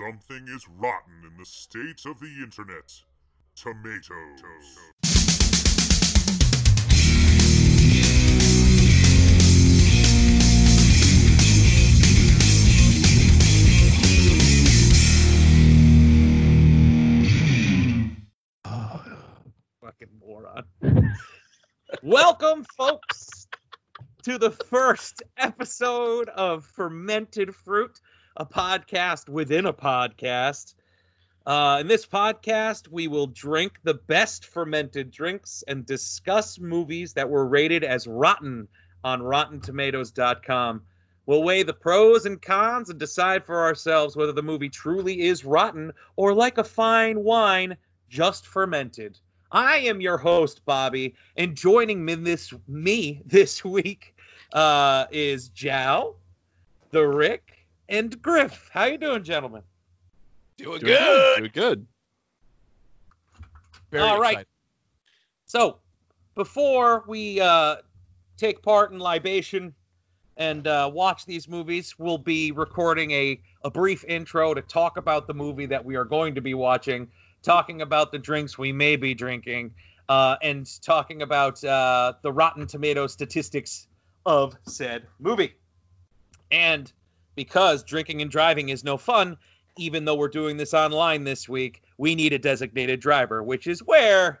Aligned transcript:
Something 0.00 0.48
is 0.48 0.66
rotten 0.78 1.12
in 1.30 1.36
the 1.36 1.44
state 1.44 2.06
of 2.06 2.18
the 2.20 2.42
internet. 2.42 2.90
Tomatoes. 3.54 4.40
Fucking 19.82 20.08
moron. 20.18 20.64
Welcome, 22.02 22.64
folks, 22.78 23.46
to 24.22 24.38
the 24.38 24.50
first 24.50 25.22
episode 25.36 26.30
of 26.30 26.64
Fermented 26.64 27.54
Fruit, 27.54 28.00
a 28.36 28.46
podcast 28.46 29.28
within 29.28 29.66
a 29.66 29.72
podcast. 29.72 30.74
Uh, 31.46 31.78
in 31.80 31.86
this 31.86 32.06
podcast, 32.06 32.88
we 32.88 33.08
will 33.08 33.26
drink 33.26 33.78
the 33.82 33.94
best 33.94 34.46
fermented 34.46 35.10
drinks 35.10 35.64
and 35.66 35.86
discuss 35.86 36.58
movies 36.58 37.14
that 37.14 37.30
were 37.30 37.46
rated 37.46 37.82
as 37.82 38.06
rotten 38.06 38.68
on 39.02 39.20
RottenTomatoes.com. 39.20 40.82
We'll 41.26 41.42
weigh 41.42 41.62
the 41.62 41.72
pros 41.72 42.26
and 42.26 42.40
cons 42.40 42.90
and 42.90 42.98
decide 42.98 43.44
for 43.44 43.60
ourselves 43.60 44.16
whether 44.16 44.32
the 44.32 44.42
movie 44.42 44.68
truly 44.68 45.22
is 45.22 45.44
rotten 45.44 45.92
or 46.16 46.34
like 46.34 46.58
a 46.58 46.64
fine 46.64 47.22
wine, 47.22 47.76
just 48.08 48.46
fermented. 48.46 49.18
I 49.52 49.78
am 49.78 50.00
your 50.00 50.18
host, 50.18 50.64
Bobby, 50.64 51.14
and 51.36 51.56
joining 51.56 52.04
me 52.04 52.14
this 52.16 52.52
me 52.68 53.22
this 53.26 53.64
week 53.64 54.14
uh, 54.52 55.06
is 55.10 55.48
Jow, 55.48 56.16
the 56.90 57.06
Rick, 57.06 57.59
and 57.90 58.22
Griff. 58.22 58.70
How 58.72 58.84
you 58.84 58.96
doing, 58.96 59.22
gentlemen? 59.22 59.62
Doing, 60.56 60.80
Doing 60.80 60.96
good. 60.96 61.36
Doing 61.36 61.50
good. 61.52 61.86
Very 63.90 64.04
All 64.04 64.20
right. 64.20 64.32
excited. 64.32 64.46
So, 65.46 65.78
before 66.36 67.04
we 67.08 67.40
uh, 67.40 67.76
take 68.36 68.62
part 68.62 68.92
in 68.92 69.00
libation 69.00 69.74
and 70.36 70.66
uh, 70.66 70.88
watch 70.92 71.26
these 71.26 71.48
movies, 71.48 71.98
we'll 71.98 72.18
be 72.18 72.52
recording 72.52 73.10
a, 73.10 73.42
a 73.64 73.70
brief 73.70 74.04
intro 74.04 74.54
to 74.54 74.62
talk 74.62 74.96
about 74.96 75.26
the 75.26 75.34
movie 75.34 75.66
that 75.66 75.84
we 75.84 75.96
are 75.96 76.04
going 76.04 76.36
to 76.36 76.40
be 76.40 76.54
watching, 76.54 77.08
talking 77.42 77.82
about 77.82 78.12
the 78.12 78.18
drinks 78.18 78.56
we 78.56 78.72
may 78.72 78.94
be 78.94 79.12
drinking, 79.12 79.74
uh, 80.08 80.36
and 80.40 80.68
talking 80.82 81.22
about 81.22 81.62
uh, 81.64 82.12
the 82.22 82.32
Rotten 82.32 82.68
Tomato 82.68 83.08
statistics 83.08 83.88
of 84.24 84.56
said 84.68 85.06
movie. 85.18 85.54
And 86.52 86.92
because 87.44 87.84
drinking 87.84 88.20
and 88.20 88.30
driving 88.30 88.68
is 88.68 88.84
no 88.84 88.98
fun, 88.98 89.38
even 89.78 90.04
though 90.04 90.14
we're 90.16 90.28
doing 90.28 90.58
this 90.58 90.74
online 90.74 91.24
this 91.24 91.48
week, 91.48 91.82
we 91.96 92.14
need 92.14 92.34
a 92.34 92.38
designated 92.38 93.00
driver, 93.00 93.42
which 93.42 93.66
is 93.66 93.82
where 93.82 94.40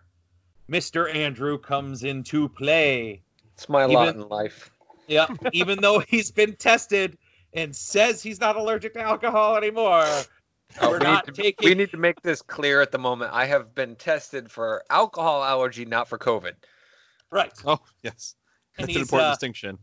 Mr. 0.70 1.10
Andrew 1.14 1.56
comes 1.56 2.04
into 2.04 2.50
play. 2.50 3.22
It's 3.54 3.70
my 3.70 3.86
lot 3.86 4.14
in 4.14 4.28
life. 4.28 4.70
Yeah, 5.08 5.28
even 5.54 5.80
though 5.80 6.00
he's 6.00 6.30
been 6.30 6.56
tested 6.56 7.16
and 7.54 7.74
says 7.74 8.22
he's 8.22 8.38
not 8.38 8.56
allergic 8.56 8.92
to 8.94 9.00
alcohol 9.00 9.56
anymore, 9.56 10.04
Oh, 10.80 10.90
we're 10.90 10.98
we, 10.98 11.04
not 11.04 11.26
need 11.26 11.34
to, 11.34 11.42
taking. 11.42 11.68
we 11.70 11.74
need 11.74 11.90
to 11.92 11.96
make 11.96 12.20
this 12.20 12.42
clear 12.42 12.82
at 12.82 12.92
the 12.92 12.98
moment. 12.98 13.32
I 13.32 13.46
have 13.46 13.74
been 13.74 13.96
tested 13.96 14.50
for 14.50 14.84
alcohol 14.90 15.42
allergy, 15.42 15.86
not 15.86 16.06
for 16.06 16.18
COVID. 16.18 16.52
right, 17.30 17.50
Oh, 17.64 17.78
yes. 18.02 18.34
and 18.76 18.86
That's 18.86 18.96
an 18.96 19.00
important 19.02 19.26
uh, 19.28 19.30
distinction. 19.32 19.78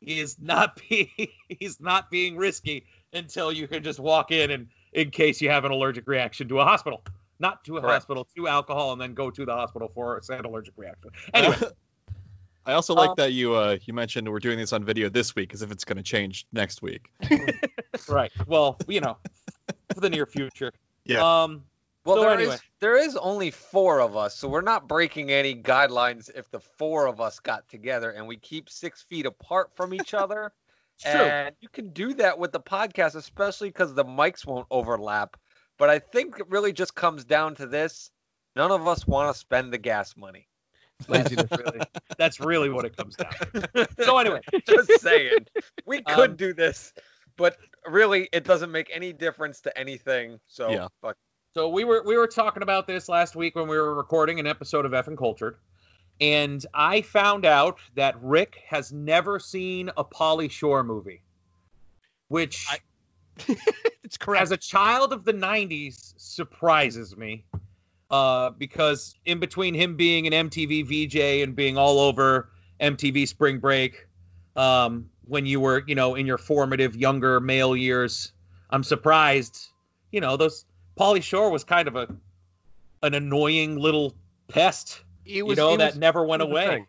He 0.00 0.18
is 0.18 0.36
not 0.40 0.80
being 0.88 1.08
he's 1.48 1.80
not 1.80 2.10
being 2.10 2.36
risky 2.36 2.86
until 3.12 3.52
you 3.52 3.68
can 3.68 3.82
just 3.82 3.98
walk 3.98 4.30
in 4.30 4.50
and 4.50 4.68
in 4.92 5.10
case 5.10 5.40
you 5.40 5.50
have 5.50 5.64
an 5.64 5.72
allergic 5.72 6.06
reaction 6.08 6.48
to 6.48 6.60
a 6.60 6.64
hospital, 6.64 7.02
not 7.38 7.64
to 7.64 7.76
a 7.76 7.80
Correct. 7.80 7.94
hospital, 7.94 8.26
to 8.36 8.48
alcohol, 8.48 8.92
and 8.92 9.00
then 9.00 9.14
go 9.14 9.30
to 9.30 9.44
the 9.44 9.52
hospital 9.52 9.90
for 9.94 10.18
a 10.18 10.22
said 10.22 10.44
allergic 10.44 10.74
reaction. 10.76 11.10
Anyway, 11.32 11.56
I 12.66 12.72
also 12.72 12.94
like 12.94 13.10
um, 13.10 13.14
that 13.18 13.32
you 13.32 13.54
uh, 13.54 13.78
you 13.84 13.94
mentioned 13.94 14.28
we're 14.28 14.38
doing 14.38 14.58
this 14.58 14.72
on 14.72 14.84
video 14.84 15.08
this 15.08 15.34
week 15.34 15.54
as 15.54 15.62
if 15.62 15.70
it's 15.70 15.84
going 15.84 15.96
to 15.96 16.02
change 16.02 16.46
next 16.52 16.82
week. 16.82 17.10
right. 18.08 18.32
Well, 18.46 18.78
you 18.86 19.00
know, 19.00 19.16
for 19.94 20.00
the 20.00 20.10
near 20.10 20.26
future. 20.26 20.72
Yeah. 21.04 21.42
Um. 21.42 21.64
Well, 22.04 22.16
So 22.16 22.22
there 22.22 22.38
is 22.38 22.38
anyway. 22.40 22.58
there 22.80 22.96
is 22.96 23.16
only 23.16 23.50
four 23.50 24.00
of 24.00 24.16
us, 24.16 24.34
so 24.36 24.48
we're 24.48 24.62
not 24.62 24.88
breaking 24.88 25.30
any 25.30 25.54
guidelines 25.54 26.30
if 26.34 26.50
the 26.50 26.60
four 26.60 27.06
of 27.06 27.20
us 27.20 27.38
got 27.40 27.68
together 27.68 28.10
and 28.10 28.26
we 28.26 28.36
keep 28.36 28.68
six 28.70 29.02
feet 29.02 29.26
apart 29.26 29.74
from 29.76 29.92
each 29.94 30.14
other. 30.14 30.52
And 31.04 31.54
you 31.60 31.68
can 31.68 31.90
do 31.92 32.14
that 32.14 32.38
with 32.38 32.52
the 32.52 32.60
podcast, 32.60 33.14
especially 33.16 33.68
because 33.68 33.94
the 33.94 34.04
mics 34.04 34.46
won't 34.46 34.66
overlap. 34.70 35.36
But 35.78 35.90
I 35.90 35.98
think 35.98 36.38
it 36.38 36.48
really 36.48 36.72
just 36.72 36.94
comes 36.94 37.24
down 37.24 37.54
to 37.56 37.66
this: 37.66 38.10
none 38.56 38.70
of 38.70 38.86
us 38.86 39.06
want 39.06 39.32
to 39.32 39.38
spend 39.38 39.72
the 39.72 39.78
gas 39.78 40.16
money. 40.16 40.48
Laziness. 41.08 41.50
Really, 41.56 41.84
that's 42.18 42.40
really 42.40 42.70
what 42.70 42.84
it 42.84 42.96
comes 42.96 43.16
down. 43.16 43.34
to. 43.54 43.88
So 44.00 44.18
anyway, 44.18 44.40
Just 44.66 45.00
saying. 45.00 45.46
We 45.86 46.02
could 46.02 46.30
Um, 46.30 46.36
do 46.36 46.52
this, 46.54 46.92
but 47.36 47.56
really 47.86 48.28
it 48.32 48.44
doesn't 48.44 48.70
make 48.70 48.90
any 48.92 49.12
difference 49.12 49.60
to 49.62 49.76
anything. 49.78 50.38
So 50.46 50.70
Yeah. 50.72 50.88
fuck. 51.00 51.16
So 51.54 51.68
we 51.68 51.82
were 51.82 52.02
we 52.04 52.16
were 52.16 52.28
talking 52.28 52.62
about 52.62 52.86
this 52.86 53.08
last 53.08 53.34
week 53.34 53.56
when 53.56 53.66
we 53.66 53.76
were 53.76 53.94
recording 53.94 54.38
an 54.38 54.46
episode 54.46 54.84
of 54.84 54.92
Effin' 54.92 55.18
Cultured, 55.18 55.56
and 56.20 56.64
I 56.72 57.02
found 57.02 57.44
out 57.44 57.78
that 57.96 58.14
Rick 58.22 58.62
has 58.68 58.92
never 58.92 59.40
seen 59.40 59.90
a 59.96 60.04
Pauly 60.04 60.48
Shore 60.48 60.84
movie, 60.84 61.22
which, 62.28 62.66
I- 62.70 63.56
it's 64.04 64.16
correct. 64.16 64.42
as 64.42 64.52
a 64.52 64.56
child 64.56 65.12
of 65.12 65.24
the 65.24 65.32
'90s, 65.32 66.14
surprises 66.18 67.16
me, 67.16 67.44
uh, 68.12 68.50
because 68.50 69.16
in 69.24 69.40
between 69.40 69.74
him 69.74 69.96
being 69.96 70.32
an 70.32 70.48
MTV 70.50 70.86
VJ 70.86 71.42
and 71.42 71.56
being 71.56 71.76
all 71.76 71.98
over 71.98 72.48
MTV 72.80 73.26
Spring 73.26 73.58
Break, 73.58 74.06
um, 74.54 75.10
when 75.24 75.46
you 75.46 75.58
were 75.58 75.82
you 75.84 75.96
know 75.96 76.14
in 76.14 76.26
your 76.26 76.38
formative 76.38 76.94
younger 76.94 77.40
male 77.40 77.74
years, 77.74 78.30
I'm 78.70 78.84
surprised. 78.84 79.66
You 80.12 80.20
know 80.20 80.36
those 80.36 80.64
Pauly 81.00 81.22
Shore 81.22 81.50
was 81.50 81.64
kind 81.64 81.88
of 81.88 81.96
a 81.96 82.08
an 83.02 83.14
annoying 83.14 83.78
little 83.78 84.14
pest, 84.48 85.02
It 85.24 85.36
you 85.36 85.46
was, 85.46 85.56
know, 85.56 85.74
it 85.74 85.78
that 85.78 85.92
was- 85.92 85.98
never 85.98 86.24
went 86.24 86.42
away. 86.42 86.86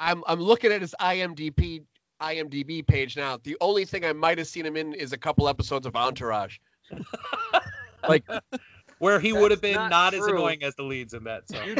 I'm 0.00 0.24
I'm 0.26 0.40
looking 0.40 0.72
at 0.72 0.80
his 0.80 0.94
IMDb 1.00 1.84
IMDb 2.20 2.86
page 2.86 3.16
now. 3.16 3.38
The 3.42 3.56
only 3.60 3.84
thing 3.84 4.04
I 4.04 4.12
might 4.12 4.38
have 4.38 4.46
seen 4.48 4.66
him 4.66 4.76
in 4.76 4.92
is 4.94 5.12
a 5.12 5.18
couple 5.18 5.48
episodes 5.48 5.86
of 5.86 5.94
Entourage. 5.94 6.58
like 8.08 8.24
Where 8.98 9.20
he 9.20 9.32
would 9.32 9.50
have 9.50 9.60
been 9.62 9.74
not 9.74 9.90
not, 9.90 10.14
as 10.14 10.26
annoying 10.26 10.62
as 10.62 10.74
the 10.74 10.82
leads 10.82 11.14
in 11.14 11.24
that. 11.24 11.48
So 11.48 11.62
You, 11.62 11.76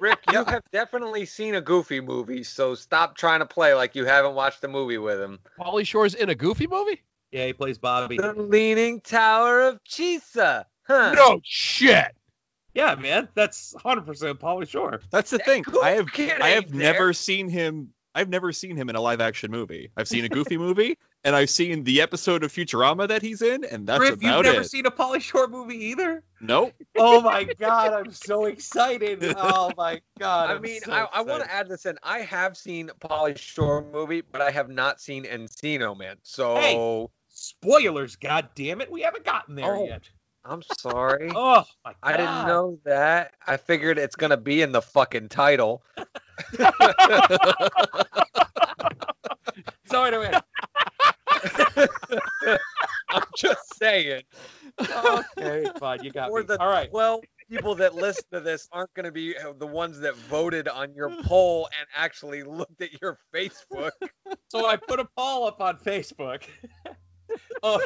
Rick, 0.00 0.18
you 0.32 0.44
have 0.46 0.62
definitely 0.72 1.24
seen 1.26 1.54
a 1.54 1.60
Goofy 1.60 2.00
movie, 2.00 2.42
so 2.42 2.74
stop 2.74 3.16
trying 3.16 3.40
to 3.40 3.46
play 3.46 3.74
like 3.74 3.94
you 3.94 4.04
haven't 4.04 4.34
watched 4.34 4.60
the 4.62 4.68
movie 4.68 4.98
with 4.98 5.20
him. 5.20 5.38
Pauly 5.60 5.86
Shore's 5.86 6.14
in 6.14 6.28
a 6.30 6.34
Goofy 6.34 6.66
movie? 6.66 7.02
yeah, 7.32 7.46
he 7.46 7.52
plays 7.52 7.78
Bobby. 7.78 8.16
The 8.16 8.32
Leaning 8.32 9.00
Tower 9.00 9.60
of 9.62 9.84
Chisa. 9.84 10.64
Huh. 10.86 11.12
No 11.14 11.40
shit. 11.44 12.12
Yeah, 12.74 12.94
man, 12.94 13.28
that's 13.34 13.74
100% 13.74 14.04
Pauly 14.34 14.68
Shore. 14.68 15.00
That's 15.10 15.30
the 15.30 15.38
thing. 15.38 15.64
Who 15.64 15.80
I 15.80 15.92
have 15.92 16.08
I 16.16 16.20
have 16.50 16.64
ain't 16.64 16.72
there? 16.72 16.92
never 16.92 17.12
seen 17.14 17.48
him. 17.48 17.90
I've 18.14 18.28
never 18.28 18.50
seen 18.52 18.76
him 18.76 18.88
in 18.88 18.96
a 18.96 19.00
live 19.00 19.20
action 19.20 19.50
movie. 19.50 19.90
I've 19.96 20.08
seen 20.08 20.24
a 20.24 20.28
Goofy 20.30 20.56
movie, 20.58 20.96
and 21.24 21.34
I've 21.36 21.50
seen 21.50 21.84
the 21.84 22.00
episode 22.02 22.44
of 22.44 22.52
Futurama 22.52 23.08
that 23.08 23.20
he's 23.22 23.42
in, 23.42 23.64
and 23.64 23.86
that's 23.86 23.98
Griff, 23.98 24.22
you've 24.22 24.42
never 24.42 24.60
it. 24.60 24.64
seen 24.70 24.86
a 24.86 24.90
Pauly 24.90 25.20
Shore 25.20 25.48
movie 25.48 25.86
either? 25.86 26.22
Nope. 26.40 26.72
Oh 26.98 27.20
my 27.20 27.44
god, 27.44 27.92
I'm 27.92 28.12
so 28.12 28.46
excited. 28.46 29.22
Oh 29.36 29.70
my 29.76 30.00
god. 30.18 30.50
I 30.50 30.54
I'm 30.54 30.62
mean, 30.62 30.80
so 30.80 30.92
I, 30.92 31.06
I 31.12 31.20
want 31.22 31.44
to 31.44 31.52
add 31.52 31.68
this 31.68 31.84
in. 31.84 31.98
I 32.02 32.20
have 32.20 32.56
seen 32.56 32.90
Pauly 33.00 33.36
Shore 33.38 33.84
movie, 33.92 34.22
but 34.22 34.40
I 34.40 34.50
have 34.50 34.70
not 34.70 34.98
seen 35.00 35.24
Encino 35.24 35.96
Man. 35.96 36.16
So 36.22 37.10
spoilers, 37.28 38.16
god 38.16 38.48
damn 38.54 38.80
it. 38.80 38.90
We 38.90 39.02
haven't 39.02 39.24
gotten 39.24 39.54
there 39.56 39.74
Oh. 39.74 39.84
yet. 39.86 40.08
I'm 40.48 40.62
sorry. 40.62 41.30
Oh 41.36 41.64
my 41.84 41.92
god. 41.92 41.96
I 42.02 42.16
didn't 42.16 42.46
know 42.46 42.78
that. 42.84 43.34
I 43.46 43.56
figured 43.56 43.98
it's 43.98 44.16
gonna 44.16 44.36
be 44.36 44.62
in 44.62 44.72
the 44.72 44.82
fucking 44.82 45.28
title. 45.28 45.82
So 49.86 50.02
anyway, 50.04 50.32
I'm 53.10 53.22
just 53.36 53.78
saying. 53.78 54.22
okay, 54.80 55.66
fine, 55.78 56.02
you 56.02 56.10
got 56.10 56.30
Or 56.30 56.40
me. 56.40 56.46
the 56.46 56.60
All 56.60 56.68
right. 56.68 56.90
12 56.90 57.22
people 57.48 57.74
that 57.76 57.94
listen 57.94 58.24
to 58.32 58.40
this 58.40 58.68
aren't 58.72 58.92
going 58.94 59.04
to 59.04 59.12
be 59.12 59.36
uh, 59.38 59.52
the 59.58 59.66
ones 59.66 60.00
that 60.00 60.14
voted 60.16 60.66
on 60.68 60.92
your 60.94 61.10
poll 61.22 61.68
and 61.78 61.86
actually 61.96 62.42
looked 62.42 62.80
at 62.82 63.00
your 63.00 63.18
Facebook. 63.32 63.92
So 64.48 64.66
I 64.66 64.76
put 64.76 64.98
a 64.98 65.06
poll 65.16 65.46
up 65.46 65.60
on 65.60 65.78
Facebook 65.78 66.42
of 67.62 67.80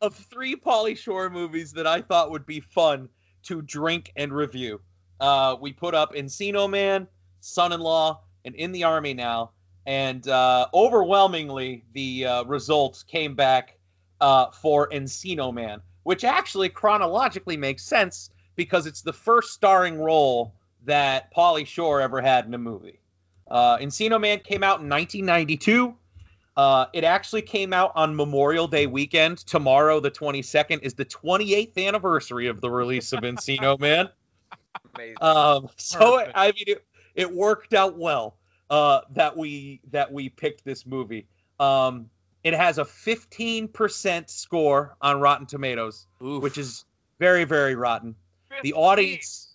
of 0.00 0.14
three 0.14 0.56
Pauly 0.56 0.96
Shore 0.96 1.28
movies 1.28 1.72
that 1.72 1.86
I 1.86 2.00
thought 2.00 2.30
would 2.30 2.46
be 2.46 2.60
fun 2.60 3.08
to 3.44 3.62
drink 3.62 4.12
and 4.16 4.32
review. 4.32 4.80
Uh, 5.20 5.56
we 5.60 5.72
put 5.72 5.94
up 5.94 6.14
Encino 6.14 6.68
Man, 6.68 7.06
Son-in-Law, 7.40 8.20
and 8.44 8.54
In 8.54 8.72
the 8.72 8.84
Army 8.84 9.12
Now, 9.12 9.50
and 9.86 10.26
uh, 10.26 10.66
overwhelmingly 10.72 11.84
the 11.92 12.26
uh, 12.26 12.44
results 12.44 13.02
came 13.02 13.34
back 13.34 13.78
uh, 14.20 14.50
for 14.50 14.88
Encino 14.88 15.52
Man, 15.52 15.80
which 16.02 16.24
actually 16.24 16.70
chronologically 16.70 17.56
makes 17.56 17.84
sense 17.84 18.30
because 18.56 18.86
it's 18.86 19.02
the 19.02 19.12
first 19.12 19.52
starring 19.52 19.98
role 19.98 20.54
that 20.84 21.32
Pauly 21.34 21.66
Shore 21.66 22.00
ever 22.00 22.20
had 22.22 22.46
in 22.46 22.54
a 22.54 22.58
movie. 22.58 23.00
Uh, 23.50 23.78
Encino 23.78 24.20
Man 24.20 24.38
came 24.40 24.62
out 24.62 24.80
in 24.80 24.88
1992. 24.88 25.94
Uh, 26.60 26.84
it 26.92 27.04
actually 27.04 27.40
came 27.40 27.72
out 27.72 27.90
on 27.94 28.14
Memorial 28.14 28.68
Day 28.68 28.86
weekend. 28.86 29.38
Tomorrow, 29.38 30.00
the 30.00 30.10
22nd, 30.10 30.82
is 30.82 30.92
the 30.92 31.06
28th 31.06 31.86
anniversary 31.86 32.48
of 32.48 32.60
the 32.60 32.70
release 32.70 33.14
of 33.14 33.20
Encino 33.20 33.80
Man. 33.80 34.10
Amazing. 34.94 35.16
Um, 35.22 35.70
so 35.78 36.18
Perfect. 36.18 36.32
I 36.36 36.46
mean, 36.48 36.64
it, 36.66 36.84
it 37.14 37.32
worked 37.32 37.72
out 37.72 37.96
well 37.96 38.36
uh, 38.68 39.00
that 39.14 39.38
we 39.38 39.80
that 39.90 40.12
we 40.12 40.28
picked 40.28 40.62
this 40.62 40.84
movie. 40.84 41.28
Um, 41.58 42.10
it 42.44 42.52
has 42.52 42.76
a 42.76 42.84
15% 42.84 44.28
score 44.28 44.96
on 45.00 45.18
Rotten 45.18 45.46
Tomatoes, 45.46 46.06
Oof. 46.22 46.42
which 46.42 46.58
is 46.58 46.84
very 47.18 47.44
very 47.44 47.74
rotten. 47.74 48.16
The 48.62 48.74
audience, 48.74 49.54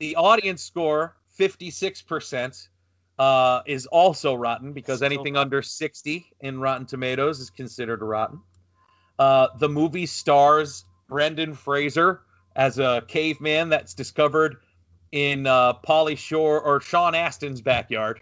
the 0.00 0.16
audience 0.16 0.64
score 0.64 1.14
56% 1.38 2.66
uh, 3.18 3.60
is 3.66 3.86
also 3.86 4.34
rotten 4.34 4.72
because 4.72 5.00
So 5.00 5.06
anything 5.06 5.34
rotten. 5.34 5.46
under 5.46 5.62
60 5.62 6.26
in 6.40 6.60
Rotten 6.60 6.86
Tomatoes 6.86 7.40
is 7.40 7.50
considered 7.50 8.02
rotten. 8.02 8.40
Uh, 9.18 9.48
the 9.58 9.68
movie 9.68 10.06
stars 10.06 10.84
Brendan 11.08 11.54
Fraser 11.54 12.20
as 12.56 12.78
a 12.78 13.02
caveman 13.06 13.68
that's 13.68 13.94
discovered 13.94 14.56
in 15.12 15.46
uh, 15.46 15.74
Pauly 15.74 16.18
Shore 16.18 16.60
or 16.60 16.80
Sean 16.80 17.14
Astin's 17.14 17.60
backyard. 17.60 18.20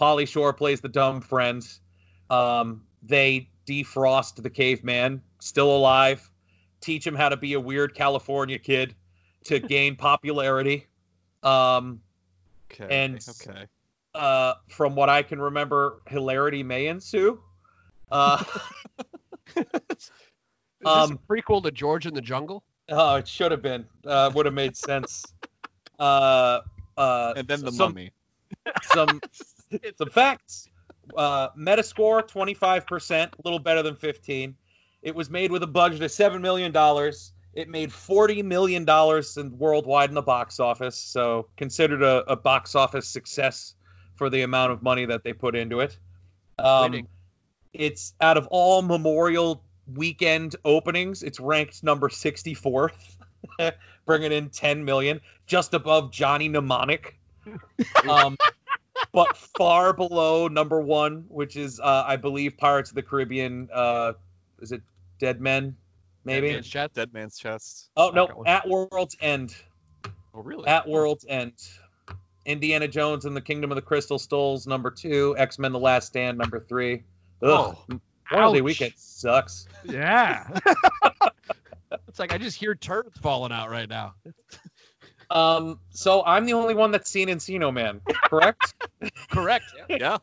Pauly 0.00 0.26
Shore 0.26 0.52
plays 0.52 0.80
the 0.80 0.88
dumb 0.88 1.20
friends. 1.20 1.80
Um, 2.28 2.82
they 3.02 3.48
defrost 3.68 4.42
the 4.42 4.50
caveman, 4.50 5.22
still 5.40 5.74
alive, 5.76 6.28
teach 6.80 7.06
him 7.06 7.14
how 7.14 7.28
to 7.28 7.36
be 7.36 7.52
a 7.52 7.60
weird 7.60 7.94
California 7.94 8.58
kid 8.58 8.94
to 9.44 9.60
gain 9.60 9.94
popularity. 10.08 10.86
Um, 11.42 12.00
Okay. 12.72 13.04
And- 13.04 13.24
okay. 13.40 13.66
Uh, 14.14 14.54
from 14.68 14.94
what 14.94 15.08
I 15.08 15.22
can 15.22 15.40
remember, 15.40 16.00
hilarity 16.06 16.62
may 16.62 16.86
ensue. 16.86 17.40
Uh, 18.10 18.42
Is 19.56 19.64
this 19.70 20.10
um, 20.86 21.12
a 21.12 21.32
prequel 21.32 21.62
to 21.62 21.70
George 21.70 22.06
in 22.06 22.14
the 22.14 22.20
Jungle? 22.20 22.62
oh, 22.90 23.16
it 23.16 23.26
should 23.26 23.50
have 23.50 23.62
been. 23.62 23.86
Uh, 24.06 24.30
would 24.34 24.46
have 24.46 24.54
made 24.54 24.76
sense. 24.76 25.24
Uh, 25.98 26.60
uh, 26.96 27.32
And 27.36 27.48
then 27.48 27.60
the 27.60 27.72
some, 27.72 27.92
mummy. 27.92 28.10
Some 28.82 29.20
some 29.98 30.10
facts. 30.10 30.68
Uh, 31.16 31.50
Metascore 31.50 32.26
25%, 32.28 33.12
a 33.12 33.30
little 33.44 33.58
better 33.58 33.82
than 33.82 33.96
15. 33.96 34.54
It 35.02 35.14
was 35.14 35.28
made 35.28 35.50
with 35.50 35.62
a 35.62 35.66
budget 35.66 36.02
of 36.02 36.10
seven 36.10 36.40
million 36.42 36.72
dollars. 36.72 37.32
It 37.52 37.68
made 37.68 37.92
40 37.92 38.42
million 38.42 38.84
dollars 38.84 39.36
in 39.36 39.58
worldwide 39.58 40.08
in 40.08 40.14
the 40.14 40.22
box 40.22 40.60
office, 40.60 40.96
so 40.96 41.48
considered 41.56 42.02
a, 42.02 42.32
a 42.32 42.36
box 42.36 42.74
office 42.74 43.06
success 43.06 43.74
for 44.16 44.30
the 44.30 44.42
amount 44.42 44.72
of 44.72 44.82
money 44.82 45.06
that 45.06 45.24
they 45.24 45.32
put 45.32 45.54
into 45.54 45.80
it. 45.80 45.96
Um, 46.58 47.06
it's 47.72 48.14
out 48.20 48.36
of 48.36 48.46
all 48.48 48.82
Memorial 48.82 49.62
weekend 49.92 50.56
openings, 50.64 51.22
it's 51.22 51.40
ranked 51.40 51.82
number 51.82 52.08
64th, 52.08 52.92
bringing 54.06 54.32
in 54.32 54.50
10 54.50 54.84
million, 54.84 55.20
just 55.46 55.74
above 55.74 56.12
Johnny 56.12 56.48
Mnemonic. 56.48 57.18
Um, 58.08 58.36
but 59.12 59.36
far 59.36 59.92
below 59.92 60.48
number 60.48 60.80
one, 60.80 61.24
which 61.28 61.56
is, 61.56 61.80
uh, 61.80 62.04
I 62.06 62.16
believe, 62.16 62.56
Pirates 62.56 62.90
of 62.90 62.96
the 62.96 63.02
Caribbean. 63.02 63.68
Uh, 63.72 64.12
is 64.60 64.72
it 64.72 64.82
Dead 65.18 65.40
Men? 65.40 65.76
Maybe. 66.24 66.48
Dead 66.48 66.54
Man's 66.54 66.68
Chest? 66.68 66.94
Dead 66.94 67.12
Man's 67.12 67.38
Chest. 67.38 67.90
Oh 67.96 68.10
no, 68.10 68.44
At 68.46 68.68
World's 68.68 69.16
End. 69.20 69.54
Oh, 70.34 70.40
really? 70.40 70.66
At 70.66 70.88
World's 70.88 71.24
End. 71.28 71.52
Indiana 72.46 72.88
Jones 72.88 73.24
and 73.24 73.36
the 73.36 73.40
Kingdom 73.40 73.70
of 73.70 73.76
the 73.76 73.82
Crystal 73.82 74.18
Skulls, 74.18 74.66
number 74.66 74.90
two. 74.90 75.34
X 75.38 75.58
Men: 75.58 75.72
The 75.72 75.78
Last 75.78 76.06
Stand, 76.06 76.38
number 76.38 76.60
three. 76.60 77.04
Ugh, 77.42 77.76
Oh, 77.90 77.98
Memorial 78.30 78.52
Day 78.54 78.60
weekend 78.60 78.92
sucks. 78.96 79.66
Yeah. 79.84 80.48
it's 82.08 82.18
like 82.18 82.32
I 82.32 82.38
just 82.38 82.58
hear 82.58 82.74
turds 82.74 83.18
falling 83.18 83.52
out 83.52 83.70
right 83.70 83.88
now. 83.88 84.14
Um, 85.30 85.80
so 85.90 86.22
I'm 86.24 86.44
the 86.44 86.52
only 86.54 86.74
one 86.74 86.90
that's 86.90 87.10
seen 87.10 87.28
Encino 87.28 87.72
Man, 87.72 88.00
correct? 88.24 88.74
Correct. 89.30 89.64
yeah. 89.88 90.18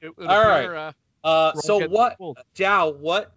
It 0.00 0.16
would 0.16 0.26
All 0.26 0.40
appear, 0.40 0.74
uh, 0.76 0.92
uh, 1.24 1.54
so 1.54 1.88
what, 1.88 2.16
Dow? 2.54 2.90
What, 2.90 3.32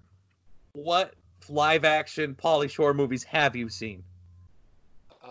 what 0.73 1.13
live 1.49 1.85
action 1.85 2.35
Pauly 2.35 2.69
Shore 2.69 2.93
movies 2.93 3.23
have 3.23 3.55
you 3.55 3.69
seen? 3.69 4.03
Uh, 5.23 5.27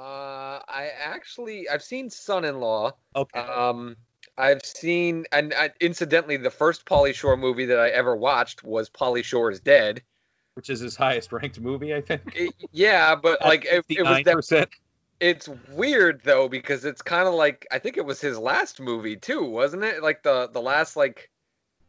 I 0.69 0.89
actually 0.99 1.69
I've 1.69 1.83
seen 1.83 2.11
Son-in-Law. 2.11 2.93
Okay. 3.17 3.41
Um, 3.41 3.97
I've 4.37 4.65
seen 4.65 5.27
and 5.33 5.53
uh, 5.53 5.69
incidentally, 5.81 6.37
the 6.37 6.51
first 6.51 6.87
Pauly 6.87 7.15
Shore 7.15 7.37
movie 7.37 7.67
that 7.67 7.79
I 7.79 7.89
ever 7.91 8.17
watched 8.17 8.65
was 8.65 8.91
Pauly 8.91 9.23
Shore 9.25 9.51
is 9.51 9.61
Dead. 9.61 10.03
which 10.55 10.71
is 10.71 10.81
his 10.81 10.97
highest 10.97 11.33
ranked 11.33 11.61
movie, 11.61 11.95
I 11.95 12.01
think. 12.01 12.23
It- 12.35 12.55
yeah, 12.73 13.15
but 13.15 13.41
like 13.43 13.65
it, 13.65 13.85
it 13.89 14.03
was 14.03 14.25
that. 14.25 14.69
It's 15.21 15.49
weird 15.71 16.21
though 16.25 16.49
because 16.49 16.85
it's 16.85 17.01
kind 17.01 17.29
of 17.29 17.35
like 17.35 17.67
I 17.71 17.79
think 17.79 17.97
it 17.97 18.05
was 18.05 18.21
his 18.21 18.39
last 18.39 18.81
movie 18.81 19.17
too, 19.17 19.45
wasn't 19.45 19.85
it? 19.85 20.03
Like 20.03 20.23
the 20.23 20.49
the 20.53 20.61
last 20.61 20.97
like 20.97 21.31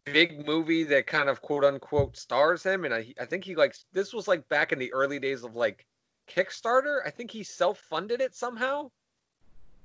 big 0.04 0.46
movie 0.46 0.84
that 0.84 1.08
kind 1.08 1.28
of 1.28 1.42
quote 1.42 1.64
unquote 1.64 2.16
stars 2.16 2.62
him, 2.62 2.84
and 2.84 2.94
I 2.94 3.12
I 3.20 3.24
think 3.26 3.44
he 3.44 3.56
like 3.56 3.74
this 3.92 4.14
was 4.14 4.28
like 4.28 4.48
back 4.48 4.72
in 4.72 4.78
the 4.78 4.92
early 4.92 5.18
days 5.18 5.42
of 5.42 5.56
like 5.56 5.84
Kickstarter. 6.26 7.00
I 7.04 7.10
think 7.10 7.30
he 7.30 7.42
self 7.42 7.78
funded 7.78 8.20
it 8.20 8.34
somehow. 8.34 8.90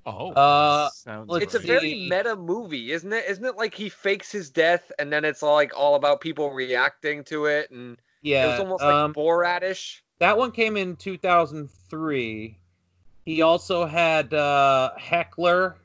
oh, 0.06 0.32
Uh, 0.32 0.90
Sounds 0.90 1.30
let's 1.30 1.46
It's 1.46 1.56
a 1.56 1.60
very 1.60 2.10
meta 2.10 2.36
movie, 2.36 2.92
isn't 2.92 3.12
it? 3.12 3.26
Isn't 3.28 3.46
it 3.46 3.56
like 3.58 3.74
he 3.74 3.90
fakes 3.90 4.32
his 4.32 4.50
death 4.50 4.92
and 5.00 5.12
then 5.12 5.26
it's 5.26 5.44
all 5.44 5.56
like 5.56 5.78
all 5.78 5.96
about 5.96 6.22
people 6.22 6.52
reacting 6.52 7.24
to 7.26 7.46
it 7.46 7.72
and 7.72 7.98
yeah. 8.22 8.46
it 8.46 8.52
was 8.52 8.60
almost 8.60 8.84
like 8.84 8.94
um, 8.94 9.14
Borat-ish. 9.14 10.04
that 10.20 10.38
one 10.38 10.52
came 10.52 10.78
in 10.78 10.96
2003. 10.96 12.58
He 13.26 13.42
also 13.42 13.86
had 13.86 14.34
uh, 14.34 14.92
Heckler, 14.98 15.78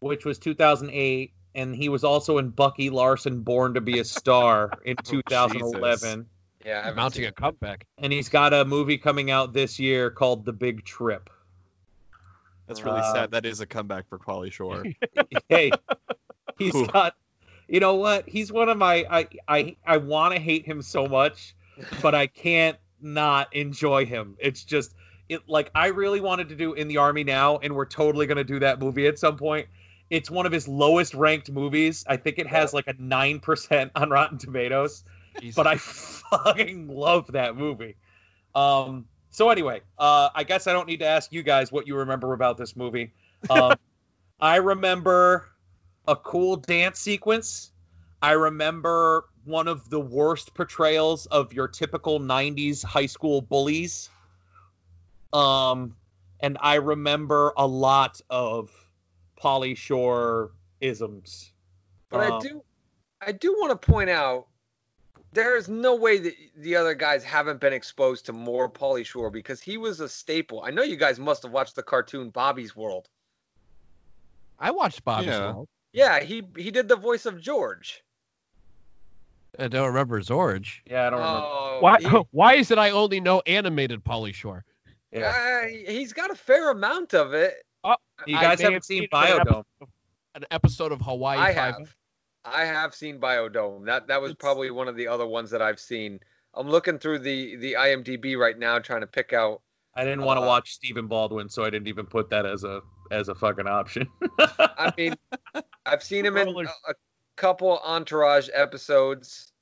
which 0.00 0.24
was 0.24 0.38
2008, 0.38 1.32
and 1.54 1.74
he 1.74 1.88
was 1.88 2.02
also 2.02 2.38
in 2.38 2.50
Bucky 2.50 2.90
Larson: 2.90 3.42
Born 3.42 3.74
to 3.74 3.80
Be 3.80 4.00
a 4.00 4.04
Star 4.04 4.72
in 4.84 4.96
2011. 5.04 6.26
Yeah, 6.64 6.82
I 6.84 6.92
mounting 6.92 7.24
a 7.24 7.32
comeback. 7.32 7.86
And 7.98 8.12
he's 8.12 8.28
got 8.28 8.52
a 8.52 8.64
movie 8.64 8.98
coming 8.98 9.30
out 9.30 9.52
this 9.52 9.78
year 9.78 10.10
called 10.10 10.44
The 10.44 10.52
Big 10.52 10.84
Trip. 10.84 11.30
That's 12.66 12.84
really 12.84 13.00
Uh, 13.00 13.12
sad. 13.12 13.30
That 13.32 13.46
is 13.46 13.60
a 13.60 13.66
comeback 13.66 14.08
for 14.08 14.18
Pauly 14.18 14.52
Shore. 14.52 14.84
hey, 15.48 15.72
he's 16.58 16.74
Ooh. 16.74 16.86
got. 16.86 17.14
You 17.66 17.80
know 17.80 17.94
what? 17.94 18.28
He's 18.28 18.52
one 18.52 18.68
of 18.68 18.76
my. 18.78 19.04
I 19.10 19.28
I 19.48 19.76
I 19.84 19.96
want 19.96 20.34
to 20.34 20.40
hate 20.40 20.66
him 20.66 20.82
so 20.82 21.06
much, 21.06 21.54
but 22.02 22.14
I 22.14 22.26
can't 22.26 22.76
not 23.00 23.54
enjoy 23.54 24.06
him. 24.06 24.36
It's 24.38 24.62
just 24.64 24.94
it 25.28 25.48
like 25.48 25.70
I 25.74 25.88
really 25.88 26.20
wanted 26.20 26.50
to 26.50 26.56
do 26.56 26.74
in 26.74 26.88
the 26.88 26.98
army 26.98 27.24
now, 27.24 27.58
and 27.58 27.74
we're 27.74 27.86
totally 27.86 28.26
gonna 28.26 28.44
do 28.44 28.58
that 28.60 28.78
movie 28.80 29.06
at 29.06 29.18
some 29.18 29.36
point. 29.36 29.68
It's 30.10 30.30
one 30.30 30.46
of 30.46 30.52
his 30.52 30.66
lowest 30.68 31.14
ranked 31.14 31.50
movies. 31.50 32.04
I 32.08 32.16
think 32.18 32.38
it 32.38 32.46
has 32.48 32.74
like 32.74 32.88
a 32.88 32.94
nine 32.98 33.38
percent 33.40 33.92
on 33.94 34.10
Rotten 34.10 34.38
Tomatoes, 34.38 35.04
Jesus. 35.40 35.56
but 35.56 35.66
I 35.66 35.76
fucking 35.76 36.88
love 36.88 37.32
that 37.32 37.56
movie. 37.56 37.96
Um. 38.54 39.06
So 39.30 39.50
anyway, 39.50 39.82
uh, 39.96 40.30
I 40.34 40.42
guess 40.42 40.66
I 40.66 40.72
don't 40.72 40.88
need 40.88 41.00
to 41.00 41.06
ask 41.06 41.32
you 41.32 41.42
guys 41.44 41.70
what 41.70 41.86
you 41.86 41.96
remember 41.96 42.32
about 42.32 42.56
this 42.58 42.74
movie. 42.74 43.12
Um, 43.48 43.76
I 44.40 44.56
remember 44.56 45.46
a 46.08 46.16
cool 46.16 46.56
dance 46.56 46.98
sequence. 46.98 47.70
I 48.20 48.32
remember 48.32 49.24
one 49.44 49.68
of 49.68 49.88
the 49.88 50.00
worst 50.00 50.52
portrayals 50.54 51.26
of 51.26 51.52
your 51.52 51.68
typical 51.68 52.18
90s 52.18 52.82
high 52.84 53.06
school 53.06 53.40
bullies. 53.40 54.10
Um, 55.32 55.96
and 56.40 56.58
I 56.60 56.76
remember 56.76 57.52
a 57.56 57.66
lot 57.66 58.20
of 58.28 58.70
Pauly 59.40 59.76
Shore 59.76 60.50
isms. 60.80 61.52
But 62.08 62.20
I 62.20 62.28
Um, 62.28 62.40
do, 62.40 62.64
I 63.20 63.32
do 63.32 63.52
want 63.52 63.80
to 63.80 63.90
point 63.90 64.10
out, 64.10 64.48
there 65.32 65.56
is 65.56 65.68
no 65.68 65.94
way 65.94 66.18
that 66.18 66.34
the 66.56 66.74
other 66.76 66.94
guys 66.94 67.22
haven't 67.24 67.60
been 67.60 67.72
exposed 67.72 68.26
to 68.26 68.32
more 68.32 68.68
Pauly 68.68 69.04
Shore 69.06 69.30
because 69.30 69.60
he 69.60 69.76
was 69.76 70.00
a 70.00 70.08
staple. 70.08 70.62
I 70.64 70.70
know 70.70 70.82
you 70.82 70.96
guys 70.96 71.18
must 71.18 71.42
have 71.44 71.52
watched 71.52 71.76
the 71.76 71.82
cartoon 71.82 72.30
Bobby's 72.30 72.74
World. 72.74 73.08
I 74.58 74.70
watched 74.70 75.04
Bobby's 75.04 75.28
Yeah. 75.28 75.52
World. 75.52 75.68
Yeah, 75.92 76.20
he 76.20 76.42
he 76.56 76.70
did 76.70 76.86
the 76.88 76.96
voice 76.96 77.26
of 77.26 77.40
George. 77.40 78.02
I 79.58 79.66
don't 79.68 79.88
remember 79.88 80.20
Zorge. 80.20 80.78
Yeah, 80.86 81.08
I 81.08 81.10
don't 81.10 81.18
remember. 81.18 81.40
Oh, 81.46 81.78
Why? 81.80 81.96
he- 82.00 82.06
Why 82.30 82.54
is 82.54 82.70
it 82.70 82.78
I 82.78 82.90
only 82.90 83.20
know 83.20 83.42
animated 83.46 84.04
Pauly 84.04 84.32
Shore? 84.32 84.64
Yeah. 85.12 85.62
uh, 85.64 85.66
he's 85.90 86.12
got 86.12 86.30
a 86.30 86.36
fair 86.36 86.70
amount 86.70 87.14
of 87.14 87.34
it. 87.34 87.54
You 88.26 88.36
guys 88.36 88.60
haven't 88.60 88.74
have 88.74 88.84
seen 88.84 89.04
it 89.04 89.08
an 89.12 89.38
Biodome. 89.44 89.64
An 90.36 90.44
episode 90.52 90.92
of 90.92 91.00
Hawaii 91.00 91.38
I 91.38 91.46
Five. 91.54 91.74
have. 91.78 91.96
I 92.44 92.64
have 92.64 92.94
seen 92.94 93.20
Biodome. 93.20 93.84
That 93.86 94.06
that 94.08 94.20
was 94.20 94.30
It's- 94.32 94.40
probably 94.42 94.70
one 94.70 94.88
of 94.88 94.96
the 94.96 95.06
other 95.08 95.26
ones 95.26 95.50
that 95.50 95.60
I've 95.62 95.80
seen. 95.80 96.20
I'm 96.54 96.68
looking 96.68 96.98
through 96.98 97.20
the 97.20 97.56
the 97.56 97.74
IMDb 97.74 98.36
right 98.38 98.58
now, 98.58 98.78
trying 98.78 99.02
to 99.02 99.06
pick 99.06 99.32
out. 99.32 99.60
I 99.94 100.04
didn't 100.04 100.22
want 100.22 100.38
to 100.38 100.42
Uh, 100.42 100.46
watch 100.48 100.72
Stephen 100.72 101.06
Baldwin, 101.06 101.48
so 101.48 101.64
I 101.64 101.70
didn't 101.70 101.88
even 101.88 102.06
put 102.06 102.30
that 102.30 102.46
as 102.46 102.64
a 102.64 102.80
as 103.10 103.28
a 103.28 103.34
fucking 103.34 103.66
option. 103.66 104.06
I 104.38 104.92
mean, 104.96 105.14
I've 105.86 106.02
seen 106.02 106.24
him 106.24 106.36
in 106.36 106.48
a, 106.48 106.60
a 106.60 106.94
couple 107.36 107.78
Entourage 107.84 108.48
episodes. 108.54 109.52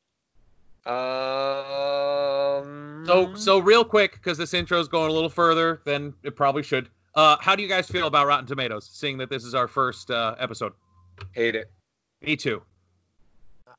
Um. 1.79 3.05
So, 3.07 3.35
so 3.35 3.59
real 3.59 3.85
quick, 3.85 4.13
because 4.15 4.39
this 4.39 4.55
intro 4.55 4.79
is 4.81 4.89
going 4.89 5.11
a 5.11 5.13
little 5.13 5.29
further 5.31 5.81
than 5.85 6.15
it 6.23 6.37
probably 6.37 6.63
should. 6.63 6.89
Uh, 7.15 7.37
how 7.41 7.57
do 7.57 7.63
you 7.63 7.69
guys 7.69 7.89
feel 7.89 8.07
about 8.07 8.27
Rotten 8.27 8.47
Tomatoes, 8.47 8.89
seeing 8.93 9.19
that 9.19 9.29
this 9.31 9.45
is 9.45 9.55
our 9.55 9.67
first 9.69 10.11
uh, 10.11 10.35
episode? 10.39 10.73
hate 11.33 11.57
it. 11.57 11.71
Me 12.23 12.37
too. 12.37 12.63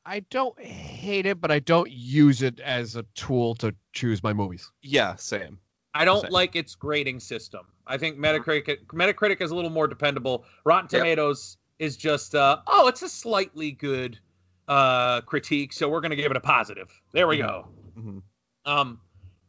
I 0.04 0.20
don't 0.30 0.58
hate 0.60 1.26
it, 1.26 1.40
but 1.40 1.50
I 1.50 1.58
don't 1.58 1.90
use 1.90 2.42
it 2.42 2.58
as 2.60 2.96
a 2.96 3.02
tool 3.14 3.54
to 3.56 3.74
choose 3.92 4.22
my 4.22 4.32
movies. 4.32 4.70
Yeah, 4.82 5.16
same. 5.16 5.58
I 5.92 6.04
don't 6.04 6.22
Same. 6.22 6.30
like 6.30 6.54
its 6.56 6.74
grading 6.76 7.18
system. 7.20 7.66
I 7.86 7.98
think 7.98 8.16
Metacritic 8.16 8.86
Metacritic 8.86 9.40
is 9.42 9.50
a 9.50 9.54
little 9.54 9.70
more 9.70 9.88
dependable. 9.88 10.44
Rotten 10.64 10.88
Yep. 10.90 11.00
Tomatoes 11.00 11.56
is 11.80 11.96
just 11.96 12.34
uh, 12.34 12.58
oh, 12.68 12.86
it's 12.86 13.02
a 13.02 13.08
slightly 13.08 13.72
good 13.72 14.18
uh, 14.68 15.20
critique, 15.22 15.72
so 15.72 15.88
we're 15.88 16.00
gonna 16.00 16.14
give 16.16 16.30
it 16.30 16.36
a 16.36 16.40
positive. 16.40 16.88
There 17.12 17.26
we 17.26 17.38
go. 17.38 17.66
Mhm. 17.98 18.22
Um, 18.64 19.00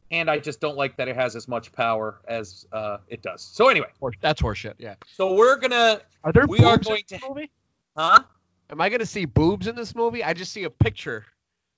and 0.09 0.29
I 0.31 0.39
just 0.39 0.59
don't 0.59 0.75
like 0.77 0.97
that 0.97 1.07
it 1.07 1.15
has 1.15 1.35
as 1.35 1.47
much 1.47 1.71
power 1.73 2.21
as 2.27 2.65
uh, 2.73 2.97
it 3.07 3.21
does. 3.21 3.43
So 3.43 3.69
anyway, 3.69 3.87
That's 4.19 4.41
horseshit. 4.41 4.73
Yeah. 4.79 4.95
so 5.13 5.35
we're 5.35 5.57
gonna 5.57 6.01
Are 6.23 6.31
there 6.33 6.47
We 6.47 6.59
are 6.63 6.73
in 6.73 6.79
going 6.81 7.03
to- 7.07 7.19
movie? 7.29 7.51
huh? 7.95 8.23
Am 8.71 8.79
I 8.79 8.89
gonna 8.89 9.05
see 9.05 9.25
boobs 9.25 9.67
in 9.67 9.75
this 9.75 9.93
movie? 9.93 10.23
I 10.23 10.33
just 10.33 10.51
see 10.51 10.63
a 10.63 10.69
picture. 10.69 11.25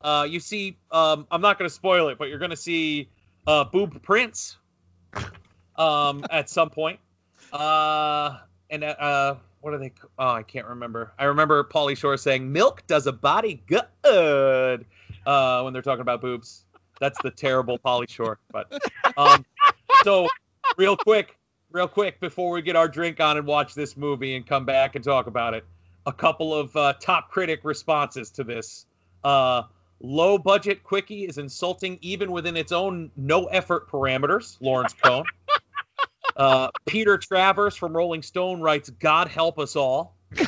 Uh, 0.03 0.27
you 0.29 0.39
see, 0.39 0.77
um, 0.91 1.25
I'm 1.31 1.41
not 1.41 1.57
going 1.57 1.69
to 1.69 1.73
spoil 1.73 2.09
it, 2.09 2.17
but 2.17 2.27
you're 2.27 2.39
going 2.39 2.51
to 2.51 2.57
see 2.57 3.09
uh, 3.47 3.63
Boob 3.63 4.03
Prince 4.03 4.57
um, 5.77 6.25
at 6.29 6.49
some 6.49 6.69
point. 6.69 6.99
Uh, 7.53 8.37
and 8.69 8.83
uh, 8.83 9.35
what 9.61 9.73
are 9.73 9.77
they? 9.77 9.93
Oh, 10.19 10.27
I 10.27 10.43
can't 10.43 10.67
remember. 10.67 11.13
I 11.17 11.25
remember 11.25 11.63
Pauly 11.63 11.95
Shore 11.95 12.17
saying, 12.17 12.51
"Milk 12.51 12.85
does 12.85 13.07
a 13.07 13.13
body 13.13 13.63
good," 13.65 14.85
uh, 15.25 15.61
when 15.61 15.71
they're 15.71 15.81
talking 15.81 16.01
about 16.01 16.19
boobs. 16.19 16.65
That's 16.99 17.21
the 17.23 17.31
terrible 17.31 17.79
Pauly 17.79 18.09
Shore. 18.09 18.39
But 18.51 18.73
um, 19.15 19.45
so, 20.03 20.27
real 20.77 20.97
quick, 20.97 21.37
real 21.71 21.87
quick, 21.87 22.19
before 22.19 22.51
we 22.51 22.61
get 22.61 22.75
our 22.75 22.89
drink 22.89 23.21
on 23.21 23.37
and 23.37 23.47
watch 23.47 23.73
this 23.73 23.95
movie 23.95 24.35
and 24.35 24.45
come 24.45 24.65
back 24.65 24.95
and 24.95 25.03
talk 25.03 25.27
about 25.27 25.53
it, 25.53 25.65
a 26.05 26.13
couple 26.13 26.53
of 26.53 26.75
uh, 26.75 26.93
top 26.99 27.31
critic 27.31 27.61
responses 27.63 28.31
to 28.31 28.43
this. 28.43 28.85
Uh, 29.23 29.63
low 29.99 30.37
budget 30.37 30.83
quickie 30.83 31.25
is 31.25 31.37
insulting 31.37 31.97
even 32.01 32.31
within 32.31 32.57
its 32.57 32.71
own 32.71 33.11
no 33.15 33.45
effort 33.45 33.89
parameters. 33.89 34.57
Lawrence 34.59 34.93
Cohn. 34.93 35.25
Uh, 36.35 36.69
Peter 36.87 37.19
Travers 37.19 37.75
from 37.75 37.95
Rolling 37.95 38.23
Stone 38.23 38.59
writes, 38.59 38.89
"God 38.89 39.27
help 39.27 39.59
us 39.59 39.75
all." 39.75 40.15
the 40.31 40.47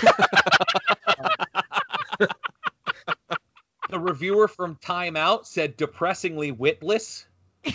reviewer 3.91 4.47
from 4.47 4.77
Time 4.77 5.15
Out 5.15 5.45
said, 5.45 5.77
"Depressingly 5.77 6.51
witless." 6.51 7.27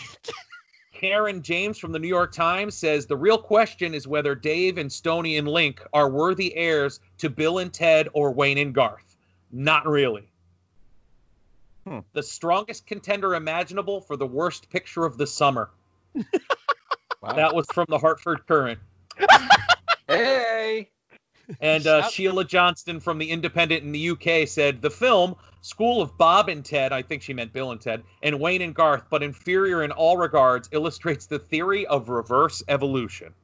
Caryn 1.00 1.42
James 1.42 1.78
from 1.78 1.92
the 1.92 1.98
New 1.98 2.08
York 2.08 2.32
Times 2.32 2.76
says 2.76 3.06
the 3.06 3.16
real 3.16 3.38
question 3.38 3.94
is 3.94 4.06
whether 4.06 4.34
Dave 4.34 4.76
and 4.76 4.92
Stony 4.92 5.38
and 5.38 5.48
Link 5.48 5.82
are 5.92 6.10
worthy 6.10 6.54
heirs 6.54 7.00
to 7.18 7.30
Bill 7.30 7.58
and 7.58 7.72
Ted 7.72 8.08
or 8.12 8.32
Wayne 8.32 8.58
and 8.58 8.74
Garth. 8.74 9.16
Not 9.50 9.86
really. 9.86 10.28
Hmm. 11.86 12.00
The 12.12 12.22
strongest 12.22 12.86
contender 12.86 13.34
imaginable 13.34 14.02
for 14.02 14.16
the 14.16 14.26
worst 14.26 14.68
picture 14.68 15.04
of 15.04 15.16
the 15.16 15.26
summer. 15.26 15.70
Wow. 17.22 17.34
That 17.34 17.54
was 17.54 17.66
from 17.72 17.86
the 17.88 17.98
Hartford 17.98 18.46
Courant. 18.46 18.80
Hey. 20.08 20.88
And 21.60 21.86
uh, 21.86 22.08
Sheila 22.08 22.44
Johnston 22.44 23.00
from 23.00 23.18
the 23.18 23.30
Independent 23.30 23.82
in 23.82 23.92
the 23.92 24.10
UK 24.10 24.48
said 24.48 24.82
the 24.82 24.90
film 24.90 25.36
School 25.62 26.00
of 26.00 26.16
Bob 26.16 26.48
and 26.48 26.64
Ted, 26.64 26.92
I 26.92 27.02
think 27.02 27.22
she 27.22 27.34
meant 27.34 27.52
Bill 27.52 27.70
and 27.70 27.80
Ted, 27.80 28.02
and 28.22 28.40
Wayne 28.40 28.62
and 28.62 28.74
Garth, 28.74 29.04
but 29.10 29.22
inferior 29.22 29.82
in 29.82 29.92
all 29.92 30.16
regards, 30.16 30.68
illustrates 30.72 31.26
the 31.26 31.38
theory 31.38 31.86
of 31.86 32.08
reverse 32.08 32.62
evolution. 32.68 33.34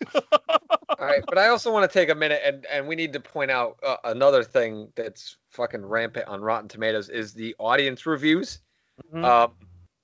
All 0.14 1.06
right, 1.06 1.22
but 1.26 1.38
I 1.38 1.48
also 1.48 1.72
want 1.72 1.90
to 1.90 1.98
take 1.98 2.10
a 2.10 2.14
minute 2.14 2.42
and 2.44 2.66
and 2.66 2.86
we 2.86 2.96
need 2.96 3.14
to 3.14 3.20
point 3.20 3.50
out 3.50 3.78
uh, 3.82 3.96
another 4.04 4.44
thing 4.44 4.88
that's 4.94 5.36
fucking 5.50 5.84
rampant 5.84 6.28
on 6.28 6.42
Rotten 6.42 6.68
Tomatoes 6.68 7.08
is 7.08 7.32
the 7.32 7.54
audience 7.58 8.04
reviews. 8.04 8.60
Mhm. 9.12 9.24
Um, 9.24 9.52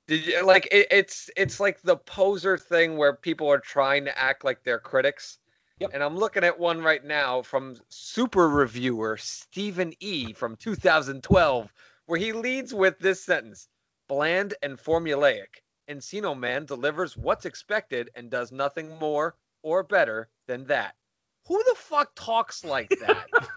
did 0.06 0.26
you 0.26 0.46
like 0.46 0.66
it, 0.72 0.88
it's 0.90 1.30
it's 1.36 1.60
like 1.60 1.82
the 1.82 1.96
poser 1.96 2.56
thing 2.56 2.96
where 2.96 3.14
people 3.14 3.50
are 3.50 3.58
trying 3.58 4.06
to 4.06 4.18
act 4.18 4.44
like 4.44 4.64
they're 4.64 4.78
critics. 4.78 5.38
Yep. 5.82 5.90
And 5.94 6.02
I'm 6.02 6.16
looking 6.16 6.44
at 6.44 6.58
one 6.58 6.80
right 6.80 7.04
now 7.04 7.42
from 7.42 7.76
super 7.88 8.48
reviewer 8.48 9.16
Stephen 9.18 9.92
E 10.00 10.32
from 10.32 10.56
2012 10.56 11.72
where 12.06 12.18
he 12.18 12.32
leads 12.32 12.74
with 12.74 12.98
this 12.98 13.24
sentence: 13.24 13.68
bland 14.08 14.54
and 14.62 14.78
formulaic. 14.78 15.60
Encino 15.88 16.38
Man 16.38 16.64
delivers 16.64 17.16
what's 17.16 17.44
expected 17.44 18.10
and 18.14 18.30
does 18.30 18.52
nothing 18.52 18.88
more 18.98 19.34
or 19.62 19.82
better 19.82 20.28
than 20.46 20.64
that. 20.66 20.94
Who 21.48 21.62
the 21.64 21.74
fuck 21.76 22.12
talks 22.14 22.64
like 22.64 22.88
that? 23.00 23.26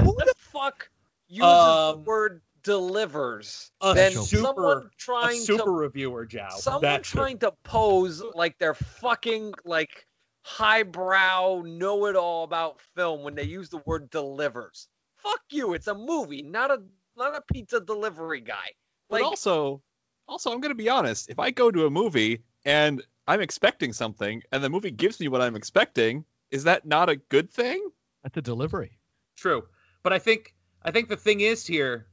Who 0.00 0.14
the 0.16 0.34
fuck 0.38 0.88
uses 1.28 1.44
Um, 1.48 1.96
the 1.96 2.02
word 2.08 2.42
delivers 2.62 3.70
a 3.80 3.94
than 3.94 4.12
super- 4.12 4.42
someone 4.44 4.76
A 4.78 4.90
trying 4.96 5.40
super 5.40 5.64
to 5.64 5.70
reviewer, 5.70 6.26
Jow. 6.26 6.48
someone 6.56 6.82
That's 6.82 7.08
trying 7.08 7.38
to 7.38 7.52
pose 7.64 8.22
like 8.34 8.56
they're 8.58 8.74
fucking 8.74 9.54
like 9.64 10.06
highbrow 10.44 11.62
know-it-all 11.64 12.44
about 12.44 12.80
film 12.94 13.22
when 13.22 13.34
they 13.34 13.44
use 13.44 13.70
the 13.70 13.82
word 13.86 14.10
delivers. 14.10 14.88
Fuck 15.16 15.40
you, 15.50 15.72
it's 15.74 15.86
a 15.86 15.94
movie, 15.94 16.42
not 16.42 16.70
a 16.70 16.82
not 17.16 17.34
a 17.34 17.40
pizza 17.52 17.80
delivery 17.80 18.40
guy. 18.40 18.72
But 19.08 19.22
also, 19.22 19.82
also, 20.28 20.52
I'm 20.52 20.60
gonna 20.60 20.74
be 20.74 20.88
honest. 20.90 21.30
If 21.30 21.38
I 21.38 21.50
go 21.50 21.70
to 21.70 21.86
a 21.86 21.90
movie 21.90 22.42
and 22.64 23.02
I'm 23.26 23.40
expecting 23.40 23.92
something, 23.92 24.42
and 24.52 24.62
the 24.62 24.68
movie 24.68 24.90
gives 24.90 25.18
me 25.18 25.28
what 25.28 25.40
I'm 25.40 25.56
expecting, 25.56 26.24
is 26.50 26.64
that 26.64 26.84
not 26.84 27.08
a 27.08 27.16
good 27.16 27.50
thing? 27.50 27.88
At 28.24 28.34
the 28.34 28.42
delivery. 28.42 28.98
True, 29.36 29.64
but 30.02 30.12
I 30.12 30.18
think 30.18 30.54
I 30.82 30.90
think 30.90 31.08
the 31.08 31.16
thing 31.16 31.40
is 31.40 31.66
here, 31.66 32.06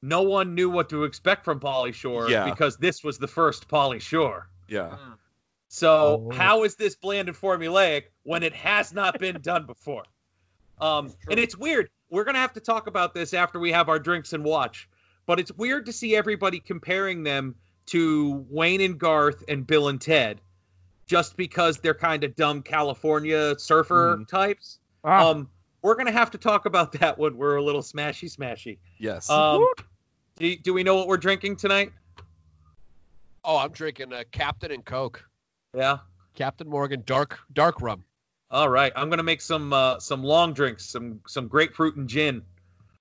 no 0.00 0.22
one 0.22 0.54
knew 0.54 0.70
what 0.70 0.88
to 0.90 1.04
expect 1.04 1.44
from 1.44 1.60
Pauly 1.60 1.92
Shore 1.92 2.30
Yeah. 2.30 2.48
because 2.48 2.78
this 2.78 3.04
was 3.04 3.18
the 3.18 3.28
first 3.28 3.68
Pauly 3.68 4.00
Shore. 4.00 4.48
Yeah. 4.68 4.96
Hmm. 4.96 5.12
So 5.74 6.28
Oh. 6.30 6.32
how 6.32 6.62
is 6.62 6.76
this 6.76 6.94
bland 6.94 7.26
and 7.28 7.36
formulaic 7.36 8.04
when 8.22 8.44
it 8.44 8.52
has 8.54 8.92
not 8.92 9.18
been 9.18 9.40
done 9.40 9.66
before? 9.66 10.04
Um, 10.80 11.12
and 11.28 11.40
it's 11.40 11.56
weird. 11.56 11.90
We're 12.10 12.22
gonna 12.22 12.38
have 12.38 12.52
to 12.52 12.60
talk 12.60 12.86
about 12.86 13.12
this 13.12 13.34
after 13.34 13.58
we 13.58 13.72
have 13.72 13.88
our 13.88 13.98
drinks 13.98 14.32
and 14.32 14.44
watch. 14.44 14.88
But 15.26 15.40
it's 15.40 15.50
weird 15.50 15.86
to 15.86 15.92
see 15.92 16.14
everybody 16.14 16.60
comparing 16.60 17.24
them 17.24 17.56
to 17.86 18.46
Wayne 18.48 18.82
and 18.82 19.00
Garth 19.00 19.42
and 19.48 19.66
Bill 19.66 19.88
and 19.88 20.00
Ted, 20.00 20.40
just 21.06 21.36
because 21.36 21.78
they're 21.78 21.92
kind 21.92 22.22
of 22.22 22.36
dumb 22.36 22.62
California 22.62 23.58
surfer 23.58 24.18
Mhm. 24.18 24.28
types. 24.28 24.78
Ah, 25.02 25.28
Um, 25.30 25.50
we're 25.82 25.96
gonna 25.96 26.12
have 26.12 26.30
to 26.32 26.38
talk 26.38 26.66
about 26.66 26.92
that 27.00 27.18
when 27.18 27.36
we're 27.36 27.56
a 27.56 27.62
little 27.64 27.82
smashy 27.82 28.30
smashy. 28.32 28.78
Yes. 28.98 29.28
Um, 29.28 29.66
do, 30.36 30.54
do 30.56 30.72
we 30.72 30.84
know 30.84 30.94
what 30.94 31.08
we're 31.08 31.16
drinking 31.16 31.56
tonight? 31.56 31.92
oh, 33.42 33.56
I'm 33.58 33.72
drinking 33.72 34.12
uh, 34.12 34.22
Captain 34.30 34.70
and 34.70 34.84
Coke. 34.84 35.28
Yeah. 35.74 35.98
Captain 36.34 36.68
Morgan 36.68 37.02
dark 37.06 37.38
dark 37.52 37.80
rum. 37.80 38.04
All 38.50 38.68
right. 38.68 38.92
I'm 38.94 39.10
gonna 39.10 39.22
make 39.22 39.40
some 39.40 39.72
uh, 39.72 39.98
some 39.98 40.22
long 40.22 40.52
drinks, 40.52 40.84
some 40.84 41.20
some 41.26 41.48
grapefruit 41.48 41.96
and 41.96 42.08
gin. 42.08 42.42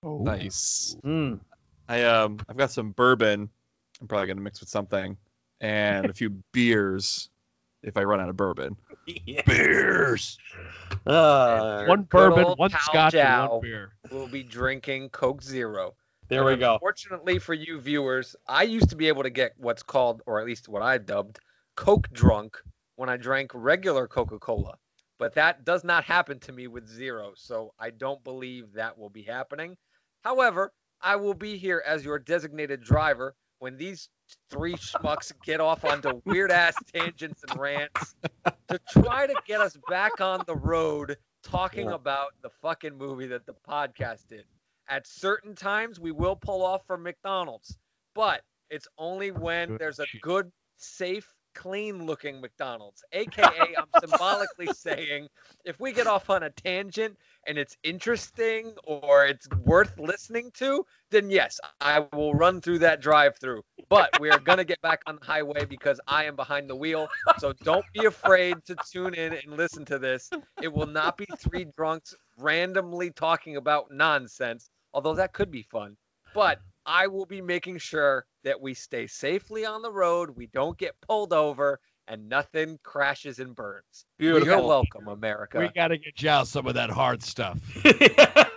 Oh, 0.03 0.17
nice. 0.19 0.95
Mm. 1.03 1.39
I 1.87 2.03
um, 2.03 2.39
I've 2.49 2.57
got 2.57 2.71
some 2.71 2.91
bourbon. 2.91 3.49
I'm 4.01 4.07
probably 4.07 4.27
gonna 4.27 4.41
mix 4.41 4.59
with 4.59 4.69
something, 4.69 5.17
and 5.61 6.05
a 6.07 6.13
few 6.13 6.29
beers 6.53 7.29
if 7.83 7.97
I 7.97 8.03
run 8.03 8.21
out 8.21 8.29
of 8.29 8.37
bourbon. 8.37 8.77
Yeah. 9.05 9.41
Beers. 9.45 10.37
Uh, 11.05 11.83
One 11.85 12.03
bourbon, 12.03 12.45
one 12.55 12.69
scotch, 12.69 13.13
and 13.13 13.23
Jow. 13.27 13.49
one 13.55 13.61
beer. 13.61 13.91
We'll 14.11 14.27
be 14.27 14.43
drinking 14.43 15.09
Coke 15.09 15.41
Zero. 15.43 15.95
there 16.29 16.45
we 16.45 16.55
go. 16.55 16.77
Fortunately 16.79 17.39
for 17.39 17.53
you 17.53 17.79
viewers, 17.81 18.35
I 18.47 18.63
used 18.63 18.89
to 18.91 18.95
be 18.95 19.09
able 19.09 19.23
to 19.23 19.29
get 19.29 19.53
what's 19.57 19.83
called, 19.83 20.21
or 20.25 20.39
at 20.39 20.45
least 20.45 20.69
what 20.69 20.81
I 20.81 20.97
dubbed, 20.97 21.39
Coke 21.75 22.09
drunk 22.11 22.57
when 22.95 23.09
I 23.09 23.17
drank 23.17 23.51
regular 23.53 24.07
Coca 24.07 24.39
Cola. 24.39 24.77
But 25.19 25.33
that 25.35 25.63
does 25.63 25.83
not 25.83 26.03
happen 26.03 26.39
to 26.41 26.51
me 26.51 26.67
with 26.67 26.87
zero, 26.87 27.33
so 27.35 27.73
I 27.79 27.91
don't 27.91 28.23
believe 28.23 28.73
that 28.73 28.97
will 28.97 29.09
be 29.09 29.23
happening. 29.23 29.77
However, 30.23 30.73
I 31.01 31.15
will 31.15 31.33
be 31.33 31.57
here 31.57 31.83
as 31.85 32.03
your 32.03 32.19
designated 32.19 32.81
driver 32.81 33.35
when 33.59 33.77
these 33.77 34.09
three 34.49 34.75
schmucks 34.75 35.31
get 35.43 35.59
off 35.61 35.85
onto 35.85 36.21
weird 36.25 36.51
ass 36.51 36.81
tangents 36.93 37.43
and 37.43 37.57
rants 37.59 38.15
to 38.69 38.79
try 38.89 39.27
to 39.27 39.35
get 39.45 39.61
us 39.61 39.77
back 39.87 40.19
on 40.21 40.43
the 40.47 40.55
road 40.55 41.17
talking 41.43 41.89
Yeah. 41.89 41.95
about 41.95 42.33
the 42.41 42.49
fucking 42.61 42.97
movie 42.97 43.27
that 43.27 43.45
the 43.45 43.53
podcast 43.67 44.27
did. 44.27 44.45
At 44.87 45.07
certain 45.07 45.55
times, 45.55 45.99
we 45.99 46.11
will 46.11 46.35
pull 46.35 46.63
off 46.63 46.85
from 46.85 47.03
McDonald's, 47.03 47.77
but 48.15 48.43
It's 48.69 48.87
only 48.97 49.31
when 49.31 49.77
there's 49.77 49.99
a 49.99 50.07
good, 50.21 50.51
safe, 50.77 51.33
clean 51.53 52.05
looking 52.05 52.41
McDonald's. 52.41 53.03
AKA, 53.11 53.75
I'm 53.77 54.01
symbolically 54.01 54.67
saying 54.73 55.27
if 55.65 55.79
we 55.79 55.91
get 55.91 56.07
off 56.07 56.29
on 56.29 56.43
a 56.43 56.49
tangent 56.49 57.17
and 57.47 57.57
it's 57.57 57.77
interesting 57.83 58.73
or 58.85 59.25
it's 59.25 59.47
worth 59.63 59.97
listening 59.97 60.51
to, 60.55 60.85
then 61.11 61.29
yes, 61.29 61.59
I 61.81 62.05
will 62.13 62.33
run 62.33 62.61
through 62.61 62.79
that 62.79 63.01
drive 63.01 63.37
through. 63.37 63.63
But 63.89 64.19
we 64.19 64.29
are 64.29 64.39
going 64.39 64.57
to 64.57 64.63
get 64.63 64.81
back 64.81 65.01
on 65.05 65.17
the 65.19 65.25
highway 65.25 65.65
because 65.65 65.99
I 66.07 66.25
am 66.25 66.35
behind 66.35 66.69
the 66.69 66.75
wheel. 66.75 67.07
So 67.39 67.53
don't 67.63 67.85
be 67.93 68.05
afraid 68.05 68.57
to 68.65 68.75
tune 68.91 69.13
in 69.13 69.33
and 69.33 69.57
listen 69.57 69.85
to 69.85 69.99
this. 69.99 70.29
It 70.61 70.71
will 70.71 70.87
not 70.87 71.17
be 71.17 71.25
three 71.37 71.65
drunks 71.77 72.15
randomly 72.37 73.11
talking 73.11 73.57
about 73.57 73.91
nonsense, 73.91 74.69
although 74.93 75.15
that 75.15 75.33
could 75.33 75.51
be 75.51 75.63
fun. 75.63 75.97
But 76.33 76.59
I 76.85 77.07
will 77.07 77.25
be 77.25 77.41
making 77.41 77.77
sure 77.77 78.25
that 78.43 78.59
we 78.59 78.73
stay 78.73 79.07
safely 79.07 79.65
on 79.65 79.81
the 79.81 79.91
road, 79.91 80.31
we 80.35 80.47
don't 80.47 80.77
get 80.77 80.99
pulled 81.01 81.33
over, 81.33 81.79
and 82.07 82.27
nothing 82.27 82.79
crashes 82.83 83.39
and 83.39 83.55
burns. 83.55 84.05
You're 84.19 84.43
welcome, 84.45 85.07
America. 85.07 85.59
We 85.59 85.69
got 85.69 85.89
to 85.89 85.97
get 85.97 86.15
Jow 86.15 86.43
some 86.43 86.67
of 86.67 86.73
that 86.75 86.89
hard 86.89 87.23
stuff. 87.23 87.59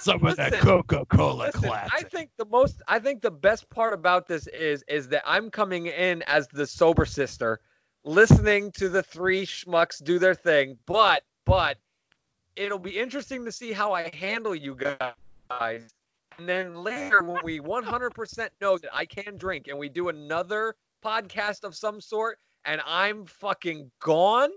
Some 0.00 0.26
of 0.26 0.36
that 0.36 0.52
Coca-Cola 0.54 1.46
Listen, 1.54 1.70
I 1.70 2.02
think 2.02 2.28
the 2.36 2.44
most 2.44 2.82
I 2.86 2.98
think 2.98 3.22
the 3.22 3.30
best 3.30 3.70
part 3.70 3.94
about 3.94 4.28
this 4.28 4.46
is 4.48 4.84
is 4.86 5.08
that 5.08 5.22
I'm 5.24 5.50
coming 5.50 5.86
in 5.86 6.22
as 6.26 6.46
the 6.48 6.66
sober 6.66 7.06
sister, 7.06 7.60
listening 8.04 8.70
to 8.72 8.90
the 8.90 9.02
three 9.02 9.46
schmucks 9.46 10.04
do 10.04 10.18
their 10.18 10.34
thing, 10.34 10.76
but 10.84 11.22
but 11.46 11.78
it'll 12.54 12.78
be 12.78 12.98
interesting 12.98 13.46
to 13.46 13.52
see 13.52 13.72
how 13.72 13.94
I 13.94 14.10
handle 14.14 14.54
you 14.54 14.76
guys. 14.76 15.94
And 16.38 16.48
then 16.48 16.74
later 16.74 17.22
when 17.22 17.38
we 17.44 17.60
100% 17.60 18.48
know 18.60 18.78
that 18.78 18.90
I 18.92 19.04
can 19.04 19.36
drink 19.36 19.68
and 19.68 19.78
we 19.78 19.88
do 19.88 20.08
another 20.08 20.76
podcast 21.04 21.64
of 21.64 21.76
some 21.76 22.00
sort 22.00 22.38
and 22.64 22.80
I'm 22.86 23.26
fucking 23.26 23.90
gone, 24.00 24.50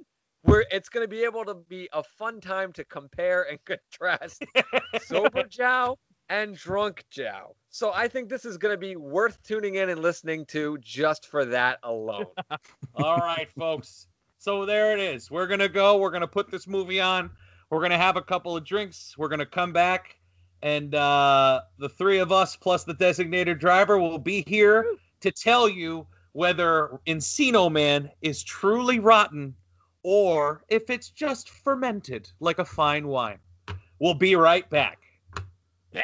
where 0.44 0.66
it's 0.72 0.90
going 0.90 1.04
to 1.04 1.10
be 1.10 1.24
able 1.24 1.44
to 1.46 1.56
be 1.56 1.90
a 1.92 2.02
fun 2.04 2.40
time 2.40 2.72
to 2.74 2.86
compare 2.86 3.44
and 3.50 3.60
contrast 3.66 4.46
sober 5.02 5.44
Jow 5.50 5.98
and 6.30 6.56
drunk 6.56 7.04
Jow. 7.10 7.56
So 7.70 7.92
I 7.94 8.08
think 8.08 8.30
this 8.30 8.46
is 8.46 8.58
going 8.58 8.74
to 8.74 8.78
be 8.78 8.96
worth 8.96 9.42
tuning 9.44 9.76
in 9.76 9.90
and 9.90 10.02
listening 10.02 10.46
to 10.48 10.78
just 10.80 11.26
for 11.26 11.46
that 11.46 11.80
alone. 11.84 12.26
All 12.96 13.18
right, 13.18 13.52
folks. 13.52 14.08
So 14.40 14.66
there 14.66 14.94
it 14.94 15.00
is. 15.00 15.32
We're 15.32 15.48
gonna 15.48 15.68
go. 15.68 15.98
We're 15.98 16.12
gonna 16.12 16.28
put 16.28 16.52
this 16.52 16.68
movie 16.68 17.02
on. 17.02 17.32
We're 17.70 17.82
gonna 17.82 17.98
have 17.98 18.18
a 18.18 18.22
couple 18.22 18.56
of 18.56 18.64
drinks. 18.64 19.16
We're 19.18 19.30
gonna 19.30 19.46
come 19.48 19.74
back, 19.74 20.17
and 20.62 20.94
uh, 20.94 21.62
the 21.78 21.90
three 21.90 22.20
of 22.20 22.32
us 22.32 22.56
plus 22.56 22.84
the 22.84 22.94
designated 22.94 23.60
driver 23.60 23.98
will 23.98 24.20
be 24.20 24.44
here 24.48 24.86
to 25.22 25.32
tell 25.32 25.68
you 25.70 26.08
whether 26.34 27.00
Encino 27.08 27.72
Man 27.72 28.12
is 28.22 28.44
truly 28.44 29.00
rotten 29.00 29.56
or 30.04 30.64
if 30.70 30.90
it's 30.90 31.10
just 31.10 31.50
fermented 31.50 32.30
like 32.40 32.60
a 32.60 32.66
fine 32.66 33.08
wine. 33.08 33.40
We'll 34.00 34.14
be 34.14 34.36
right 34.36 34.70
back. 34.70 35.00
yeah. 35.92 36.04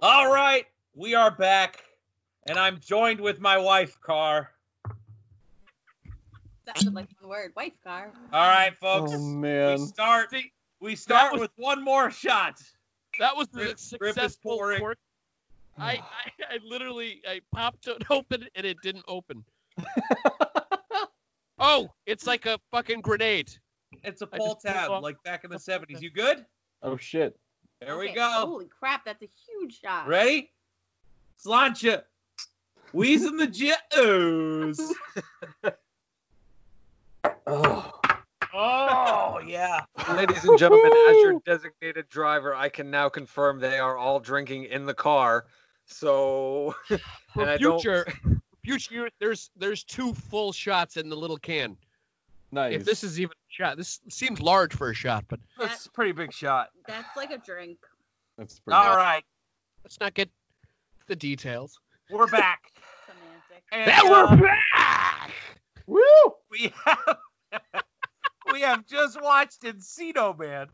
All 0.00 0.32
right, 0.32 0.66
we 0.94 1.14
are 1.14 1.30
back, 1.30 1.82
and 2.46 2.58
I'm 2.58 2.78
joined 2.80 3.20
with 3.20 3.40
my 3.40 3.58
wife, 3.58 4.00
Car. 4.00 4.50
Sounded 6.64 6.94
like 6.94 7.08
one 7.20 7.30
word. 7.30 7.52
Wife 7.56 7.72
car. 7.82 8.12
All 8.32 8.48
right, 8.48 8.76
folks. 8.78 9.12
Oh 9.14 9.18
man. 9.18 9.80
we 9.80 9.86
start. 9.86 10.34
We 10.80 10.96
start 10.96 11.32
was- 11.32 11.42
with 11.42 11.50
one 11.56 11.82
more 11.82 12.10
shot. 12.10 12.60
That 13.18 13.36
was 13.36 13.48
the 13.48 13.60
Rip- 13.60 13.68
Rip 14.00 14.14
successful 14.14 14.56
pouring. 14.56 14.82
work. 14.82 14.98
I, 15.78 15.94
I 15.94 16.02
I 16.54 16.58
literally 16.64 17.20
I 17.28 17.40
popped 17.54 17.86
it 17.88 18.04
open 18.10 18.46
and 18.54 18.64
it 18.66 18.76
didn't 18.82 19.04
open. 19.08 19.44
oh, 21.58 21.90
it's 22.06 22.26
like 22.26 22.46
a 22.46 22.58
fucking 22.70 23.00
grenade. 23.00 23.50
It's 24.04 24.22
a 24.22 24.26
pull 24.26 24.54
just 24.54 24.66
tab, 24.66 25.02
like 25.02 25.22
back 25.24 25.44
in 25.44 25.50
the 25.50 25.58
70s. 25.58 26.00
You 26.00 26.10
good? 26.10 26.44
Oh 26.82 26.96
shit. 26.96 27.36
There 27.80 27.98
we 27.98 28.12
go. 28.12 28.28
Holy 28.30 28.66
crap, 28.66 29.04
that's 29.04 29.22
a 29.22 29.28
huge 29.48 29.80
shot. 29.80 30.06
Ready? 30.06 30.50
Slancha. 31.44 32.02
Wheezing 32.92 33.36
the 33.36 33.46
jettos. 33.46 34.78
Oh. 37.46 37.90
Oh, 38.54 39.40
yeah. 39.46 39.80
Ladies 40.12 40.44
and 40.44 40.58
gentlemen, 40.58 40.92
as 40.92 41.16
your 41.16 41.40
designated 41.46 42.08
driver, 42.10 42.54
I 42.54 42.68
can 42.68 42.90
now 42.90 43.08
confirm 43.08 43.58
they 43.60 43.78
are 43.78 43.96
all 43.96 44.20
drinking 44.20 44.64
in 44.64 44.84
the 44.84 44.92
car. 44.94 45.46
So 45.86 46.74
For 46.88 46.98
And 47.40 47.50
I 47.50 47.56
don't- 47.56 47.80
future, 47.80 48.06
future, 48.62 49.08
there's 49.20 49.50
there's 49.56 49.84
two 49.84 50.12
full 50.12 50.52
shots 50.52 50.96
in 50.98 51.08
the 51.08 51.16
little 51.16 51.38
can. 51.38 51.76
Nice. 52.50 52.74
If 52.74 52.84
this 52.84 53.02
is 53.02 53.18
even 53.18 53.32
a 53.32 53.48
shot, 53.52 53.78
this 53.78 54.00
seems 54.10 54.38
large 54.40 54.74
for 54.74 54.90
a 54.90 54.94
shot, 54.94 55.24
but 55.28 55.40
That's 55.58 55.86
a 55.86 55.90
pretty 55.90 56.12
big 56.12 56.30
shot. 56.32 56.68
That's 56.86 57.16
like 57.16 57.30
a 57.30 57.38
drink. 57.38 57.78
That's 58.36 58.60
pretty 58.60 58.76
All 58.76 58.94
right. 58.96 59.24
let's 59.82 59.98
not 59.98 60.12
get 60.12 60.28
the 61.06 61.16
details. 61.16 61.78
We're 62.10 62.26
back. 62.26 62.60
And, 63.70 63.88
That 63.88 64.04
uh, 64.04 64.36
we're 64.36 64.42
back. 64.42 65.32
Woo! 65.86 66.00
we 66.50 66.72
have 66.84 67.16
we 68.52 68.60
have 68.60 68.86
just 68.86 69.20
watched 69.20 69.62
Encino 69.62 70.38
Man, 70.38 70.66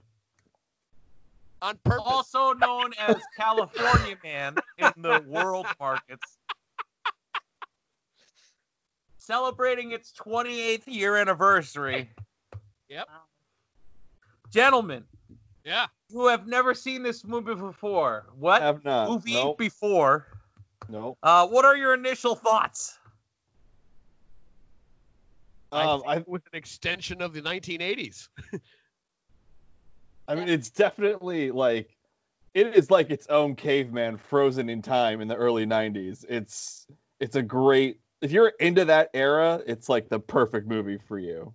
On 1.62 1.78
purpose. 1.84 2.02
also 2.04 2.52
known 2.54 2.90
as 2.98 3.16
California 3.36 4.16
Man 4.24 4.56
in 4.78 4.92
the 4.96 5.24
world 5.26 5.66
markets. 5.78 6.38
Celebrating 9.18 9.92
its 9.92 10.12
28th 10.12 10.82
year 10.86 11.16
anniversary. 11.16 12.10
Yep. 12.88 13.06
Gentlemen, 14.50 15.04
Yeah. 15.64 15.86
who 16.12 16.28
have 16.28 16.46
never 16.46 16.74
seen 16.74 17.02
this 17.02 17.24
movie 17.24 17.54
before, 17.54 18.26
what 18.38 18.62
Have 18.62 18.84
not. 18.84 19.08
movie 19.10 19.34
Nope. 19.34 19.58
before? 19.58 20.26
Nope. 20.88 21.18
Uh, 21.22 21.46
what 21.46 21.64
are 21.64 21.76
your 21.76 21.94
initial 21.94 22.34
thoughts? 22.34 22.98
I 25.70 25.84
Um, 25.84 26.00
think 26.00 26.10
I, 26.10 26.16
it 26.16 26.28
was 26.28 26.42
an 26.52 26.56
extension 26.56 27.20
of 27.20 27.34
the 27.34 27.42
1980s. 27.42 28.28
I 30.26 30.34
mean, 30.34 30.48
it's 30.48 30.70
definitely 30.70 31.50
like 31.50 31.96
it 32.54 32.74
is 32.74 32.90
like 32.90 33.10
its 33.10 33.26
own 33.28 33.54
caveman 33.54 34.16
frozen 34.16 34.68
in 34.68 34.82
time 34.82 35.20
in 35.20 35.28
the 35.28 35.36
early 35.36 35.66
90s. 35.66 36.24
It's 36.28 36.86
it's 37.20 37.36
a 37.36 37.42
great 37.42 38.00
if 38.20 38.32
you're 38.32 38.52
into 38.60 38.86
that 38.86 39.10
era, 39.14 39.62
it's 39.66 39.88
like 39.88 40.08
the 40.08 40.20
perfect 40.20 40.66
movie 40.66 40.98
for 41.06 41.18
you. 41.18 41.54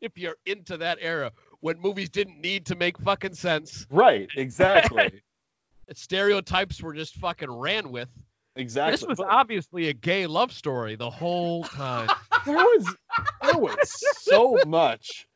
If 0.00 0.16
you're 0.18 0.36
into 0.46 0.76
that 0.78 0.98
era 1.00 1.32
when 1.60 1.80
movies 1.80 2.08
didn't 2.08 2.40
need 2.40 2.66
to 2.66 2.74
make 2.76 2.98
fucking 2.98 3.34
sense, 3.34 3.86
Right, 3.90 4.28
exactly. 4.36 5.22
stereotypes 5.94 6.82
were 6.82 6.94
just 6.94 7.16
fucking 7.16 7.50
ran 7.50 7.90
with. 7.90 8.08
exactly. 8.56 8.92
This 8.92 9.06
was 9.06 9.18
But 9.18 9.28
obviously 9.28 9.88
a 9.88 9.92
gay 9.92 10.26
love 10.26 10.52
story 10.52 10.96
the 10.96 11.10
whole 11.10 11.64
time. 11.64 12.08
there 12.46 12.54
was 12.56 12.94
there 13.42 13.58
was 13.58 14.04
so 14.22 14.58
much 14.66 15.26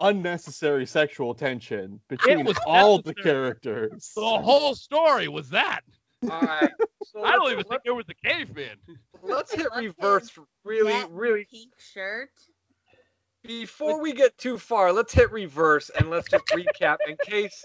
unnecessary 0.00 0.86
sexual 0.86 1.34
tension 1.34 2.00
between 2.08 2.44
was 2.44 2.58
all 2.66 3.00
the 3.00 3.14
characters. 3.14 4.12
the 4.16 4.20
whole 4.22 4.74
story 4.74 5.28
was 5.28 5.50
that. 5.50 5.82
all 6.24 6.40
right. 6.40 6.70
So 7.04 7.22
I 7.24 7.32
don't 7.32 7.52
even 7.52 7.64
think 7.64 7.82
there 7.84 7.94
was 7.94 8.06
a 8.08 8.28
caveman. 8.28 8.76
Let's 9.22 9.52
hit 9.54 9.68
reverse 9.76 10.36
really, 10.64 11.04
really 11.10 11.46
pink 11.50 11.72
shirt. 11.94 12.30
Before 13.44 14.00
we 14.00 14.12
get 14.12 14.36
too 14.38 14.58
far. 14.58 14.92
Let's 14.92 15.12
hit 15.12 15.32
reverse 15.32 15.90
and 15.90 16.10
let's 16.10 16.28
just 16.28 16.46
recap 16.46 16.96
in 17.06 17.16
case, 17.22 17.64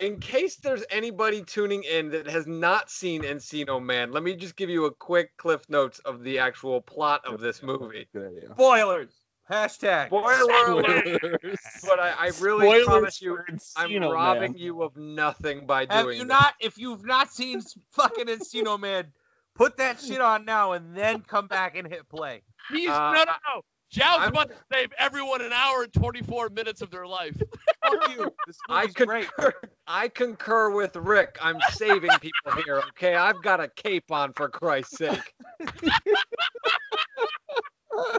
in 0.00 0.20
case 0.20 0.56
there's 0.56 0.84
anybody 0.90 1.42
tuning 1.42 1.84
in 1.84 2.10
that 2.10 2.26
has 2.28 2.46
not 2.46 2.90
seen 2.90 3.22
Encino 3.22 3.82
Man. 3.82 4.12
Let 4.12 4.22
me 4.22 4.34
just 4.34 4.56
give 4.56 4.70
you 4.70 4.86
a 4.86 4.92
quick 4.92 5.36
cliff 5.36 5.68
notes 5.68 5.98
of 6.00 6.22
the 6.22 6.38
actual 6.38 6.80
plot 6.80 7.22
of 7.26 7.40
this 7.40 7.62
movie. 7.62 8.08
Good. 8.12 8.48
Spoilers. 8.52 9.12
Hashtag. 9.50 10.08
Spoiler 10.08 10.72
alert! 10.72 11.40
But 11.86 11.98
I, 11.98 12.10
I 12.18 12.30
really 12.40 12.66
Spoilers 12.66 12.84
promise 12.84 13.22
you, 13.22 13.38
I'm 13.76 14.02
robbing 14.02 14.52
Man. 14.52 14.60
you 14.60 14.82
of 14.82 14.94
nothing 14.96 15.66
by 15.66 15.86
doing. 15.86 15.96
Have 15.96 16.04
doing 16.04 16.18
you 16.18 16.24
this. 16.24 16.28
not? 16.28 16.54
If 16.60 16.76
you've 16.76 17.04
not 17.04 17.32
seen 17.32 17.62
fucking 17.92 18.26
Encino 18.26 18.78
Man, 18.78 19.06
put 19.54 19.78
that 19.78 20.00
shit 20.00 20.20
on 20.20 20.44
now 20.44 20.72
and 20.72 20.94
then 20.94 21.22
come 21.22 21.46
back 21.46 21.76
and 21.76 21.88
hit 21.88 22.06
play. 22.10 22.42
He's 22.70 22.90
Uh, 22.90 23.12
no, 23.12 23.24
no, 23.24 23.32
no. 23.54 23.62
Zhao's 23.92 24.20
I'm- 24.20 24.28
about 24.28 24.48
to 24.48 24.54
save 24.72 24.92
everyone 24.98 25.40
an 25.40 25.52
hour 25.52 25.82
and 25.84 25.92
24 25.92 26.50
minutes 26.50 26.82
of 26.82 26.90
their 26.90 27.06
life. 27.06 27.36
Fuck 27.84 28.10
you. 28.16 28.34
This 28.46 28.56
I 28.68 28.82
movie's 28.82 28.94
great. 28.94 29.28
concur. 29.36 29.52
I 29.86 30.08
concur 30.08 30.70
with 30.70 30.94
Rick. 30.96 31.38
I'm 31.40 31.58
saving 31.70 32.10
people 32.20 32.62
here, 32.64 32.82
okay? 32.90 33.14
I've 33.14 33.42
got 33.42 33.60
a 33.60 33.68
cape 33.68 34.10
on 34.12 34.32
for 34.34 34.48
Christ's 34.50 34.98
sake. 34.98 35.32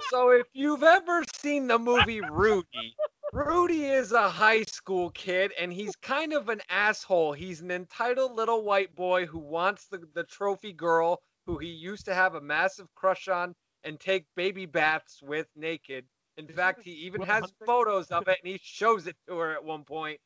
so 0.10 0.32
if 0.32 0.48
you've 0.54 0.84
ever 0.84 1.24
seen 1.36 1.68
the 1.68 1.78
movie 1.78 2.22
Rudy, 2.22 2.96
Rudy 3.32 3.86
is 3.86 4.12
a 4.12 4.28
high 4.28 4.64
school 4.64 5.12
kid 5.12 5.52
and 5.60 5.72
he's 5.72 5.96
kind 5.98 6.34
of 6.34 6.50
an 6.50 6.62
asshole. 6.70 7.34
He's 7.34 7.62
an 7.62 7.70
entitled 7.72 8.36
little 8.36 8.64
white 8.64 8.96
boy 8.96 9.28
who 9.28 9.38
wants 9.40 9.86
the, 9.88 10.02
the 10.16 10.24
trophy 10.24 10.74
girl 10.74 11.22
who 11.46 11.58
he 11.60 11.68
used 11.68 12.06
to 12.06 12.16
have 12.16 12.34
a 12.36 12.42
massive 12.42 12.88
crush 12.96 13.28
on 13.28 13.54
and 13.84 14.00
take 14.00 14.26
baby 14.36 14.66
baths 14.66 15.22
with 15.22 15.48
naked. 15.56 16.06
In 16.38 16.48
fact, 16.48 16.84
he 16.84 16.92
even 16.92 17.22
has 17.22 17.52
photos 17.66 18.08
of 18.12 18.28
it 18.28 18.38
and 18.44 18.52
he 18.52 18.60
shows 18.64 19.08
it 19.08 19.16
to 19.28 19.38
her 19.38 19.54
at 19.54 19.64
one 19.64 19.84
point. 19.84 20.20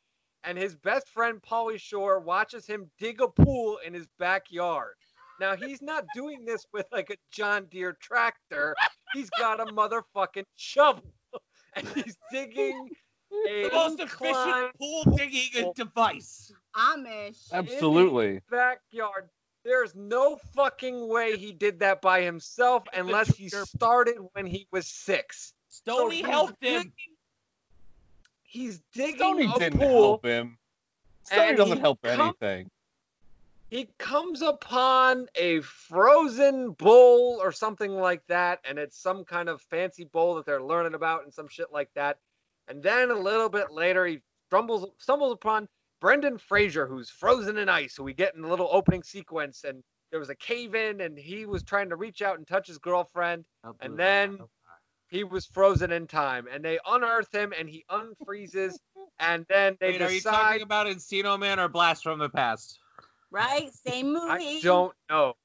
And 0.43 0.57
his 0.57 0.75
best 0.75 1.07
friend 1.09 1.41
Pauly 1.41 1.79
Shore 1.79 2.19
watches 2.19 2.67
him 2.67 2.91
dig 2.99 3.21
a 3.21 3.27
pool 3.27 3.79
in 3.85 3.93
his 3.93 4.07
backyard. 4.19 4.95
Now 5.39 5.55
he's 5.55 5.81
not 5.81 6.05
doing 6.13 6.45
this 6.45 6.65
with 6.73 6.85
like 6.91 7.09
a 7.09 7.15
John 7.31 7.65
Deere 7.71 7.97
tractor. 7.99 8.75
He's 9.13 9.29
got 9.31 9.59
a 9.59 9.65
motherfucking 9.65 10.45
shovel. 10.55 11.03
And 11.75 11.87
he's 11.95 12.15
digging 12.31 12.87
a 13.47 13.63
The 13.63 13.69
most 13.73 13.99
efficient 13.99 14.77
pool 14.77 15.03
digging 15.17 15.73
device. 15.75 16.53
Amish. 16.75 17.51
Absolutely. 17.51 18.41
backyard. 18.51 19.29
There's 19.63 19.95
no 19.95 20.37
fucking 20.55 21.07
way 21.07 21.37
he 21.37 21.51
did 21.53 21.79
that 21.79 22.01
by 22.01 22.21
himself 22.21 22.83
unless 22.93 23.35
he 23.35 23.47
started 23.49 24.17
when 24.33 24.45
he 24.45 24.67
was 24.71 24.87
six. 24.87 25.53
Stoney 25.69 26.21
So 26.21 26.27
helped 26.29 26.57
he's 26.59 26.69
him. 26.71 26.81
digging- 26.83 27.15
He's 28.43 28.81
digging 28.93 29.17
Stoney 29.17 29.51
a 29.55 29.57
didn't 29.59 29.79
pool. 29.79 30.03
help 30.03 30.25
him. 30.25 30.57
Stoney 31.23 31.55
doesn't 31.55 31.77
he 31.77 31.81
help 31.81 32.01
come- 32.03 32.19
anything. 32.41 32.69
He 33.69 33.89
comes 33.97 34.43
upon 34.43 35.27
a 35.33 35.61
frozen 35.61 36.71
bowl 36.73 37.41
or 37.41 37.51
something 37.51 37.91
like 37.91 38.23
that, 38.27 38.59
and 38.65 38.77
it's 38.77 38.95
some 38.95 39.25
kind 39.25 39.49
of 39.49 39.63
fancy 39.63 40.03
bowl 40.03 40.35
that 40.35 40.45
they're 40.45 40.61
learning 40.61 40.93
about 40.93 41.23
and 41.23 41.33
some 41.33 41.47
shit 41.47 41.71
like 41.71 41.91
that. 41.95 42.19
And 42.67 42.83
then 42.83 43.09
a 43.09 43.15
little 43.17 43.49
bit 43.49 43.71
later, 43.71 44.05
he 44.05 44.21
stumbles 44.47 44.91
stumbles 44.99 45.33
upon 45.33 45.67
Brendan 46.03 46.37
Fraser, 46.37 46.85
who's 46.85 47.09
frozen 47.09 47.57
in 47.57 47.69
ice, 47.69 47.95
who 47.95 48.03
we 48.03 48.13
get 48.13 48.35
in 48.35 48.41
the 48.41 48.47
little 48.49 48.67
opening 48.69 49.03
sequence. 49.03 49.63
And 49.63 49.81
there 50.11 50.19
was 50.19 50.29
a 50.29 50.35
cave 50.35 50.75
in, 50.75 50.99
and 50.99 51.17
he 51.17 51.45
was 51.45 51.63
trying 51.63 51.87
to 51.91 51.95
reach 51.95 52.21
out 52.21 52.37
and 52.37 52.45
touch 52.45 52.67
his 52.67 52.77
girlfriend. 52.77 53.45
And 53.79 53.97
then 53.97 54.39
he 55.07 55.23
was 55.23 55.45
frozen 55.45 55.93
in 55.93 56.07
time, 56.07 56.47
and 56.51 56.61
they 56.61 56.77
unearth 56.85 57.33
him, 57.33 57.53
and 57.57 57.69
he 57.69 57.85
unfreezes, 57.89 58.79
and 59.17 59.45
then 59.47 59.77
they 59.79 59.93
Wait, 59.93 60.01
are 60.01 60.11
you 60.11 60.19
talking 60.19 60.61
about 60.61 60.87
Encino 60.87 61.39
Man 61.39 61.57
or 61.57 61.69
Blast 61.69 62.03
from 62.03 62.19
the 62.19 62.27
Past? 62.27 62.79
Right? 63.31 63.71
Same 63.87 64.11
movie. 64.11 64.27
I 64.29 64.59
don't 64.61 64.93
know. 65.09 65.35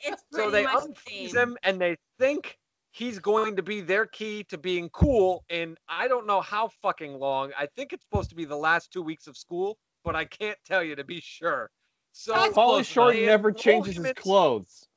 It's 0.00 0.22
So 0.34 0.50
they 0.50 0.64
much 0.64 0.82
the 0.82 0.88
unfreeze 0.90 1.30
same. 1.30 1.36
him, 1.36 1.58
and 1.62 1.80
they 1.80 1.96
think 2.18 2.58
he's 2.98 3.18
going 3.20 3.54
to 3.56 3.62
be 3.62 3.80
their 3.80 4.06
key 4.06 4.42
to 4.44 4.58
being 4.58 4.88
cool 4.90 5.44
in 5.48 5.76
I 5.88 6.08
don't 6.08 6.26
know 6.26 6.40
how 6.40 6.68
fucking 6.82 7.14
long. 7.18 7.52
I 7.56 7.66
think 7.76 7.92
it's 7.92 8.02
supposed 8.04 8.28
to 8.30 8.36
be 8.36 8.44
the 8.44 8.56
last 8.56 8.92
two 8.92 9.02
weeks 9.02 9.28
of 9.28 9.36
school, 9.36 9.78
but 10.04 10.16
I 10.16 10.24
can't 10.24 10.58
tell 10.66 10.82
you 10.82 10.96
to 10.96 11.04
be 11.04 11.20
sure. 11.20 11.70
So 12.12 12.32
That's 12.32 12.48
Pauly 12.48 12.54
close 12.54 12.86
Shore 12.86 13.14
never 13.14 13.52
changes 13.52 13.96
his 13.96 14.12
clothes. 14.14 14.88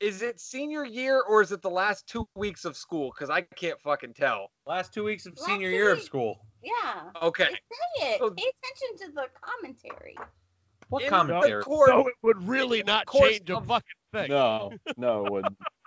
is 0.00 0.20
it 0.20 0.38
senior 0.38 0.84
year 0.84 1.22
or 1.22 1.40
is 1.40 1.50
it 1.52 1.62
the 1.62 1.70
last 1.70 2.06
two 2.06 2.28
weeks 2.34 2.66
of 2.66 2.76
school? 2.76 3.10
Because 3.14 3.30
I 3.30 3.40
can't 3.40 3.80
fucking 3.80 4.12
tell. 4.12 4.50
Last 4.66 4.92
two 4.92 5.04
weeks 5.04 5.24
of 5.24 5.38
Last 5.38 5.46
senior 5.46 5.70
two 5.70 5.74
year 5.74 5.92
of 5.92 6.02
school. 6.02 6.40
Yeah. 6.62 7.04
Okay. 7.22 7.44
Say 7.48 8.06
it. 8.14 8.18
So- 8.18 8.30
Pay 8.30 8.44
attention 8.62 9.06
to 9.08 9.14
the 9.14 9.26
commentary. 9.40 10.16
What 10.90 11.02
In 11.04 11.06
the 11.06 11.10
commentary? 11.10 11.62
course- 11.62 11.88
So 11.88 12.08
it 12.08 12.14
would 12.22 12.46
really 12.46 12.82
not 12.82 13.06
course 13.06 13.30
change 13.30 13.48
a 13.48 13.60
fucking 13.60 13.88
thing. 14.12 14.28
No, 14.28 14.72
no, 14.96 15.24
it 15.24 15.32
wouldn't. 15.32 15.56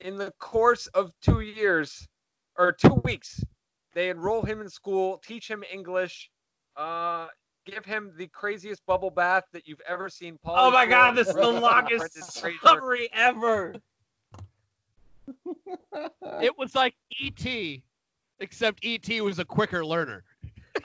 in 0.00 0.16
the 0.16 0.32
course 0.38 0.86
of 0.88 1.12
two 1.20 1.40
years 1.40 2.06
or 2.56 2.72
two 2.72 2.94
weeks, 3.04 3.42
they 3.94 4.10
enroll 4.10 4.42
him 4.42 4.60
in 4.60 4.68
school, 4.68 5.18
teach 5.24 5.48
him 5.48 5.62
English, 5.72 6.30
uh, 6.76 7.28
give 7.64 7.84
him 7.84 8.12
the 8.16 8.26
craziest 8.28 8.84
bubble 8.86 9.10
bath 9.10 9.44
that 9.52 9.66
you've 9.66 9.80
ever 9.88 10.08
seen. 10.08 10.34
Pauly 10.44 10.54
Oh 10.58 10.70
my 10.70 10.84
Shore 10.84 10.90
god, 10.90 11.14
this 11.16 11.28
is 11.28 11.34
the 11.34 11.50
longest 11.50 12.40
Fraser. 12.40 12.58
summary 12.64 13.08
ever. 13.12 13.74
It 16.42 16.56
was 16.56 16.74
like 16.74 16.94
E.T., 17.20 17.82
except 18.38 18.84
E.T. 18.84 19.20
was 19.22 19.38
a 19.38 19.44
quicker 19.44 19.84
learner. 19.84 20.22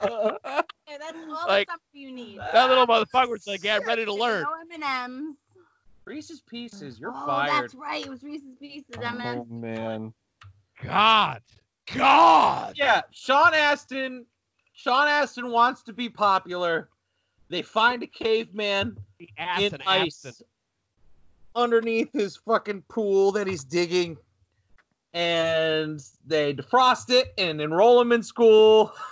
Hey, 0.00 0.96
that's 0.98 1.16
all 1.28 1.46
Like, 1.46 1.66
the 1.68 1.72
stuff 1.72 1.80
you 1.92 2.10
need. 2.12 2.38
That 2.52 2.68
little 2.68 2.86
motherfucker 2.86 3.28
was 3.28 3.46
like, 3.46 3.62
yeah, 3.62 3.78
ready 3.86 4.04
to 4.04 4.12
learn. 4.12 4.42
No 4.42 4.54
M&Ms. 4.74 5.34
Reese's 6.08 6.40
Pieces, 6.40 6.98
you're 6.98 7.12
oh, 7.14 7.26
fired. 7.26 7.64
that's 7.64 7.74
right. 7.74 8.04
It 8.04 8.10
was 8.10 8.22
Reese's 8.22 8.54
Pieces. 8.58 8.86
oh 8.98 9.02
M&Ms. 9.02 9.46
man. 9.50 10.12
God. 10.82 11.42
God. 11.94 12.74
Yeah, 12.76 13.02
Sean 13.10 13.52
Astin. 13.54 14.24
Sean 14.72 15.08
Astin 15.08 15.50
wants 15.50 15.82
to 15.82 15.92
be 15.92 16.08
popular. 16.08 16.88
They 17.50 17.62
find 17.62 18.02
a 18.02 18.06
caveman 18.06 18.96
The 19.18 19.28
in 19.58 19.78
ice 19.86 20.24
absent. 20.24 20.48
underneath 21.54 22.12
his 22.12 22.36
fucking 22.36 22.82
pool 22.88 23.32
that 23.32 23.46
he's 23.46 23.64
digging, 23.64 24.16
and 25.12 26.00
they 26.26 26.54
defrost 26.54 27.10
it 27.10 27.32
and 27.38 27.60
enroll 27.60 28.00
him 28.00 28.12
in 28.12 28.22
school. 28.22 28.92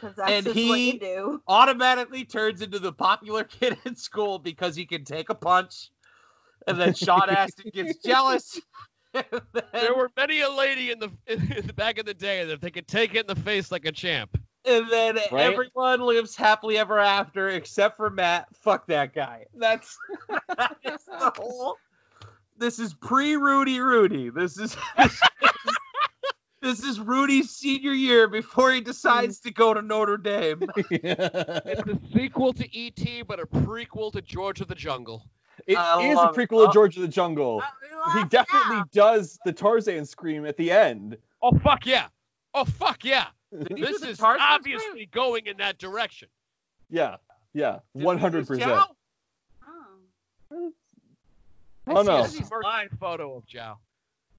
'Cause 0.00 0.14
that's 0.16 0.30
And 0.30 0.44
just 0.46 0.56
what 0.56 0.78
he- 0.78 0.92
you 0.92 1.00
do. 1.00 1.42
Automatically 1.48 2.24
turns 2.24 2.62
into 2.62 2.78
the 2.78 2.92
popular 2.92 3.44
kid 3.60 3.76
in 3.84 3.96
school 3.96 4.38
because 4.38 4.76
he 4.76 4.86
can 4.86 5.04
take 5.04 5.30
a 5.30 5.34
punch, 5.34 5.90
and 6.66 6.78
then 6.80 6.94
Sean 6.94 7.28
Astin 7.28 7.70
gets 7.74 7.98
jealous. 8.04 8.60
then- 9.12 9.24
There 9.72 9.94
were 9.94 10.10
many 10.16 10.40
a 10.40 10.50
lady 10.50 10.90
in 10.90 10.98
the, 10.98 11.10
in 11.26 11.66
the 11.66 11.72
back 11.72 11.98
in 11.98 12.06
the 12.06 12.14
day 12.14 12.44
that 12.44 12.60
they 12.60 12.70
could 12.70 12.86
take 12.88 13.14
it 13.14 13.20
in 13.20 13.26
the 13.26 13.40
face 13.40 13.70
like 13.72 13.84
a 13.84 13.92
champ. 13.92 14.36
and 14.64 14.88
then 14.90 15.16
Right? 15.30 15.52
everyone 15.52 16.00
lives 16.00 16.34
happily 16.36 16.78
ever 16.78 16.98
after 16.98 17.48
except 17.50 17.96
for 17.96 18.10
Matt. 18.10 18.46
Fuck 18.56 18.86
that 18.86 19.12
guy. 19.14 19.44
That's, 19.54 19.96
that's 20.56 21.04
the 21.04 21.32
whole. 21.36 21.76
This 22.56 22.78
is 22.78 22.94
pre 22.94 23.36
Rudy 23.36 23.80
Rudy. 23.80 24.30
This 24.30 24.58
is 24.58 24.76
this 24.96 25.12
is, 25.12 25.50
this 26.64 26.82
is 26.82 26.98
Rudy's 26.98 27.50
senior 27.50 27.92
year 27.92 28.26
before 28.26 28.72
he 28.72 28.80
decides 28.80 29.38
to 29.40 29.52
go 29.52 29.74
to 29.74 29.82
Notre 29.82 30.16
Dame. 30.16 30.62
It's 30.90 31.82
a 31.82 31.98
sequel 32.12 32.52
to 32.54 32.76
E.T., 32.76 33.22
but 33.22 33.38
a 33.38 33.46
prequel 33.46 34.10
to 34.12 34.22
George 34.22 34.60
of 34.60 34.68
the 34.68 34.74
Jungle. 34.74 35.28
It 35.66 35.76
I 35.78 36.02
is 36.08 36.14
a 36.14 36.16
love 36.16 36.36
it. 36.36 36.48
prequel 36.48 36.60
Oh. 36.62 36.66
of 36.66 36.72
George 36.72 36.96
of 36.96 37.02
the 37.02 37.08
Jungle. 37.08 37.62
Uh, 38.04 38.18
He 38.18 38.24
definitely 38.28 38.78
out. 38.78 38.90
does 38.92 39.38
the 39.44 39.52
Tarzan 39.52 40.04
scream 40.06 40.44
at 40.46 40.56
the 40.56 40.70
end. 40.70 41.16
Oh, 41.42 41.52
fuck 41.58 41.86
yeah. 41.86 42.06
Oh, 42.54 42.64
fuck 42.64 43.04
yeah. 43.04 43.26
Did 43.52 43.68
he 43.68 43.74
do 43.76 43.86
This 43.86 44.02
is 44.02 44.18
Tarzan 44.18 44.40
obviously 44.42 45.06
going 45.06 45.46
in 45.46 45.56
that 45.58 45.78
direction. 45.78 46.28
Yeah, 46.90 47.16
yeah, 47.52 47.78
Did 47.94 48.00
he 48.00 48.04
one 48.04 48.16
lose 48.16 48.22
hundred 48.22 48.46
percent. 48.48 48.72
Oh. 50.56 50.72
No, 51.86 52.22
This 52.22 52.40
is 52.40 52.50
a 52.50 52.58
line 52.64 52.88
photo 52.98 53.36
of 53.36 53.46
Jow. 53.46 53.78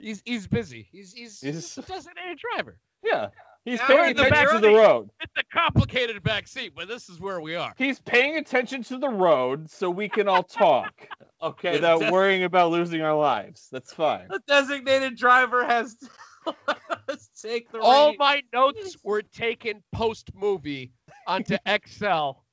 He's 0.05 0.21
he's 0.23 0.45
busy. 0.45 0.87
He's 0.91 1.13
he's, 1.13 1.41
He's- 1.41 1.77
a 1.79 1.81
designated 1.81 2.37
driver. 2.37 2.77
yeah, 3.03 3.29
he's 3.63 3.79
Now 3.79 3.87
paying 3.87 4.19
attention 4.19 4.53
to 4.53 4.59
the 4.59 4.69
road. 4.69 5.09
It's 5.19 5.33
a 5.35 5.43
complicated 5.51 6.21
back 6.21 6.47
seat, 6.47 6.73
but 6.75 6.87
this 6.87 7.09
is 7.09 7.19
where 7.19 7.41
we 7.41 7.55
are. 7.55 7.73
He's 7.75 7.99
paying 7.99 8.37
attention 8.37 8.83
to 8.83 8.99
the 8.99 9.09
road 9.09 9.67
so 9.71 9.89
we 9.89 10.07
can 10.07 10.27
all 10.27 10.43
talk 10.43 10.93
Okay. 11.41 11.71
without 11.71 12.01
the, 12.01 12.11
worrying 12.11 12.43
about 12.43 12.69
losing 12.69 13.01
our 13.01 13.15
lives. 13.15 13.67
That's 13.71 13.91
fine. 13.91 14.27
the 14.29 14.41
designated 14.47 15.17
driver 15.17 15.65
has 15.65 15.95
to 15.95 16.07
let 16.67 16.77
us 17.09 17.27
take 17.41 17.71
the 17.71 17.79
All 17.79 18.09
reins. 18.09 18.19
my 18.19 18.43
notes 18.53 18.95
were 19.03 19.23
taken 19.23 19.81
post 19.91 20.29
movie 20.35 20.91
onto 21.25 21.57
Excel 21.65 22.45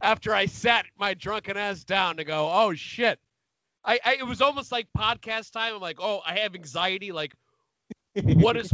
after 0.00 0.34
I 0.34 0.46
sat 0.46 0.86
my 0.98 1.14
drunken 1.14 1.56
ass 1.56 1.84
down 1.84 2.16
to 2.16 2.24
go, 2.24 2.50
oh 2.52 2.74
shit. 2.74 3.20
I, 3.84 3.98
I 4.04 4.16
it 4.16 4.26
was 4.26 4.40
almost 4.40 4.72
like 4.72 4.88
podcast 4.96 5.52
time. 5.52 5.74
I'm 5.74 5.80
like, 5.80 5.98
oh, 6.00 6.20
I 6.24 6.38
have 6.40 6.54
anxiety. 6.54 7.12
Like, 7.12 7.34
what 8.22 8.56
is 8.56 8.72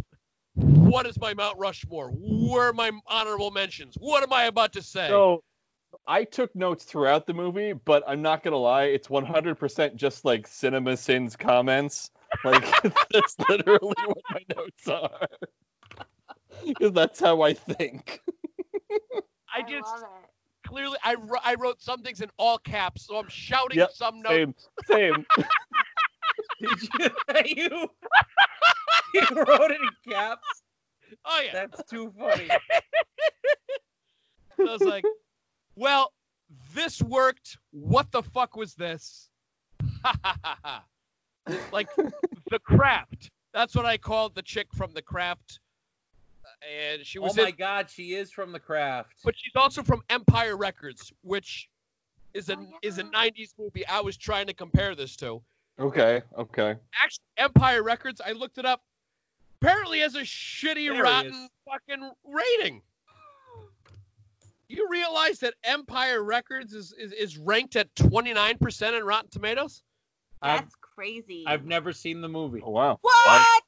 what 0.54 1.06
is 1.06 1.18
my 1.20 1.34
Mount 1.34 1.58
Rushmore? 1.58 2.10
Where 2.10 2.70
are 2.70 2.72
my 2.72 2.90
honorable 3.06 3.50
mentions? 3.50 3.94
What 3.98 4.22
am 4.22 4.32
I 4.32 4.44
about 4.44 4.72
to 4.74 4.82
say? 4.82 5.08
So 5.08 5.42
I 6.06 6.24
took 6.24 6.54
notes 6.54 6.84
throughout 6.84 7.26
the 7.26 7.34
movie, 7.34 7.72
but 7.72 8.02
I'm 8.06 8.22
not 8.22 8.42
gonna 8.42 8.56
lie, 8.56 8.84
it's 8.84 9.08
100% 9.08 9.96
just 9.96 10.24
like 10.24 10.46
Cinema 10.46 10.96
Sins 10.96 11.36
comments. 11.36 12.10
Like 12.44 12.64
that's 13.12 13.36
literally 13.48 13.94
what 14.06 14.18
my 14.30 14.42
notes 14.54 14.88
are. 14.88 15.28
Because 16.64 16.92
that's 16.92 17.20
how 17.20 17.42
I 17.42 17.52
think. 17.52 18.22
I 19.54 19.60
just 19.60 19.84
love 19.84 20.02
it. 20.02 20.30
Clearly 20.66 20.98
I, 21.02 21.16
I 21.44 21.55
wrote 21.55 21.81
some 21.81 22.02
things 22.02 22.20
in 22.20 22.31
all 22.37 22.59
caps, 22.59 23.07
so 23.07 23.16
I'm 23.16 23.29
shouting 23.29 23.79
Yep, 23.79 23.90
some 23.92 24.20
notes. 24.20 24.68
Same, 24.87 25.24
same. 25.24 25.26
Did 26.61 26.83
you, 26.83 26.88
you, 27.70 27.88
you 29.14 29.44
wrote 29.44 29.70
it 29.70 29.81
in 29.81 30.12
caps? 30.12 30.62
Oh 31.24 31.42
yeah. 31.44 31.52
That's 31.52 31.83
too 31.88 32.12
funny. 32.18 32.48
I 34.59 34.64
was 34.64 34.83
like, 34.83 35.05
well, 35.76 36.12
this 36.74 37.00
worked. 37.02 37.59
What 37.70 38.11
the 38.11 38.22
fuck 38.22 38.57
was 38.57 38.74
this? 38.74 39.29
like 41.72 41.88
the 42.50 42.59
craft. 42.59 43.31
That's 43.52 43.74
what 43.74 43.87
I 43.87 43.96
called 43.96 44.35
the 44.35 44.42
chick 44.42 44.66
from 44.74 44.92
the 44.92 45.02
craft. 45.02 45.61
And 46.62 47.04
she 47.04 47.18
oh 47.18 47.22
was 47.22 47.36
my 47.36 47.48
in, 47.48 47.54
god, 47.56 47.90
she 47.90 48.14
is 48.14 48.30
from 48.30 48.52
the 48.52 48.58
craft. 48.58 49.14
but 49.24 49.34
she's 49.36 49.54
also 49.54 49.82
from 49.82 50.02
Empire 50.10 50.56
Records, 50.56 51.12
which 51.22 51.68
is 52.34 52.48
a 52.48 52.56
Oh, 52.56 52.66
is 52.82 52.98
a 52.98 53.04
90s 53.04 53.52
movie 53.58 53.86
I 53.86 54.00
was 54.00 54.16
trying 54.16 54.46
to 54.46 54.54
compare 54.54 54.94
this 54.94 55.16
to. 55.16 55.42
Okay, 55.78 56.22
okay. 56.38 56.76
Actually, 57.02 57.24
Empire 57.36 57.82
Records, 57.82 58.20
I 58.24 58.32
looked 58.32 58.58
it 58.58 58.64
up. 58.64 58.82
Apparently 59.60 60.00
has 60.00 60.14
a 60.14 60.22
shitty, 60.22 60.88
There 60.90 61.02
rotten 61.02 61.48
fucking 61.68 62.10
rating. 62.24 62.82
You 64.68 64.88
realize 64.90 65.38
that 65.40 65.54
Empire 65.64 66.22
Records 66.22 66.72
is, 66.72 66.92
is, 66.98 67.12
is 67.12 67.38
ranked 67.38 67.76
at 67.76 67.94
29% 67.94 68.98
in 68.98 69.04
Rotten 69.04 69.30
Tomatoes? 69.30 69.82
I've, 70.42 70.60
That's 70.60 70.74
crazy. 70.80 71.44
I've 71.46 71.64
never 71.64 71.92
seen 71.92 72.20
the 72.20 72.28
movie. 72.28 72.60
Oh 72.64 72.70
wow. 72.70 72.98
what? 73.00 73.62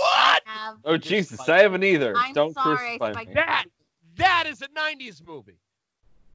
What? 0.00 0.42
Have- 0.46 0.76
Oh 0.84 0.96
Jesus, 0.96 1.38
spike 1.38 1.48
I 1.48 1.62
haven't 1.62 1.84
either. 1.84 2.14
I'm 2.16 2.32
Don't 2.32 2.54
sorry, 2.54 2.94
I 2.94 2.98
crucify 2.98 3.12
spiked 3.12 3.28
me. 3.28 3.34
That 3.34 3.64
that 4.16 4.44
is 4.46 4.62
a 4.62 4.68
90s 4.68 5.26
movie. 5.26 5.58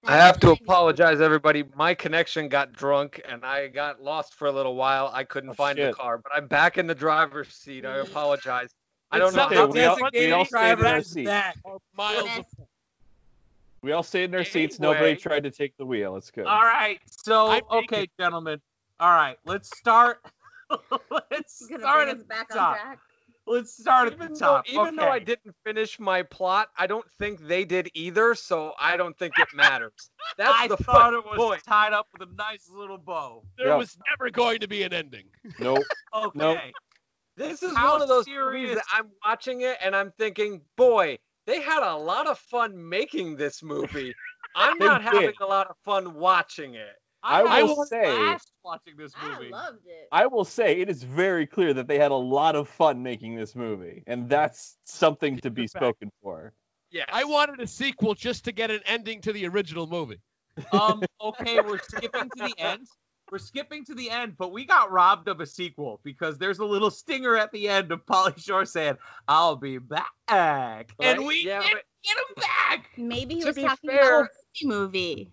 I 0.05 0.15
have 0.15 0.39
to 0.41 0.51
apologize, 0.51 1.19
everybody. 1.19 1.65
My 1.75 1.93
connection 1.93 2.47
got 2.47 2.71
drunk 2.71 3.21
and 3.27 3.43
I 3.45 3.67
got 3.67 4.01
lost 4.01 4.33
for 4.33 4.47
a 4.47 4.51
little 4.51 4.75
while. 4.75 5.09
I 5.13 5.25
couldn't 5.25 5.49
Oh, 5.49 5.53
find 5.53 5.77
the 5.77 5.91
car, 5.93 6.17
but 6.17 6.31
I'm 6.33 6.47
back 6.47 6.77
in 6.77 6.87
the 6.87 6.95
driver's 6.95 7.49
seat. 7.53 7.85
I 7.85 7.97
apologize. 7.97 8.69
I 9.11 9.19
don't 9.19 9.35
know 9.35 9.49
how 9.49 9.65
we 9.67 9.83
all- 9.83 9.97
we 10.13 10.31
all 10.31 10.45
stayed 10.45 10.69
in 10.69 10.83
our 10.83 10.85
driver 10.85 11.03
seat. 11.03 11.25
that. 11.25 11.55
Or 11.63 11.79
miles 11.95 12.25
Yes. 12.25 12.45
We 13.81 13.91
all 13.93 14.03
stayed 14.03 14.25
in 14.25 14.35
our 14.35 14.43
seats. 14.43 14.79
Nobody 14.79 15.15
tried 15.15 15.43
to 15.43 15.51
take 15.51 15.75
the 15.77 15.85
wheel. 15.85 16.15
It's 16.17 16.31
good. 16.31 16.45
All 16.45 16.63
right, 16.63 16.99
so 17.05 17.59
okay, 17.71 17.79
naked. 18.01 18.09
gentlemen. 18.19 18.61
All 18.99 19.11
right, 19.13 19.37
let's 19.45 19.69
start. 19.77 20.23
let's 21.31 21.65
start 21.65 22.09
at 22.09 22.15
us 22.15 22.21
the 22.21 22.25
back 22.27 22.47
on 22.51 22.57
top. 22.57 22.75
track. 22.77 22.99
Let's 23.49 23.75
start 23.75 24.07
at 24.07 24.13
even 24.13 24.33
the 24.33 24.39
though, 24.39 24.45
top. 24.45 24.69
even 24.69 24.95
though 24.95 25.09
I 25.09 25.17
didn't 25.19 25.55
finish 25.65 25.99
my 25.99 26.21
plot, 26.21 26.69
I 26.77 26.85
don't 26.85 27.05
think 27.17 27.39
they 27.47 27.65
did 27.65 27.89
either, 27.95 28.35
so 28.35 28.73
I 28.79 28.95
don't 28.95 29.17
think 29.17 29.33
it 29.39 29.47
matters. 29.55 30.11
That's 30.37 30.53
I 30.55 30.67
the 30.67 30.77
thought 30.77 30.95
fun 30.95 31.13
it 31.15 31.25
was 31.25 31.37
point. 31.37 31.63
tied 31.67 31.91
up 31.93 32.07
with 32.13 32.29
a 32.29 32.31
nice 32.35 32.69
little 32.71 32.99
bow. 32.99 33.43
There 33.57 33.67
Yeah. 33.69 33.75
was 33.77 33.97
never 34.11 34.29
going 34.29 34.59
to 34.59 34.67
be 34.67 34.83
an 34.83 34.93
ending. 34.93 35.25
Nope. 35.59 35.83
Okay. 36.15 36.37
Nope. 36.37 36.59
This 37.37 37.63
is 37.63 37.75
How 37.75 37.93
one 37.93 38.01
of 38.03 38.07
those 38.07 38.25
serious- 38.25 38.61
movies 38.61 38.75
that 38.75 38.85
I'm 38.93 39.09
watching 39.25 39.61
it 39.61 39.77
and 39.81 39.95
I'm 39.95 40.11
thinking, 40.19 40.61
boy, 40.77 41.17
they 41.47 41.61
had 41.61 41.81
a 41.81 41.95
lot 41.95 42.27
of 42.27 42.37
fun 42.37 42.87
making 42.89 43.35
this 43.35 43.63
movie. 43.63 44.13
I'm 44.55 44.77
not 44.77 45.01
having 45.01 45.33
a 45.41 45.45
lot 45.45 45.67
of 45.67 45.75
fun 45.85 46.13
watching 46.15 46.75
it. 46.75 46.95
I 47.23 47.57
had 47.57 47.63
will 47.63 47.81
a 47.81 47.85
say- 47.87 48.37
watching 48.63 48.95
this 48.97 49.11
I 49.15 49.49
loved 49.49 49.85
it. 49.85 50.07
I 50.11 50.27
will 50.27 50.45
say 50.45 50.79
it 50.79 50.89
is 50.89 51.03
very 51.03 51.45
clear 51.45 51.73
that 51.73 51.87
they 51.87 51.97
had 51.99 52.11
a 52.11 52.15
lot 52.15 52.55
of 52.55 52.69
fun 52.69 53.03
making 53.03 53.35
this 53.35 53.55
movie, 53.55 54.03
and 54.07 54.29
that's 54.29 54.77
something 54.85 55.37
to 55.39 55.49
be 55.49 55.63
It's 55.63 55.75
a 55.75 55.79
fact. 55.79 55.83
spoken 55.85 56.11
for. 56.21 56.53
Yeah, 56.91 57.05
I 57.09 57.23
wanted 57.25 57.59
a 57.59 57.67
sequel 57.67 58.15
just 58.15 58.45
to 58.45 58.51
get 58.51 58.71
an 58.71 58.81
ending 58.85 59.21
to 59.21 59.33
the 59.33 59.47
original 59.47 59.85
movie. 59.87 60.19
um, 60.71 61.01
okay, 61.21 61.59
we're 61.61 61.79
skipping 61.79 62.29
to 62.37 62.43
the 62.47 62.53
end. 62.57 62.87
We're 63.31 63.37
skipping 63.37 63.85
to 63.85 63.93
the 63.93 64.09
end, 64.09 64.35
but 64.37 64.51
we 64.51 64.65
got 64.65 64.91
robbed 64.91 65.27
of 65.27 65.39
a 65.39 65.45
sequel 65.45 65.99
because 66.03 66.39
there's 66.39 66.57
a 66.59 66.65
little 66.65 66.89
stinger 66.89 67.37
at 67.37 67.51
the 67.51 67.69
end 67.69 67.91
of 67.91 68.03
Pauly 68.07 68.43
Shore 68.43 68.65
saying, 68.65 68.97
"I'll 69.27 69.55
be 69.55 69.77
back," 69.77 70.91
and 70.99 71.25
we 71.25 71.43
Yeah, 71.45 71.61
didn't 71.61 71.73
but- 71.73 71.83
get 72.03 72.17
him 72.17 72.23
back. 72.37 72.89
Maybe 72.97 73.35
he 73.35 73.41
To 73.41 73.47
was 73.47 73.55
talking 73.57 73.89
fair- 73.91 74.21
about 74.21 74.29
a 74.63 74.65
movie. 74.67 75.31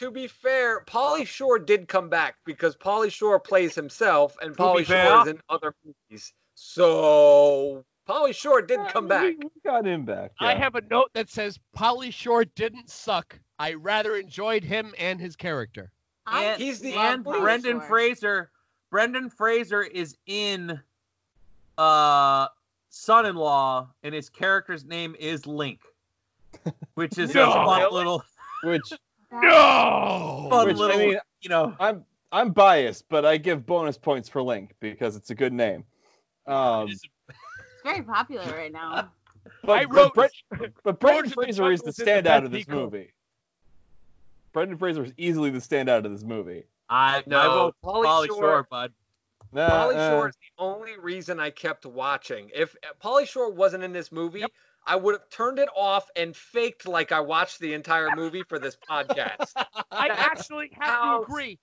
To 0.00 0.10
be 0.10 0.26
fair, 0.28 0.82
Pauly 0.86 1.26
Shore 1.26 1.58
did 1.58 1.86
come 1.86 2.08
back 2.08 2.36
because 2.46 2.74
Pauly 2.74 3.12
Shore 3.12 3.38
plays 3.38 3.74
himself 3.74 4.34
and 4.40 4.56
be 4.56 4.62
Pauly 4.62 4.86
fair- 4.86 5.06
Shore 5.06 5.22
is 5.22 5.28
in 5.28 5.40
other 5.50 5.74
movies. 5.84 6.32
So 6.54 7.84
Pauly 8.08 8.34
Shore 8.34 8.62
did 8.62 8.80
come 8.88 9.04
Yeah, 9.04 9.08
back. 9.08 9.22
We, 9.24 9.36
we 9.36 9.50
got 9.64 9.86
him 9.86 10.06
back. 10.06 10.32
I 10.40 10.54
have 10.54 10.74
a 10.74 10.80
note 10.90 11.10
that 11.12 11.28
says 11.28 11.58
Pauly 11.76 12.12
Shore 12.12 12.46
didn't 12.46 12.88
suck. 12.88 13.38
I 13.58 13.74
rather 13.74 14.16
enjoyed 14.16 14.64
him 14.64 14.94
and 14.98 15.20
his 15.20 15.36
character. 15.36 15.92
And, 16.26 16.60
He's 16.60 16.80
the- 16.80 16.94
and 16.94 17.22
Pauly 17.22 17.40
Brendan 17.40 17.78
Shore. 17.80 17.88
Fraser. 17.88 18.50
Brendan 18.90 19.28
Fraser 19.28 19.82
is 19.82 20.16
in 20.26 20.80
uh 21.76 22.48
Son-in-Law, 22.88 23.88
and 24.02 24.14
his 24.14 24.28
character's 24.30 24.84
name 24.84 25.14
is 25.18 25.46
Link, 25.46 25.80
which 26.94 27.18
is 27.18 27.34
No. 27.34 27.50
a 27.50 27.52
fun 27.52 27.80
Really? 27.82 27.94
little, 27.94 28.24
Which, 28.64 28.92
No. 29.32 30.48
fun 30.50 30.66
which 30.66 30.76
little, 30.76 30.96
I 30.96 30.98
mean, 31.06 31.18
you 31.40 31.48
know. 31.48 31.74
I'm 31.78 32.04
I'm 32.32 32.50
biased, 32.52 33.08
but 33.08 33.24
I 33.24 33.36
give 33.36 33.66
bonus 33.66 33.98
points 33.98 34.28
for 34.28 34.42
Link 34.42 34.74
because 34.80 35.16
it's 35.16 35.30
a 35.30 35.34
good 35.34 35.52
name. 35.52 35.84
Um, 36.46 36.88
It's 36.88 37.02
very 37.84 38.02
popular 38.02 38.44
right 38.56 38.72
now. 38.72 39.10
but, 39.64 39.72
I 39.80 39.84
but 39.86 39.94
wrote- 39.94 40.14
Brent- 40.14 40.74
but 40.82 41.00
Brendan 41.00 41.24
George 41.24 41.28
the 41.30 41.34
Fraser 41.34 41.72
is 41.72 41.80
the 41.80 41.92
Jungle 41.92 42.14
did 42.14 42.24
the 42.24 42.28
standout 42.30 42.44
of 42.44 42.50
this 42.52 42.64
he 42.66 42.72
movie. 42.72 43.12
Brendan 44.52 44.78
Fraser 44.78 45.04
is 45.04 45.12
easily 45.16 45.50
the 45.50 45.58
standout 45.58 46.04
of 46.04 46.10
this 46.12 46.24
movie. 46.24 46.64
I 46.88 47.22
No, 47.26 47.38
I 47.40 47.46
vote 47.46 47.76
Pauly 47.84 48.04
Polly 48.04 48.28
Shore- 48.28 48.36
Shore, 48.38 48.66
bud. 48.70 48.92
Nah, 49.52 49.68
Pauly 49.70 49.96
uh, 49.96 50.10
Shore 50.10 50.28
is 50.28 50.34
the 50.36 50.62
only 50.62 50.98
reason 50.98 51.40
I 51.40 51.50
kept 51.50 51.86
watching. 51.86 52.50
If 52.54 52.76
Pauly 53.02 53.26
Shore 53.26 53.50
wasn't 53.52 53.82
in 53.84 53.92
this 53.92 54.10
movie, 54.12 54.44
I 54.86 54.96
would 54.96 55.14
have 55.14 55.28
turned 55.30 55.58
it 55.58 55.68
off 55.76 56.08
and 56.16 56.34
faked 56.36 56.86
like 56.88 57.12
I 57.12 57.20
watched 57.20 57.60
the 57.60 57.74
entire 57.74 58.08
movie 58.16 58.42
for 58.48 58.58
this 58.58 58.76
podcast. 58.88 59.52
I 59.90 60.08
actually 60.08 60.70
have 60.80 60.88
how- 60.88 61.18
to 61.18 61.22
agree. 61.24 61.58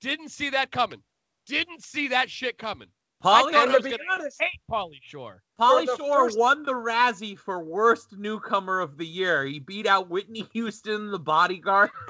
Didn't 0.00 0.28
see 0.30 0.50
that 0.50 0.70
coming. 0.70 1.02
Didn't 1.46 1.82
see 1.82 2.08
that 2.08 2.30
shit 2.30 2.58
coming. 2.58 2.88
Pauly, 3.24 3.50
thought 3.50 3.54
I 3.54 3.66
to 3.66 3.72
was 3.72 3.82
be 3.82 3.90
gonna 3.90 4.02
honest, 4.12 4.40
Hate 4.40 4.60
Pauly 4.70 4.98
Shore. 5.02 5.42
Pauly 5.60 5.86
Shore 5.96 6.26
first- 6.26 6.38
won 6.38 6.62
the 6.62 6.72
Razzie 6.74 7.36
for 7.36 7.64
worst 7.64 8.14
newcomer 8.16 8.78
of 8.78 8.96
the 8.96 9.06
year. 9.06 9.44
He 9.44 9.58
beat 9.58 9.86
out 9.86 10.08
Whitney 10.08 10.46
Houston, 10.52 11.10
The 11.10 11.18
Bodyguard. 11.18 11.90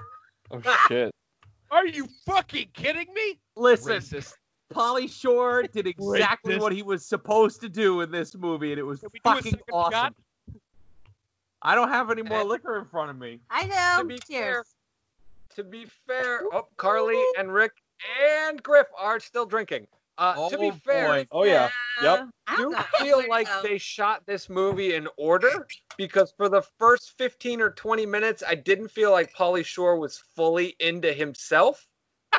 Oh 0.51 0.63
shit. 0.89 1.13
Are 1.71 1.87
you 1.87 2.09
fucking 2.25 2.69
kidding 2.73 3.13
me? 3.13 3.39
Listen, 3.55 3.93
Racist. 3.99 4.33
Pauly 4.73 5.11
Shore 5.11 5.63
did 5.65 5.87
exactly 5.87 6.55
Racist. 6.55 6.61
what 6.61 6.73
he 6.73 6.83
was 6.83 7.05
supposed 7.07 7.61
to 7.61 7.69
do 7.69 8.01
in 8.01 8.11
this 8.11 8.35
movie, 8.35 8.71
and 8.73 8.79
it 8.79 8.83
was 8.83 9.01
Can 9.01 9.11
we 9.13 9.19
do 9.23 9.31
a 9.31 9.35
fucking 9.35 9.59
awesome. 9.73 9.93
shot? 9.93 10.15
I 11.63 11.75
don't 11.75 11.89
have 11.89 12.11
any 12.11 12.23
more 12.23 12.45
liquor 12.45 12.79
in 12.79 12.85
front 12.85 13.11
of 13.11 13.19
me. 13.19 13.41
I 13.51 13.67
know. 13.67 13.97
to 13.99 14.03
know. 14.03 14.09
be 14.09 14.19
Cheers. 14.19 14.29
fair, 14.29 14.65
to 15.57 15.65
be 15.65 15.87
fair, 16.07 16.43
oh, 16.53 16.69
Carly 16.77 17.21
and 17.39 17.53
Rick 17.53 17.73
and 18.23 18.63
Griff 18.63 18.87
are 18.99 19.19
still 19.21 19.47
drinking. 19.47 19.87
Uh, 20.19 20.49
to 20.51 20.59
be 20.59 20.69
Oh, 20.69 20.73
fair, 20.85 21.07
boy. 21.09 21.27
Oh 21.31 21.45
yeah. 21.45 21.71
Yep. 22.03 22.29
I 22.49 22.57
do 22.57 22.75
feel 22.99 23.23
like 23.29 23.47
go. 23.47 23.63
they 23.63 23.79
shot 23.79 24.23
this 24.27 24.49
movie 24.49 24.95
in 24.95 25.09
order 25.17 25.67
because 25.97 26.33
for 26.37 26.49
the 26.49 26.63
first 26.79 27.17
15 27.19 27.61
or 27.61 27.71
20 27.71 28.05
minutes, 28.07 28.43
I 28.47 28.55
didn't 28.57 28.89
feel 28.89 29.13
like 29.13 29.33
Pauly 29.33 29.65
Shore 29.65 29.97
was 29.97 30.19
fully 30.35 30.75
into 30.81 31.13
himself. 31.13 31.87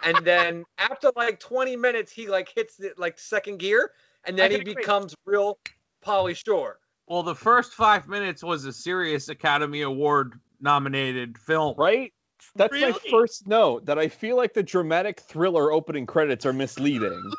And 0.03 0.17
then 0.25 0.65
after 0.77 1.11
like 1.15 1.39
20 1.39 1.75
minutes, 1.77 2.11
he 2.11 2.27
like 2.27 2.51
hits 2.53 2.75
the 2.75 2.91
like 2.97 3.17
second 3.17 3.59
gear 3.59 3.91
and 4.25 4.37
then 4.37 4.51
he 4.51 4.57
agree. 4.57 4.75
becomes 4.75 5.15
real 5.25 5.57
Pauly 6.05 6.35
Shore. 6.35 6.79
Well, 7.09 7.23
the 7.23 7.35
first 7.35 7.73
five 7.73 8.07
minutes 8.07 8.43
was 8.43 8.65
a 8.65 8.71
serious 8.71 9.29
Academy 9.29 9.81
Award 9.81 10.39
nominated 10.61 11.37
film. 11.37 11.73
Right? 11.77 12.13
That's 12.55 12.71
my 12.71 12.93
first 13.09 13.47
note 13.47 13.85
that 13.85 13.97
I 13.97 14.07
feel 14.07 14.37
like 14.37 14.53
the 14.53 14.63
dramatic 14.63 15.19
thriller 15.19 15.71
opening 15.71 16.05
credits 16.05 16.45
are 16.45 16.53
misleading. 16.53 17.31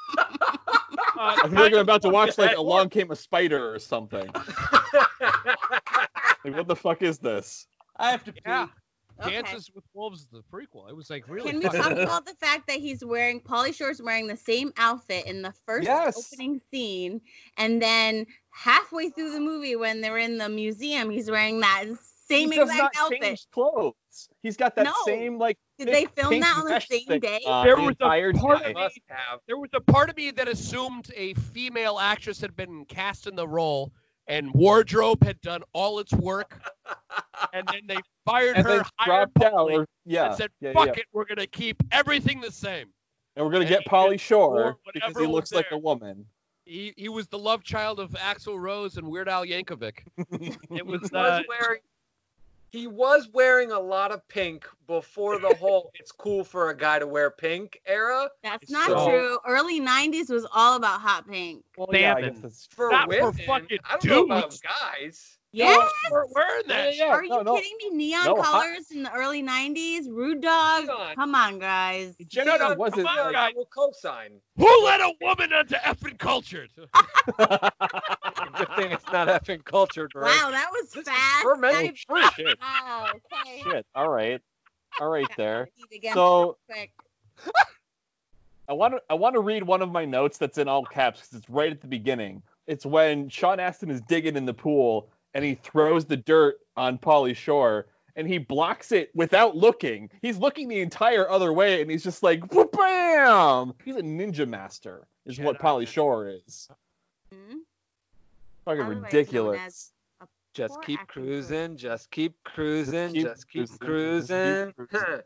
I 1.19 1.49
feel 1.49 1.53
like 1.53 1.73
I'm 1.73 1.79
about 1.79 2.03
to 2.03 2.11
watch 2.11 2.37
like 2.37 2.57
Along 2.57 2.89
Came 2.91 3.11
a 3.11 3.17
Spider 3.17 3.73
or 3.73 3.79
something. 3.79 4.29
Like 6.43 6.57
what 6.57 6.69
the 6.69 6.77
fuck 6.77 7.03
is 7.03 7.19
this? 7.19 7.67
I 7.99 8.11
have 8.13 8.25
to 8.25 8.33
pee. 8.33 8.41
Yeah. 8.47 8.69
Okay. 9.23 9.43
Dances 9.43 9.71
with 9.75 9.85
Wolves, 9.93 10.27
the 10.33 10.43
prequel. 10.53 10.89
It 10.89 10.97
was 10.97 11.11
like 11.11 11.29
really. 11.29 11.51
Can 11.51 11.59
we 11.61 11.69
talk 11.69 11.91
about 11.97 12.27
the 12.27 12.35
fact 12.35 12.67
that 12.69 12.81
he's 12.81 13.05
wearing 13.05 13.41
Pauly 13.41 13.75
Shore's 13.75 14.01
wearing 14.01 14.27
the 14.27 14.37
same 14.37 14.73
outfit 14.77 15.27
in 15.27 15.43
the 15.43 15.53
first 15.67 15.87
Yes. 15.87 16.33
opening 16.33 16.61
scene, 16.71 17.21
and 17.57 17.81
then 17.83 18.27
halfway 18.51 19.11
through 19.11 19.33
the 19.33 19.41
movie 19.41 19.77
when 19.77 20.01
they're 20.01 20.19
in 20.19 20.39
the 20.39 20.49
museum, 20.49 21.11
he's 21.11 21.31
wearing 21.31 21.61
that 21.61 21.85
same 22.29 22.51
he 22.51 22.59
does 22.59 22.69
exact 22.71 22.97
not 22.97 23.05
outfit. 23.05 23.23
change 23.23 23.47
clothes. 23.53 23.95
He's 24.43 24.57
got 24.57 24.75
that 24.77 24.85
No. 24.85 24.93
same 25.05 25.39
like. 25.39 25.59
Did 25.79 25.89
they 25.89 26.05
film 26.05 26.41
that 26.41 26.57
on 26.59 26.67
the 26.67 26.81
same 26.81 27.07
thing, 27.07 27.21
day? 27.21 27.41
uh, 27.47 27.65
There 27.65 27.77
the 27.77 27.83
was 27.83 27.97
a 28.01 28.33
part 28.39 28.63
of 28.67 28.75
Must 28.75 29.01
have. 29.09 29.41
There 29.47 29.59
was 29.59 29.71
a 29.73 29.81
part 29.81 30.11
of 30.11 30.17
me 30.17 30.31
that 30.33 30.47
assumed 30.47 31.11
a 31.17 31.33
female 31.35 31.99
actress 31.99 32.41
had 32.41 32.55
been 32.55 32.85
cast 32.85 33.27
in 33.27 33.35
the 33.35 33.49
role, 33.49 33.91
and 34.31 34.55
wardrobe 34.55 35.23
had 35.25 35.41
done 35.41 35.63
all 35.73 35.99
its 35.99 36.13
work, 36.13 36.63
and 37.53 37.69
then 37.73 37.83
they 37.87 37.97
fired 38.25 38.57
and 38.57 38.65
her, 38.65 38.77
then 38.77 38.85
hired 38.97 39.35
dropped. 39.35 39.55
Pauly, 39.55 39.81
Or, 39.81 39.87
yeah, 40.07 40.27
and 40.29 40.37
said, 40.37 40.51
yeah, 40.61 40.73
"Fuck 40.73 40.87
yeah. 40.87 40.93
it, 40.93 41.07
we're 41.13 41.25
gonna 41.27 41.47
keep 41.47 41.83
everything 41.93 42.41
the 42.41 42.53
same." 42.53 42.87
And 43.37 43.45
we're 43.45 43.53
gonna 43.53 43.65
and 43.65 43.69
get 43.71 43.85
Pauly 43.87 44.13
just 44.13 44.25
Shore 44.25 44.79
because 44.95 45.17
he 45.17 45.27
was 45.27 45.29
looks 45.29 45.53
like 45.53 45.67
a 45.73 45.79
woman. 45.79 46.25
He 46.65 46.95
he 46.97 47.09
was 47.09 47.27
the 47.27 47.39
love 47.39 47.65
child 47.65 47.99
of 47.99 48.11
Axl 48.13 48.59
Rose 48.59 48.97
and 48.97 49.07
Weird 49.09 49.29
Al 49.29 49.45
Yankovic. 49.45 49.99
It 50.71 50.87
was 50.87 51.03
uh, 51.13 51.43
was 51.43 51.45
wearing 51.49 51.81
he 52.71 52.87
was 52.87 53.29
wearing 53.33 53.73
a 53.73 53.79
lot 53.81 54.13
of 54.13 54.27
pink 54.29 54.67
before 54.87 55.39
the 55.39 55.55
whole 55.57 55.91
it's 55.95 56.13
cool 56.13 56.45
for 56.45 56.71
a 56.71 56.77
guy 56.77 56.99
to 56.99 57.07
wear 57.07 57.31
pink 57.31 57.81
era. 57.87 58.29
That's 58.43 58.71
not 58.71 58.89
So- 58.89 59.09
true. 59.09 59.39
Early 59.47 59.81
'90s 59.81 60.31
was 60.31 60.47
all 60.53 60.77
about 60.77 61.01
hot 61.01 61.29
pink. 61.29 61.65
Well, 61.77 61.89
yeah, 61.93 62.13
I 62.15 62.21
Salmon. 62.21 62.33
guess 62.33 62.43
that's 62.43 62.67
For 62.71 62.91
Not 62.91 63.05
for 63.13 63.31
women, 63.31 63.47
fucking 63.47 63.79
I 63.85 63.97
don't 63.99 64.29
know 64.29 64.37
about 64.37 64.51
dudes. 65.01 65.39
Guys. 65.53 65.69
Yeah. 65.69 66.11
we're 66.11 66.27
wearing 66.35 66.63
that. 66.69 66.97
Yeah, 66.97 67.07
yeah, 67.07 67.11
Are 67.13 67.23
you 67.23 67.29
no, 67.31 67.43
no. 67.43 67.57
kidding 67.57 67.77
me? 67.79 67.91
Neon 67.97 68.25
No, 68.25 68.43
hot- 68.43 68.63
colors 68.65 68.91
in 68.93 69.03
the 69.03 69.13
early 69.13 69.43
'90s. 69.43 70.07
Rude 70.09 70.41
Dog. 70.41 70.85
Neon. 70.87 71.15
Come 71.17 71.35
on, 71.35 71.59
guys. 71.59 72.15
No, 72.37 72.45
no, 72.45 72.57
Neon 72.57 72.79
wasn't 72.79 73.07
come 73.07 73.19
on, 73.19 73.25
like, 73.27 73.33
guys. 73.33 73.53
will 73.57 73.67
co-sign. 73.75 74.31
Who 74.59 74.85
let 74.85 75.01
a 75.01 75.13
woman 75.21 75.53
into 75.53 75.75
effing 75.77 76.19
cultured? 76.19 76.71
Good 77.39 78.69
thing 78.77 78.93
it's 78.93 79.07
not 79.13 79.29
effing 79.29 79.65
cultured, 79.65 80.13
right? 80.15 80.25
Wow, 80.43 80.51
that 80.51 80.69
was 80.73 80.91
This 80.91 81.03
is 81.03 81.09
fast. 81.09 81.43
fermented 81.43 81.97
I- 82.09 82.13
fruit. 82.13 82.33
Shit. 82.35 82.59
Wow. 82.61 83.07
Okay. 83.11 83.63
Shit. 83.63 83.87
All 83.95 84.09
right. 84.09 84.41
All 85.01 85.09
right 85.09 85.27
there. 85.37 85.69
So- 86.15 86.57
I 88.69 88.73
want 88.73 88.95
to 88.95 89.03
I 89.11 89.15
want 89.15 89.35
to 89.35 89.41
read 89.41 89.65
one 89.65 89.83
of 89.83 89.91
my 89.91 90.05
notes 90.05 90.39
that's 90.39 90.57
in 90.59 90.69
all 90.69 90.85
caps 90.85 91.21
because 91.23 91.39
it's 91.41 91.51
right 91.51 91.73
at 91.73 91.81
the 91.81 91.89
beginning. 91.89 92.43
It's 92.69 92.87
when 92.87 93.29
Sean 93.29 93.59
Astin 93.59 93.91
is 93.91 94.01
digging 94.03 94.37
in 94.37 94.45
the 94.47 94.55
pool 94.55 95.09
and 95.35 95.45
he 95.45 95.55
throws 95.55 96.05
the 96.05 96.17
dirt 96.17 96.57
on 96.77 96.99
Pauly 96.99 97.35
Shore 97.35 97.87
and 98.17 98.27
he 98.27 98.39
blocks 98.39 98.93
it 98.93 99.11
without 99.15 99.57
looking. 99.57 100.11
He's 100.23 100.39
looking 100.39 100.69
the 100.69 100.81
entire 100.81 101.31
other 101.31 101.53
way 101.53 101.81
and 101.81 101.91
he's 101.91 102.05
just 102.05 102.23
like 102.23 102.41
bam. 102.49 103.75
He's 103.85 103.97
a 103.97 104.03
ninja 104.03 104.47
master, 104.47 105.07
is 105.27 105.39
what 105.39 105.59
Jedi. 105.59 105.61
Pauly 105.61 105.87
Shore 105.87 106.29
is. 106.29 106.69
Hmm? 107.33 107.59
Fucking 108.65 108.87
ridiculous. 108.87 109.93
Just 110.53 110.83
keep 110.83 110.99
cruising, 111.07 111.77
just 111.77 112.11
keep 112.11 112.35
cruising, 112.45 113.13
keep 113.13 113.25
just 113.25 113.49
keep 113.49 113.69
cruising, 113.79 114.73
just 114.77 114.77
keep 114.77 114.89
cruising. 114.89 115.21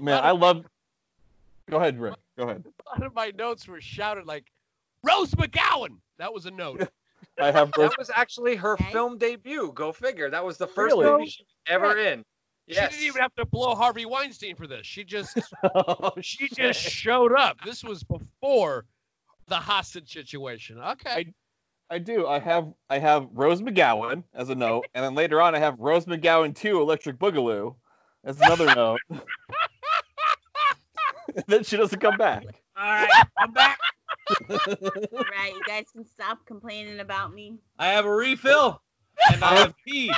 Man, 0.00 0.22
I 0.22 0.30
love. 0.30 0.64
Go 1.70 1.78
ahead, 1.78 1.98
Rick. 1.98 2.14
Go 2.36 2.44
ahead. 2.44 2.64
A 2.86 3.00
lot 3.00 3.06
of 3.06 3.14
my 3.14 3.32
notes 3.36 3.66
were 3.66 3.80
shouted 3.80 4.26
like 4.26 4.44
Rose 5.02 5.32
McGowan. 5.32 5.96
That 6.18 6.32
was 6.32 6.46
a 6.46 6.50
note. 6.50 6.88
I 7.40 7.50
have 7.50 7.72
Rose. 7.76 7.90
That 7.90 7.98
was 7.98 8.10
actually 8.14 8.56
her 8.56 8.74
Okay. 8.74 8.92
film 8.92 9.18
debut. 9.18 9.72
Go 9.74 9.92
figure. 9.92 10.30
That 10.30 10.44
was 10.44 10.56
the 10.56 10.66
first 10.66 10.96
Really? 10.96 11.10
movie 11.10 11.26
she 11.26 11.42
was 11.42 11.54
ever 11.66 11.98
in. 11.98 12.24
She 12.68 12.74
didn't 12.76 13.02
even 13.02 13.20
have 13.20 13.34
to 13.34 13.44
blow 13.44 13.74
Harvey 13.74 14.06
Weinstein 14.06 14.54
for 14.56 14.66
this. 14.66 14.86
She 14.86 15.04
just 15.04 15.36
Oh, 15.74 16.12
she 16.20 16.46
shit. 16.48 16.56
just 16.56 16.80
showed 16.80 17.32
up. 17.32 17.58
This 17.64 17.84
was 17.84 18.02
before 18.02 18.86
the 19.48 19.56
hostage 19.56 20.12
situation. 20.12 20.78
Okay. 20.78 21.34
I 21.90 21.98
do. 21.98 22.26
I 22.26 22.38
have 22.38 22.72
I 22.88 22.98
have 22.98 23.28
Rose 23.32 23.60
McGowan 23.60 24.24
as 24.32 24.48
a 24.48 24.54
note, 24.54 24.86
and 24.94 25.04
then 25.04 25.14
later 25.14 25.42
on 25.42 25.54
I 25.54 25.58
have 25.58 25.78
Rose 25.78 26.06
McGowan 26.06 26.56
2 26.56 26.80
Electric 26.80 27.18
Boogaloo 27.18 27.74
as 28.24 28.40
another 28.40 28.74
note. 28.74 29.00
then 31.46 31.62
she 31.64 31.76
doesn't 31.76 32.00
come 32.00 32.16
back. 32.16 32.44
All 32.76 32.84
right, 32.84 33.26
I'm 33.38 33.52
back. 33.52 33.78
Right, 35.12 35.52
you 35.54 35.62
guys 35.66 35.86
can 35.92 36.04
stop 36.06 36.44
complaining 36.46 37.00
about 37.00 37.32
me. 37.34 37.58
I 37.78 37.88
have 37.88 38.06
a 38.06 38.14
refill, 38.14 38.80
and 39.32 39.44
I 39.44 39.54
have 39.56 39.74
pee. 39.86 40.12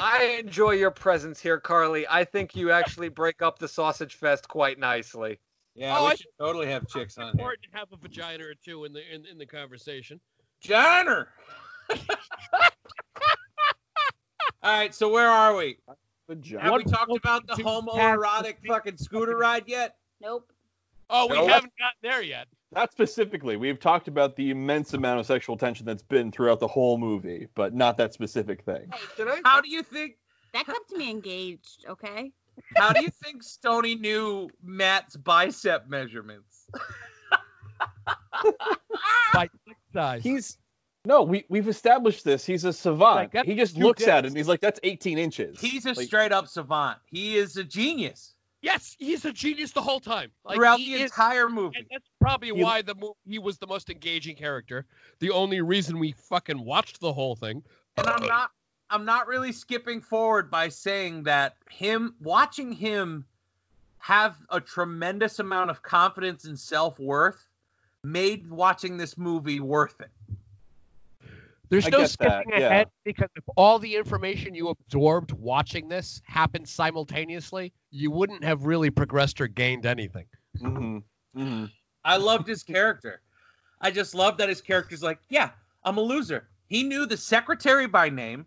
I 0.00 0.40
enjoy 0.44 0.72
your 0.72 0.90
presence 0.90 1.40
here, 1.40 1.60
Carly. 1.60 2.06
I 2.08 2.24
think 2.24 2.56
you 2.56 2.70
actually 2.72 3.08
break 3.08 3.42
up 3.42 3.58
the 3.58 3.68
sausage 3.68 4.16
fest 4.16 4.48
quite 4.48 4.78
nicely. 4.78 5.38
Yeah, 5.74 5.96
Oh, 5.96 6.04
we 6.06 6.10
I- 6.10 6.14
should 6.16 6.26
totally 6.40 6.66
have 6.66 6.88
chicks 6.88 7.16
on 7.18 7.24
here. 7.26 7.30
important 7.32 7.62
to 7.72 7.78
have 7.78 7.88
a 7.92 7.96
vagina 7.96 8.44
or 8.44 8.54
two 8.64 8.84
in 8.84 8.92
the 8.92 9.14
in, 9.14 9.24
in 9.26 9.38
the 9.38 9.46
conversation. 9.46 10.20
Johnner. 10.60 11.28
All 11.90 11.96
right, 14.76 14.92
so 14.94 15.08
where 15.08 15.28
are 15.28 15.54
we? 15.56 15.78
Good 16.28 16.42
job. 16.42 16.62
Have 16.62 16.74
we 16.74 16.84
talked 16.84 17.16
about 17.16 17.46
the 17.46 17.54
to 17.54 17.62
homoerotic 17.62 18.56
fucking 18.66 18.96
scooter 18.98 19.36
ride 19.36 19.64
yet? 19.68 19.94
Nope. 20.20 20.50
Oh, 21.08 21.28
we 21.28 21.36
No. 21.36 21.46
haven't 21.46 21.72
gotten 21.78 21.96
there 22.02 22.22
yet. 22.22 22.48
Not 22.72 22.92
specifically. 22.92 23.56
We've 23.56 23.80
talked 23.80 24.08
about 24.08 24.36
the 24.36 24.50
immense 24.50 24.92
amount 24.92 25.20
of 25.20 25.26
sexual 25.26 25.56
tension 25.56 25.86
that's 25.86 26.02
been 26.02 26.30
throughout 26.30 26.60
the 26.60 26.68
whole 26.68 26.98
movie, 26.98 27.48
but 27.54 27.74
not 27.74 27.96
that 27.96 28.12
specific 28.12 28.62
thing. 28.64 28.90
Hey, 28.92 29.00
Can 29.16 29.28
I? 29.28 29.40
How 29.44 29.60
do 29.60 29.70
you 29.70 29.82
think? 29.82 30.16
that 30.52 30.66
kept 30.66 30.90
me 30.92 31.10
engaged, 31.10 31.84
okay? 31.88 32.32
How 32.76 32.92
do 32.92 33.02
you 33.02 33.10
think 33.22 33.42
Stony 33.42 33.94
knew 33.94 34.50
Matt's 34.62 35.16
bicep 35.16 35.88
measurements? 35.88 36.66
By 39.32 39.48
size. 39.92 40.22
He's 40.22 40.58
no, 41.04 41.22
we 41.22 41.44
we've 41.48 41.68
established 41.68 42.24
this. 42.24 42.44
He's 42.44 42.64
a 42.64 42.72
savant. 42.72 43.32
Like, 43.34 43.46
he 43.46 43.54
just 43.54 43.76
two 43.76 43.82
looks 43.82 44.06
at 44.06 44.24
it 44.24 44.28
and 44.28 44.36
he's 44.36 44.48
like, 44.48 44.60
"That's 44.60 44.80
18 44.82 45.18
inches." 45.18 45.60
He's 45.60 45.86
a 45.86 45.92
Like, 45.94 46.06
straight 46.06 46.32
up 46.32 46.48
savant. 46.48 46.98
He 47.06 47.36
is 47.36 47.56
a 47.56 47.64
genius 47.64 48.34
yes, 48.62 48.96
he's 48.98 49.24
a 49.24 49.32
genius 49.32 49.72
the 49.72 49.82
whole 49.82 50.00
time. 50.00 50.30
Like, 50.44 50.56
throughout 50.56 50.78
the 50.78 50.94
is- 50.94 51.02
entire 51.10 51.48
movie. 51.48 51.78
And 51.78 51.86
that's 51.90 52.08
probably 52.20 52.48
He- 52.48 52.62
why 52.62 52.82
the 52.82 52.94
mo- 52.94 53.16
he 53.24 53.38
was 53.38 53.58
the 53.58 53.66
most 53.66 53.90
engaging 53.90 54.36
character. 54.36 54.86
The 55.20 55.30
only 55.30 55.60
reason 55.60 55.98
we 55.98 56.12
fucking 56.12 56.58
watched 56.64 57.00
the 57.00 57.12
whole 57.12 57.36
thing. 57.36 57.62
and 57.96 58.06
I'm 58.06 58.26
not 58.26 58.50
I'm 58.90 59.04
not 59.04 59.26
really 59.26 59.52
skipping 59.52 60.00
forward 60.00 60.50
by 60.50 60.70
saying 60.70 61.24
that 61.24 61.56
him 61.68 62.14
watching 62.20 62.72
him 62.72 63.26
have 63.98 64.36
a 64.48 64.60
tremendous 64.62 65.40
amount 65.40 65.68
of 65.68 65.82
confidence 65.82 66.44
and 66.46 66.58
self-worth 66.58 67.46
made 68.02 68.48
watching 68.48 68.96
this 68.96 69.18
movie 69.18 69.60
worth 69.60 70.00
it. 70.00 70.10
There's 71.70 71.86
I 71.86 71.90
no 71.90 71.98
get 71.98 72.16
that, 72.20 72.42
skipping 72.42 72.60
yeah. 72.60 72.66
ahead 72.66 72.88
because 73.04 73.28
if 73.36 73.44
all 73.56 73.78
the 73.78 73.94
information 73.96 74.54
you 74.54 74.68
absorbed 74.68 75.32
watching 75.32 75.88
this 75.88 76.22
happened 76.24 76.68
simultaneously, 76.68 77.72
you 77.90 78.10
wouldn't 78.10 78.42
have 78.44 78.64
really 78.64 78.90
progressed 78.90 79.40
or 79.40 79.48
gained 79.48 79.84
anything. 79.86 80.26
mhm, 80.58 81.02
mhm. 81.36 81.70
I 82.04 82.16
loved 82.16 82.46
his 82.48 82.62
character. 82.62 83.20
I 83.80 83.90
just 83.90 84.14
love 84.14 84.38
that 84.38 84.48
his 84.48 84.60
character's 84.60 85.02
like, 85.02 85.18
yeah, 85.28 85.50
I'm 85.84 85.98
a 85.98 86.00
loser. 86.00 86.48
He 86.68 86.82
knew 86.82 87.06
the 87.06 87.16
secretary 87.16 87.86
by 87.86 88.08
name, 88.08 88.46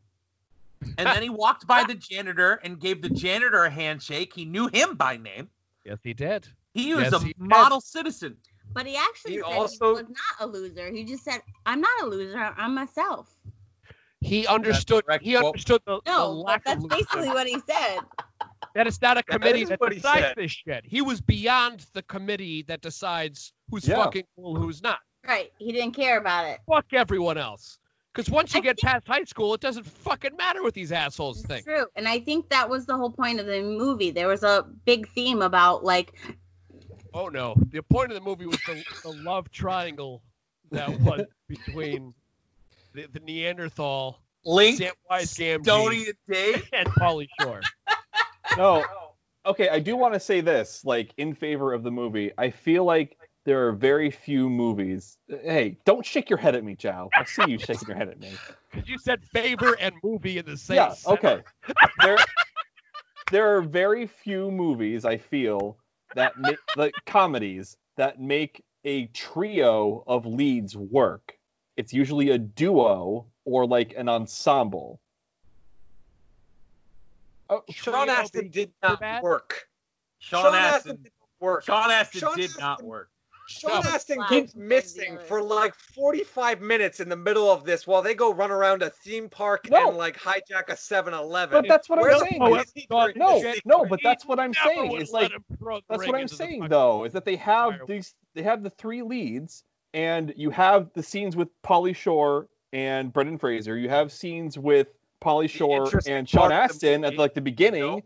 and 0.97 1.07
then 1.07 1.21
he 1.21 1.29
walked 1.43 1.67
by 1.67 1.83
the 1.83 1.93
janitor 1.93 2.59
and 2.63 2.79
gave 2.79 3.01
the 3.01 3.09
janitor 3.09 3.65
a 3.65 3.69
handshake. 3.69 4.33
He 4.33 4.45
knew 4.45 4.67
him 4.67 4.95
by 4.95 5.17
name. 5.17 5.49
Yes, 5.85 5.99
he 6.03 6.13
did. 6.13 6.47
He 6.73 6.93
was 6.93 7.05
Yes, 7.05 7.13
a 7.13 7.19
he 7.19 7.33
did. 7.33 7.39
model 7.39 7.81
citizen. 7.81 8.37
But 8.73 8.85
he 8.85 8.95
actually 8.95 9.33
He 9.33 9.37
said 9.41 9.45
also- 9.53 9.95
he 9.95 10.03
was 10.03 10.09
not 10.09 10.35
a 10.39 10.45
loser. 10.47 10.91
He 10.91 11.03
just 11.03 11.23
said, 11.23 11.41
"I'm 11.65 11.81
not 11.81 12.01
a 12.01 12.05
loser. 12.05 12.37
I'm 12.57 12.73
myself." 12.75 13.29
He 14.21 14.45
understood. 14.45 15.05
correct 15.05 15.23
He 15.23 15.35
understood 15.35 15.81
the, 15.85 15.99
the 16.05 16.11
No, 16.11 16.31
lack 16.31 16.63
that's 16.63 16.83
of 16.83 16.89
basically 16.89 17.29
what 17.29 17.47
he 17.47 17.59
said. 17.67 17.99
that 18.75 18.85
it's 18.87 19.01
not 19.01 19.17
a 19.17 19.23
committee 19.23 19.63
is 19.63 19.69
that, 19.69 19.79
he 19.89 19.95
decides 19.95 20.21
said. 20.27 20.35
this 20.37 20.51
shit. 20.51 20.85
He 20.85 21.01
was 21.01 21.19
beyond 21.21 21.85
the 21.93 22.03
committee 22.03 22.61
that 22.63 22.81
decides 22.81 23.51
who's 23.71 23.87
Yeah. 23.87 23.95
fucking 23.95 24.25
cool, 24.35 24.55
who's 24.55 24.81
not. 24.83 24.99
Right. 25.27 25.51
He 25.57 25.71
didn't 25.71 25.93
care 25.95 26.17
about 26.19 26.45
it. 26.45 26.59
Fuck 26.69 26.93
everyone 26.93 27.37
else. 27.39 27.79
Because 28.13 28.29
once 28.29 28.53
you 28.53 28.59
I 28.59 28.61
get 28.61 28.79
think- 28.79 28.91
past 28.91 29.07
high 29.07 29.23
school, 29.23 29.53
it 29.55 29.61
doesn't 29.61 29.85
fucking 29.85 30.35
matter 30.35 30.61
what 30.61 30.73
these 30.75 30.91
assholes 30.91 31.39
It's 31.39 31.47
think. 31.47 31.65
true. 31.65 31.85
And 31.95 32.07
I 32.07 32.19
think 32.19 32.49
that 32.49 32.69
was 32.69 32.85
the 32.85 32.95
whole 32.97 33.11
point 33.11 33.39
of 33.39 33.45
the 33.47 33.61
movie. 33.61 34.11
There 34.11 34.27
was 34.27 34.43
a 34.43 34.65
big 34.85 35.07
theme 35.09 35.41
about 35.41 35.83
like 35.83 36.13
Oh 37.13 37.27
no, 37.27 37.55
the 37.71 37.83
point 37.83 38.11
of 38.11 38.15
the 38.15 38.21
movie 38.21 38.45
was 38.45 38.59
the, 38.65 38.83
the 39.03 39.11
love 39.23 39.51
triangle 39.51 40.21
that 40.71 40.89
was 41.01 41.25
between 41.47 42.13
the, 42.93 43.07
the 43.11 43.19
Neanderthal, 43.19 44.19
Link, 44.45 44.79
Samwise 44.79 45.37
Gamgee, 45.37 45.63
Stony, 45.63 46.05
and 46.05 46.15
Dave. 46.29 46.69
and 46.73 46.87
Pauly 46.89 47.27
Shore. 47.39 47.61
No, 48.57 48.85
okay. 49.45 49.69
I 49.69 49.79
do 49.79 49.95
want 49.95 50.13
to 50.13 50.19
say 50.19 50.41
this, 50.41 50.85
like 50.85 51.13
in 51.17 51.35
favor 51.35 51.73
of 51.73 51.83
the 51.83 51.91
movie. 51.91 52.31
I 52.37 52.49
feel 52.49 52.85
like 52.85 53.17
there 53.43 53.67
are 53.67 53.71
very 53.73 54.11
few 54.11 54.49
movies. 54.49 55.17
Hey, 55.27 55.77
don't 55.85 56.05
shake 56.05 56.29
your 56.29 56.39
head 56.39 56.55
at 56.55 56.63
me, 56.63 56.75
Joe. 56.75 57.09
I 57.13 57.25
see 57.25 57.43
you 57.47 57.57
shaking 57.57 57.87
your 57.87 57.97
head 57.97 58.09
at 58.09 58.19
me. 58.19 58.31
Because 58.71 58.87
you 58.87 58.97
said 58.97 59.23
favor 59.25 59.75
and 59.79 59.95
movie 60.03 60.37
in 60.37 60.45
the 60.45 60.57
same. 60.57 60.77
yeah. 60.77 60.93
sentence. 60.93 61.07
Okay. 61.07 61.41
There, 62.01 62.17
there 63.31 63.57
are 63.57 63.61
very 63.61 64.07
few 64.07 64.51
movies 64.51 65.05
I 65.05 65.17
feel 65.17 65.77
that 66.15 66.37
make 66.37 66.57
like 66.75 66.93
comedies 67.05 67.77
that 67.97 68.19
make 68.19 68.63
a 68.83 69.05
trio 69.07 70.03
of 70.07 70.25
leads 70.25 70.75
work. 70.75 71.37
It's 71.77 71.93
usually 71.93 72.29
a 72.29 72.37
duo 72.37 73.25
or 73.45 73.65
like 73.65 73.93
an 73.97 74.09
ensemble. 74.09 74.99
Oh, 77.49 77.63
Sean 77.69 78.07
Trio 78.07 78.15
Astin 78.15 78.49
did 78.49 78.71
not 78.81 79.21
work. 79.21 79.67
Sean, 80.19 80.43
Sean 80.43 80.55
Astin. 80.55 80.91
Astin 80.91 80.95
did 81.03 81.11
not 81.19 81.45
work. 81.45 81.63
Sean 81.63 81.91
Astin 81.91 82.19
Sean 82.21 82.37
did 82.37 82.51
not 82.59 82.83
work. 82.83 83.09
Sean 83.51 83.85
Astin 83.85 84.23
keeps 84.29 84.55
missing 84.55 85.17
for 85.27 85.41
like 85.41 85.73
45 85.95 86.61
minutes 86.61 86.99
in 86.99 87.09
the 87.09 87.15
middle 87.15 87.49
of 87.51 87.63
this 87.65 87.85
while 87.85 88.01
they 88.01 88.13
go 88.13 88.33
run 88.33 88.51
around 88.51 88.81
a 88.81 88.89
theme 88.89 89.29
park 89.29 89.69
No. 89.69 89.89
and 89.89 89.97
like 89.97 90.17
hijack 90.17 90.69
a 90.69 90.73
7-Eleven. 90.73 91.61
But 91.61 91.67
that's 91.67 91.89
what 91.89 91.99
I'm 91.99 92.19
saying. 92.19 92.39
fuck 92.39 92.51
is- 92.59 92.65
is 92.67 92.71
he 92.73 92.87
No, 92.89 93.07
no, 93.15 93.53
no, 93.65 93.85
but 93.85 93.99
that's 94.03 94.25
what 94.25 94.39
I'm 94.39 94.53
saying. 94.53 94.91
would 94.91 95.01
It's 95.01 95.11
like 95.11 95.31
him 95.31 95.43
throw 95.59 95.77
the 95.77 95.83
That's 95.89 96.07
what 96.07 96.15
I'm 96.15 96.27
saying 96.27 96.67
though, 96.69 97.03
is 97.05 97.13
that 97.13 97.25
they 97.25 97.35
have 97.37 97.73
these 97.87 98.15
they 98.33 98.43
have 98.43 98.63
the 98.63 98.69
three 98.69 99.01
leads 99.01 99.63
and 99.93 100.33
you 100.37 100.49
have 100.51 100.89
the 100.93 101.03
scenes 101.03 101.35
with 101.35 101.49
Pauly 101.61 101.95
Shore 101.95 102.47
and 102.71 103.11
Brendan 103.11 103.37
Fraser. 103.37 103.77
You 103.77 103.89
have 103.89 104.11
scenes 104.11 104.57
with 104.57 104.87
Pauly 105.21 105.49
Shore 105.49 105.91
and 106.07 106.27
Sean 106.27 106.49
part 106.49 106.53
of 106.71 106.79
the 106.79 106.87
Astin 106.87 107.03
at 107.05 107.17
like 107.17 107.33
the 107.33 107.41
beginning, 107.41 107.81
know, 107.81 108.01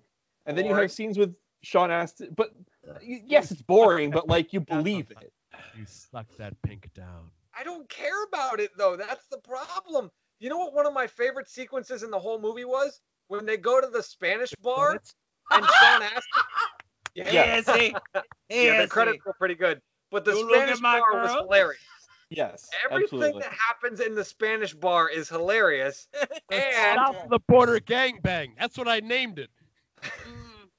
and 0.48 0.58
then 0.58 0.66
you 0.66 0.74
have 0.74 0.92
scenes 0.92 1.18
with 1.18 1.36
Sean 1.62 1.92
Astin. 1.92 2.34
But 2.36 2.52
y- 2.56 2.64
yes, 3.02 3.52
it's 3.52 3.62
boring, 3.62 4.12
but 4.12 4.28
like 4.28 4.54
you 4.54 4.60
believe 4.62 5.12
it. 5.12 5.32
You 5.78 5.86
suck 5.86 6.26
that 6.38 6.60
pink 6.62 6.90
down. 6.94 7.30
I 7.58 7.64
don't 7.64 7.88
care 7.90 8.24
about 8.26 8.60
it 8.60 8.72
though. 8.78 8.96
That's 8.96 9.26
the 9.28 9.38
problem. 9.40 10.10
You 10.40 10.50
know 10.50 10.58
what 10.58 10.74
one 10.74 10.86
of 10.86 10.94
my 10.94 11.08
favorite 11.08 11.50
sequences 11.50 12.04
in 12.04 12.12
the 12.12 12.20
whole 12.20 12.40
movie 12.40 12.66
was? 12.66 13.00
When 13.28 13.46
they 13.46 13.58
go 13.58 13.82
to 13.82 13.88
the 13.88 14.04
Spanish 14.04 14.54
bar 14.62 15.02
and 15.52 15.70
Sean 15.80 16.02
Astin. 16.02 16.44
Yeah, 17.16 17.24
Hey, 17.24 17.58
Izzy. 17.58 17.72
Hey, 18.50 18.68
yeah, 18.68 18.74
the 18.74 18.84
Izzy. 18.84 18.90
credits 18.90 19.26
were 19.26 19.34
pretty 19.40 19.56
good. 19.56 19.82
But 20.12 20.26
the 20.26 20.36
You 20.36 20.50
Spanish 20.50 20.82
my 20.82 21.00
bar 21.00 21.22
was 21.22 21.32
hilarious. 21.34 21.80
Yes, 22.30 22.70
Everything 22.84 23.14
absolutely. 23.14 23.42
that 23.42 23.54
happens 23.54 24.00
in 24.02 24.16
the 24.16 24.24
Spanish 24.26 24.74
bar 24.74 25.10
is 25.10 25.30
hilarious. 25.30 26.10
and 26.52 26.64
South 26.74 27.24
of 27.24 27.30
the 27.30 27.40
border 27.48 27.80
gangbang. 27.80 28.50
That's 28.60 28.78
what 28.78 28.90
I 28.90 29.00
named 29.00 29.40
it. 29.40 29.50
Mm. 30.28 30.70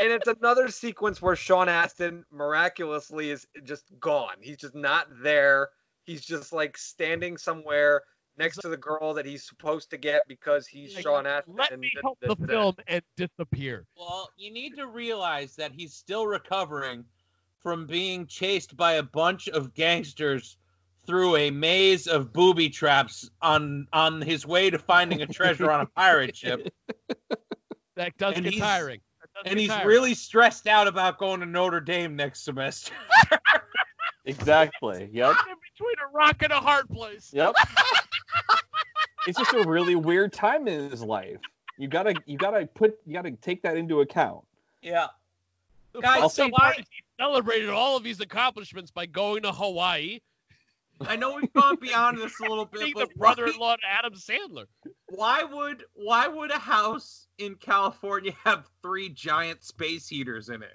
And 0.00 0.12
it's 0.12 0.28
another 0.28 0.68
sequence 0.68 1.20
where 1.20 1.36
Sean 1.36 1.68
Astin 1.68 2.24
miraculously 2.30 3.30
is 3.30 3.46
just 3.64 3.84
gone. 3.98 4.36
He's 4.40 4.56
just 4.56 4.74
not 4.74 5.06
there. 5.22 5.68
He's 6.04 6.24
just 6.24 6.52
like 6.52 6.76
standing 6.78 7.36
somewhere 7.36 8.02
next 8.36 8.58
to 8.58 8.68
the 8.68 8.76
girl 8.76 9.14
that 9.14 9.26
he's 9.26 9.46
supposed 9.46 9.90
to 9.90 9.96
get 9.96 10.22
because 10.28 10.66
he's 10.66 10.94
Like, 10.94 11.02
Sean 11.02 11.26
Astin. 11.26 11.54
Let 11.56 11.72
and 11.72 11.80
me 11.80 11.92
help 12.02 12.18
the 12.20 12.34
da- 12.34 12.46
film 12.46 12.74
and 12.86 13.02
disappear. 13.16 13.84
Well, 13.98 14.30
you 14.36 14.52
need 14.52 14.76
to 14.76 14.86
realize 14.86 15.56
that 15.56 15.72
he's 15.72 15.94
still 15.94 16.26
recovering 16.26 17.04
from 17.60 17.86
being 17.86 18.26
chased 18.26 18.76
by 18.76 18.94
a 18.94 19.02
bunch 19.02 19.48
of 19.48 19.74
gangsters 19.74 20.56
through 21.06 21.36
a 21.36 21.50
maze 21.50 22.06
of 22.06 22.32
booby 22.32 22.68
traps 22.68 23.28
on 23.42 23.88
on 23.92 24.20
his 24.20 24.46
way 24.46 24.70
to 24.70 24.78
finding 24.78 25.22
a 25.22 25.26
treasure 25.26 25.70
on 25.70 25.80
a 25.80 25.86
pirate 25.86 26.36
ship. 26.36 26.68
That 27.96 28.16
does 28.16 28.36
And 28.36 28.44
get 28.44 28.58
tiring. 28.58 29.00
That 29.38 29.44
does 29.44 29.50
And 29.52 29.60
he's 29.60 29.68
tiring. 29.70 29.86
really 29.86 30.14
stressed 30.14 30.66
out 30.66 30.86
about 30.88 31.18
going 31.18 31.40
to 31.40 31.46
Notre 31.46 31.80
Dame 31.80 32.16
next 32.16 32.44
semester. 32.44 32.92
Exactly. 34.24 35.08
Yep. 35.10 35.30
in 35.48 35.54
between 35.72 35.94
a 36.06 36.12
rock 36.14 36.42
and 36.42 36.52
a 36.52 36.60
hard 36.60 36.86
place. 36.90 37.30
Yep. 37.32 37.54
it's 39.26 39.38
just 39.38 39.54
a 39.54 39.66
really 39.66 39.94
weird 39.94 40.34
time 40.34 40.68
in 40.68 40.90
his 40.90 41.02
life. 41.02 41.40
You 41.78 41.88
gotta 41.88 42.14
you 42.26 42.36
gotta 42.36 42.66
put 42.66 42.98
you 43.06 43.14
gotta 43.14 43.30
take 43.32 43.62
that 43.62 43.76
into 43.78 44.00
account. 44.00 44.44
yeah. 44.82 45.06
Guys, 46.02 46.16
funny 46.18 46.28
so 46.28 46.42
part 46.50 46.52
why- 46.52 46.70
is 46.78 46.86
he 46.90 47.02
celebrated 47.18 47.70
all 47.70 47.96
of 47.96 48.02
these 48.04 48.20
accomplishments 48.20 48.90
by 48.90 49.06
going 49.06 49.42
to 49.44 49.50
Hawaii, 49.52 50.18
I 51.00 51.16
know 51.16 51.34
we've 51.36 51.52
gone 51.52 51.76
beyond 51.80 52.18
this 52.18 52.38
a 52.40 52.42
little 52.44 52.64
bit, 52.64 52.80
being 52.94 52.94
the 52.96 53.08
brother-in-law 53.16 53.76
to 53.76 53.82
Adam 53.86 54.14
Sandler. 54.14 54.64
why 55.08 55.44
would 55.44 55.84
why 55.94 56.26
would 56.26 56.50
a 56.50 56.58
house 56.58 57.26
in 57.38 57.54
California 57.56 58.32
have 58.44 58.66
three 58.82 59.08
giant 59.08 59.62
space 59.64 60.08
heaters 60.08 60.48
in 60.48 60.62
it? 60.62 60.72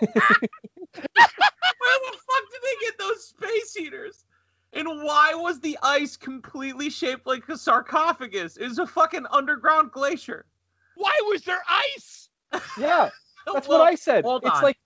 Where 0.00 1.98
the 2.00 2.16
fuck 2.16 2.50
did 2.50 2.62
they 2.62 2.86
get 2.86 2.98
those 2.98 3.24
space 3.26 3.74
heaters? 3.74 4.24
And 4.72 4.88
why 4.88 5.34
was 5.34 5.60
the 5.60 5.78
ice 5.82 6.16
completely 6.16 6.90
shaped 6.90 7.26
like 7.26 7.48
a 7.48 7.56
sarcophagus? 7.56 8.56
It 8.56 8.66
was 8.68 8.78
a 8.78 8.86
fucking 8.86 9.26
underground 9.30 9.92
glacier. 9.92 10.46
Why 10.96 11.16
was 11.28 11.42
there 11.42 11.62
ice? 11.68 12.28
Yeah, 12.78 13.10
that's 13.46 13.66
Well, 13.68 13.80
what 13.80 13.88
I 13.88 13.94
said. 13.96 14.24
hold 14.24 14.44
It's 14.44 14.56
on. 14.56 14.62
like 14.62 14.78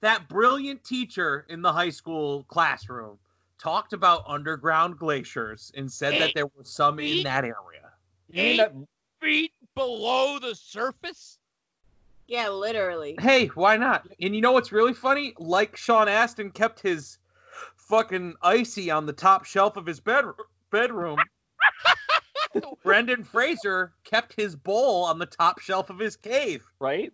that 0.00 0.28
brilliant 0.28 0.82
teacher 0.84 1.46
in 1.48 1.62
the 1.62 1.72
high 1.72 1.90
school 1.90 2.44
classroom 2.48 3.18
talked 3.62 3.92
about 3.92 4.24
underground 4.26 4.98
glaciers 4.98 5.70
and 5.76 5.90
said 5.90 6.18
that 6.18 6.34
there 6.34 6.46
were 6.46 6.64
some 6.64 6.98
in 6.98 7.22
that 7.22 7.44
area. 7.44 7.92
Eight 8.34 8.56
that 8.56 8.74
feet 9.20 9.52
below 9.76 10.38
the 10.40 10.54
surface? 10.54 11.38
Yeah, 12.26 12.48
literally. 12.48 13.16
Hey, 13.20 13.46
why 13.48 13.76
not? 13.76 14.08
And 14.20 14.34
you 14.34 14.40
know 14.40 14.52
what's 14.52 14.72
really 14.72 14.94
funny? 14.94 15.34
Like 15.38 15.76
Sean 15.76 16.08
Astin 16.08 16.50
kept 16.50 16.80
his 16.80 17.18
fucking 17.76 18.34
icy 18.42 18.90
on 18.90 19.06
the 19.06 19.12
top 19.12 19.44
shelf 19.44 19.76
of 19.76 19.86
his 19.86 20.00
bed 20.00 20.24
bedroom. 20.70 21.18
Brendan 22.82 23.22
Fraser 23.22 23.92
kept 24.02 24.34
his 24.34 24.56
bowl 24.56 25.04
on 25.04 25.18
the 25.18 25.26
top 25.26 25.60
shelf 25.60 25.88
of 25.90 25.98
his 25.98 26.16
cave. 26.16 26.64
right? 26.80 27.12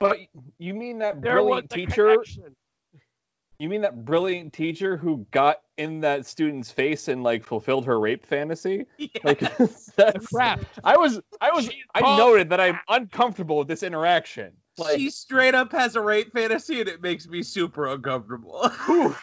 But 0.00 0.18
you 0.58 0.74
mean 0.74 0.98
that 0.98 1.22
There 1.22 1.34
brilliant 1.34 1.72
a 1.72 1.76
teacher? 1.76 2.10
connection. 2.10 2.56
You 3.58 3.68
mean 3.70 3.80
that 3.82 4.04
brilliant 4.04 4.52
teacher 4.52 4.96
who 4.96 5.26
got 5.30 5.62
in 5.78 6.00
that 6.00 6.26
student's 6.26 6.70
face 6.70 7.08
and 7.08 7.22
like 7.22 7.42
fulfilled 7.44 7.86
her 7.86 7.98
rape 7.98 8.26
fantasy? 8.26 8.86
Like 9.24 9.38
The 9.56 9.92
that's 9.96 10.26
craft. 10.26 10.64
I 10.84 10.96
was 10.96 11.20
I 11.40 11.50
was 11.52 11.64
She's 11.66 11.74
I 11.94 12.00
called- 12.00 12.18
noted 12.18 12.50
that 12.50 12.60
I'm 12.60 12.78
uncomfortable 12.88 13.56
with 13.58 13.68
this 13.68 13.82
interaction. 13.82 14.52
Like 14.78 14.98
she 14.98 15.08
straight 15.08 15.54
up 15.54 15.72
has 15.72 15.96
a 15.96 16.00
rape 16.02 16.32
fantasy 16.34 16.80
and 16.80 16.88
it 16.88 17.00
makes 17.00 17.26
me 17.26 17.42
super 17.42 17.86
uncomfortable. 17.86 18.70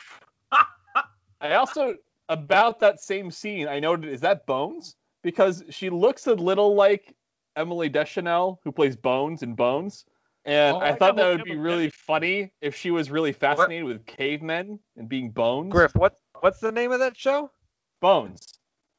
I 1.42 1.54
also 1.56 1.96
about 2.30 2.80
that 2.80 3.02
same 3.02 3.30
scene 3.30 3.68
I 3.68 3.80
noted 3.80 4.10
is 4.10 4.22
that 4.22 4.46
Bones 4.46 4.96
because 5.22 5.64
she 5.70 5.90
looks 5.90 6.26
a 6.28 6.34
little 6.34 6.74
like 6.74 7.14
Emily 7.56 7.90
Deschanel 7.90 8.60
who 8.64 8.72
plays 8.72 8.96
Bones 8.96 9.44
in 9.44 9.54
Bones. 9.54 10.06
And 10.46 10.76
Oh, 10.76 10.80
I 10.80 10.90
I 10.90 10.96
thought 10.96 11.16
know 11.16 11.30
that 11.32 11.38
would 11.38 11.46
be 11.46 11.52
Emily 11.52 11.64
really 11.66 11.90
funny 11.90 12.52
if 12.62 12.76
she 12.76 12.92
was 12.92 13.10
really 13.10 13.32
fascinated 13.32 13.86
with 13.86 14.06
cavemen 14.06 14.80
and 14.98 15.08
being 15.08 15.32
bones. 15.32 15.72
Griff, 15.72 15.96
what 15.96 16.18
what's 16.42 16.60
the 16.60 16.72
name 16.72 16.92
of 16.92 17.00
that 17.00 17.18
show? 17.18 17.50
Bones. 18.02 18.46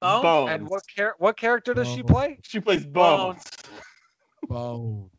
Bones? 0.01 0.22
Bones. 0.22 0.51
And 0.53 0.68
what 0.68 0.82
char- 0.86 1.14
what 1.18 1.36
character 1.36 1.74
does 1.74 1.88
she 1.88 2.03
play? 2.03 2.38
She 2.42 2.61
plays 2.61 2.86
Bones. 2.86 3.42
Bones. 4.49 5.11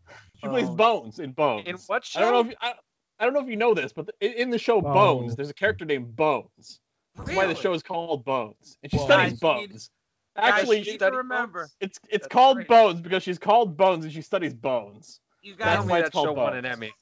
She 0.41 0.47
plays 0.47 0.65
Bones. 0.65 0.77
Bones 0.77 1.19
in 1.19 1.31
Bones. 1.31 1.67
In 1.67 1.75
what 1.87 2.03
show? 2.03 2.19
I 2.19 2.23
don't 2.23 2.33
know 2.33 2.39
if 2.41 2.47
you, 2.47 2.55
I, 2.61 2.73
I 3.19 3.23
don't 3.25 3.33
know 3.33 3.41
if 3.41 3.47
you 3.47 3.55
know 3.55 3.73
this, 3.73 3.93
but 3.93 4.09
in, 4.19 4.33
in 4.33 4.49
the 4.49 4.57
show 4.59 4.81
Bones. 4.81 4.93
Bones. 4.95 5.35
there's 5.35 5.49
a 5.49 5.53
character 5.53 5.85
named 5.85 6.15
Bones. 6.15 6.79
That's 7.15 7.35
why 7.35 7.45
the 7.47 7.55
show 7.55 7.73
is 7.73 7.81
called 7.81 8.25
Bones, 8.25 8.77
and 8.83 8.91
she 8.91 8.97
Bones. 8.97 9.07
studies 9.09 9.23
Guys, 9.25 9.31
need- 9.61 9.69
bones. 9.69 9.89
Guys, 10.37 10.53
Actually, 10.53 10.79
you 10.79 10.91
need 10.91 10.99
to 10.99 11.11
remember. 11.11 11.59
bones? 11.61 11.75
it's 11.79 11.97
it's 12.09 12.23
That's 12.23 12.27
called 12.27 12.57
great. 12.57 12.67
Bones 12.67 12.99
because 12.99 13.23
she's 13.23 13.39
called 13.39 13.77
Bones 13.77 14.03
and 14.03 14.13
she 14.13 14.21
studies 14.21 14.53
bones. 14.53 15.21
You 15.45 15.53
That's 15.55 15.81
guys, 15.81 15.89
why 15.89 15.99
it's 15.99 16.09
that 16.09 16.13
show 16.13 16.25
called 16.25 16.37
won 16.37 16.55
an 16.57 16.63
Bones. 16.63 16.75
Emmy. 16.75 16.93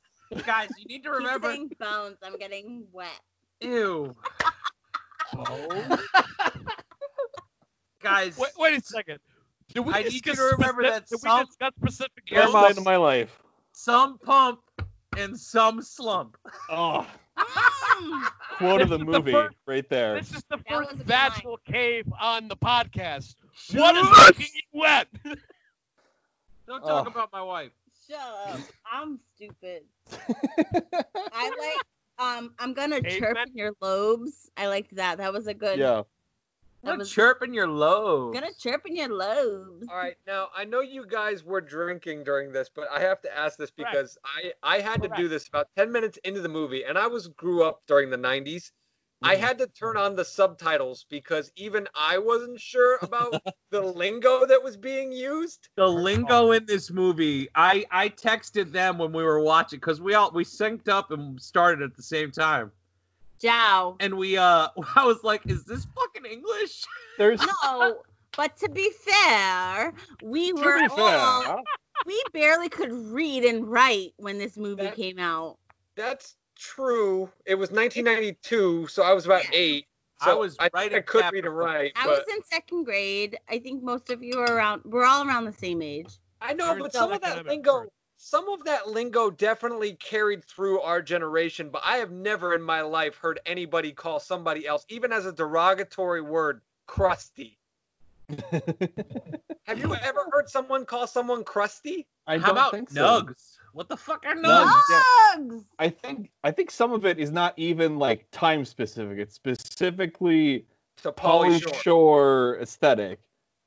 guys, 0.46 0.70
you 0.78 0.86
need 0.86 1.04
to 1.04 1.10
Keep 1.12 1.18
remember. 1.20 1.48
saying 1.52 1.72
bones. 1.80 2.18
I'm 2.22 2.38
getting 2.38 2.84
wet. 2.91 3.08
Ew, 3.62 4.14
Bone. 5.34 5.98
guys. 8.02 8.38
Wait, 8.38 8.50
wait 8.58 8.78
a 8.78 8.84
second. 8.84 9.20
Did 9.74 9.80
we 9.86 9.94
I 9.94 10.04
need 10.04 10.26
you 10.26 10.34
to 10.34 10.41
remember 10.58 10.84
that 10.84 11.08
did 11.08 11.20
some- 11.20 11.39
we 11.39 11.46
discuss 11.46 11.74
specific 11.78 12.24
Earmuffs. 12.32 12.52
Best 12.52 12.52
films? 12.54 12.76
night 12.76 12.78
of 12.80 12.84
my 12.86 12.98
life. 12.98 13.39
Some 13.72 14.18
pump 14.20 14.60
and 15.18 15.39
some 15.39 15.82
slump. 15.82 16.38
Oh, 16.70 17.08
Mm. 17.38 18.28
quote 18.58 18.82
of 18.82 18.89
the 18.89 18.96
is 18.96 19.00
the 19.00 19.06
movie 19.06 19.32
first- 19.32 19.56
right 19.66 19.88
there. 19.89 20.16
This 20.20 20.32
is 20.34 20.44
the 20.50 20.58
That 20.58 20.68
first 20.68 20.91
was 20.91 21.00
a 21.02 21.04
vaginal 21.04 21.58
cave 21.66 22.06
on 22.20 22.48
the 22.50 22.58
podcast. 22.58 23.36
What 23.74 23.96
is 23.96 24.08
making 24.28 24.54
you 24.54 24.80
wet? 24.80 25.08
Don't 26.68 26.82
talk 26.82 27.06
Oh. 27.08 27.10
about 27.10 27.32
my 27.32 27.41
wife. 27.41 27.72
Shut 28.10 28.20
up. 28.20 28.60
I'm 28.91 29.20
stupid. 29.36 29.84
I 31.32 31.49
like 31.49 31.86
um 32.20 32.54
I'm 32.60 32.74
gonna 32.74 33.01
chirp 33.01 33.36
Caveman? 33.36 33.49
in 33.49 33.58
your 33.58 33.72
lobes. 33.82 34.49
I 34.58 34.68
liked 34.68 34.95
that. 34.95 35.18
That 35.18 35.34
was 35.34 35.47
a 35.47 35.54
good 35.54 35.80
yeah. 35.80 36.04
that 36.84 36.89
Don't 36.89 36.99
was 36.99 37.12
chirp 37.12 37.41
in 37.43 37.54
your 37.54 37.68
lobes. 37.68 38.38
gonna 38.39 38.54
chirp 38.60 38.86
in 38.86 38.95
your 38.95 39.10
lobes. 39.10 39.88
All 39.89 39.97
right, 39.97 40.18
now 40.28 40.49
I 40.56 40.66
know 40.66 40.82
you 40.82 41.06
guys 41.08 41.43
were 41.43 41.62
drinking 41.62 42.24
during 42.24 42.51
this, 42.51 42.70
but 42.74 42.88
I 42.93 42.99
have 42.99 43.22
to 43.22 43.36
ask 43.38 43.58
this 43.58 43.72
Correct. 43.72 43.93
because 43.93 44.18
I 44.26 44.51
I 44.62 44.80
had 44.80 45.01
to 45.04 45.10
do 45.16 45.28
this 45.28 45.47
about 45.47 45.68
10 45.78 45.91
minutes 45.91 46.18
into 46.24 46.41
the 46.41 46.49
movie 46.49 46.84
and 46.84 46.97
I 46.97 47.08
was 47.08 47.28
grew 47.30 47.64
up 47.64 47.82
during 47.88 48.10
the 48.10 48.18
90s. 48.18 48.72
I 49.24 49.36
had 49.36 49.57
to 49.59 49.67
turn 49.67 49.97
on 49.97 50.15
the 50.15 50.26
subtitles 50.26 51.05
because 51.09 51.51
even 51.55 51.88
I 51.95 52.17
wasn't 52.17 52.59
sure 52.59 52.99
about 53.01 53.41
the 53.69 53.82
lingo 53.82 54.45
that 54.45 54.61
was 54.63 54.76
being 54.78 55.11
used. 55.11 55.69
the 55.76 55.88
lingo 55.88 56.51
in 56.51 56.65
this 56.65 56.91
movie. 56.91 57.47
I 57.55 57.86
I 57.91 58.09
texted 58.09 58.71
them 58.71 58.97
when 58.97 59.11
we 59.13 59.24
were 59.24 59.39
watching 59.39 59.80
because 59.80 60.01
we 60.01 60.13
all 60.13 60.32
we 60.32 60.43
synced 60.43 60.89
up 60.89 61.11
and 61.11 61.41
started 61.41 61.82
at 61.82 61.95
the 61.95 62.03
same 62.03 62.32
time. 62.32 62.71
Jow. 63.39 63.95
And 63.99 64.17
we 64.17 64.38
uh 64.38 64.67
I 64.95 65.05
was 65.05 65.24
like, 65.24 65.45
is 65.47 65.63
this 65.65 65.86
fucking 65.95 66.30
English? 66.32 66.84
There's 67.17 67.41
No, 67.41 68.01
but 68.36 68.57
to 68.57 68.69
be 68.69 68.89
fair, 68.91 69.93
we 70.21 70.51
to 70.51 70.61
were 70.61 70.80
be 70.80 70.88
all 70.97 71.43
fair, 71.43 71.55
we 72.05 72.21
barely 72.34 72.69
could 72.69 72.91
read 72.91 73.43
and 73.45 73.67
write 73.67 74.13
when 74.17 74.38
this 74.38 74.57
movie 74.57 74.84
That- 74.84 74.95
came 74.95 75.19
out. 75.19 75.57
That's 75.95 76.36
true. 76.64 77.30
It 77.45 77.55
was 77.55 77.72
1992, 77.72 78.88
so 78.88 79.03
I 79.03 79.14
was 79.14 79.26
about 79.26 79.43
Yeah. 79.45 79.51
8. 79.53 79.88
I 80.22 80.34
was 80.34 80.55
I, 80.57 80.70
right 80.74 80.89
think 80.89 80.93
I 80.93 81.01
could 81.01 81.22
chapter 81.22 81.36
read 81.36 81.45
and 81.45 81.57
write, 81.57 81.91
I 81.95 82.05
but 82.05 82.26
was 82.26 82.36
in 82.36 82.43
second 82.43 82.86
grade. 82.86 83.38
I 83.49 83.59
think 83.59 83.84
most 83.84 84.09
of 84.09 84.24
you 84.24 84.39
are 84.39 84.55
around 84.55 84.82
we're 84.86 85.05
all 85.05 85.28
around 85.28 85.45
the 85.45 85.51
same 85.51 85.82
age. 85.82 86.18
I 86.39 86.53
know, 86.53 86.78
but 86.80 86.93
some 86.93 87.11
of 87.11 87.22
that 87.22 87.45
lingo, 87.45 87.80
first. 87.82 87.91
some 88.18 88.47
of 88.47 88.64
that 88.64 88.88
lingo 88.89 89.30
definitely 89.30 89.93
carried 89.95 90.43
through 90.45 90.80
our 90.82 91.01
generation, 91.01 91.70
but 91.70 91.82
I 91.84 91.97
have 91.97 92.11
never 92.11 92.53
in 92.53 92.61
my 92.61 92.82
life 92.82 93.18
heard 93.18 93.41
anybody 93.45 93.91
call 93.91 94.20
somebody 94.22 94.66
else, 94.66 94.86
even 94.88 95.11
as 95.11 95.26
a 95.26 95.34
derogatory 95.34 96.22
word, 96.22 96.61
crusty. 96.88 97.59
Have 99.65 99.80
you 99.80 99.93
ever 99.95 100.19
heard 100.32 100.49
someone 100.49 100.86
call 100.86 101.07
someone 101.07 101.43
crusty? 101.43 102.07
I 102.28 102.38
How 102.38 102.47
don't 102.47 102.51
about 102.57 102.71
think 102.71 102.89
so. 102.89 103.21
nugs? 103.21 103.57
What 103.74 103.89
the 103.89 103.97
fuck 103.97 104.26
are 104.26 104.36
Nugs. 104.36 104.80
nugs? 104.91 105.51
yeah. 105.51 105.59
I 105.80 105.89
think 105.89 106.32
I 106.43 106.51
think 106.51 106.71
some 106.71 106.93
of 106.93 107.05
it 107.05 107.19
is 107.19 107.32
not 107.32 107.53
even 107.57 107.97
like 107.97 108.28
time 108.32 108.65
specific. 108.65 109.17
It's 109.17 109.36
specifically 109.36 110.65
To 111.03 111.11
Polly 111.11 111.49
Pauly 111.49 111.61
Shore. 111.61 111.74
Shore 111.82 112.57
aesthetic. 112.61 113.19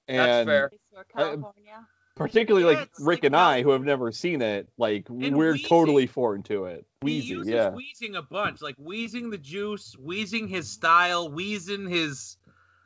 And 0.08 0.18
That's 0.18 0.46
fair. 0.46 0.70
California. 1.14 1.86
particularly 2.14 2.72
Yeah, 2.72 2.80
like 2.80 2.90
Rick 3.00 3.18
like 3.18 3.24
and 3.24 3.36
I, 3.36 3.62
who 3.62 3.70
have 3.70 3.82
never 3.84 4.12
seen 4.12 4.40
it, 4.42 4.68
like 4.78 5.08
And 5.08 5.36
we're 5.36 5.52
Wheezy. 5.52 5.68
totally 5.68 6.06
foreign 6.06 6.42
to 6.44 6.66
it. 6.66 6.86
he 7.02 7.06
Wheezy, 7.06 7.26
uses 7.34 7.52
yeah. 7.52 7.70
wheezing 7.70 8.14
a 8.16 8.22
bunch, 8.22 8.62
like 8.62 8.76
wheezing 8.78 9.30
the 9.30 9.38
juice, 9.38 9.96
wheezing 9.98 10.46
his 10.48 10.70
style, 10.70 11.30
wheezing 11.30 11.88
his. 11.88 12.36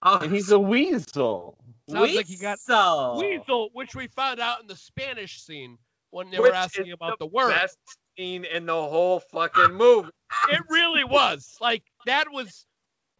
Oh, 0.02 0.14
And 0.20 0.30
uh, 0.32 0.34
he's 0.34 0.50
a 0.50 0.58
weasel. 0.58 1.58
Sounds 1.90 2.14
like 2.14 2.26
he 2.26 2.36
got 2.36 2.58
weasel. 2.66 3.18
Weasel, 3.18 3.68
which 3.72 3.94
we 3.94 4.06
found 4.08 4.40
out 4.40 4.60
in 4.60 4.66
the 4.66 4.76
Spanish 4.76 5.42
scene 5.42 5.78
when 6.10 6.30
they 6.30 6.38
Which 6.38 6.50
were 6.50 6.56
asking 6.56 6.88
is 6.88 6.92
about 6.94 7.18
the, 7.18 7.26
word. 7.26 7.50
Best 7.50 7.78
scene 8.16 8.44
in 8.44 8.66
the 8.66 8.72
whole 8.72 9.20
fucking 9.20 9.74
movie. 9.74 10.10
It 10.50 10.62
really 10.68 11.04
was. 11.04 11.56
Like 11.60 11.82
that 12.06 12.26
was 12.30 12.66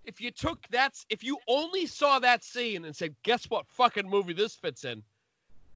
if 0.05 0.21
you 0.21 0.31
took 0.31 0.67
that 0.71 0.95
if 1.09 1.23
you 1.23 1.39
only 1.47 1.87
saw 1.87 2.19
that 2.19 2.45
scene 2.45 2.85
and 2.85 2.95
said, 2.95 3.15
guess 3.23 3.45
what 3.45 3.67
fucking 3.69 4.09
movie 4.09 4.33
this 4.33 4.55
fits 4.55 4.85
in? 4.85 5.03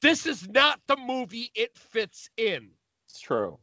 This 0.01 0.27
is 0.27 0.49
not 0.49 0.81
the 0.87 0.97
movie 0.97 1.51
it 1.55 1.77
fits 1.77 2.29
in. 2.37 2.71
It's 3.09 3.21
true. 3.21 3.59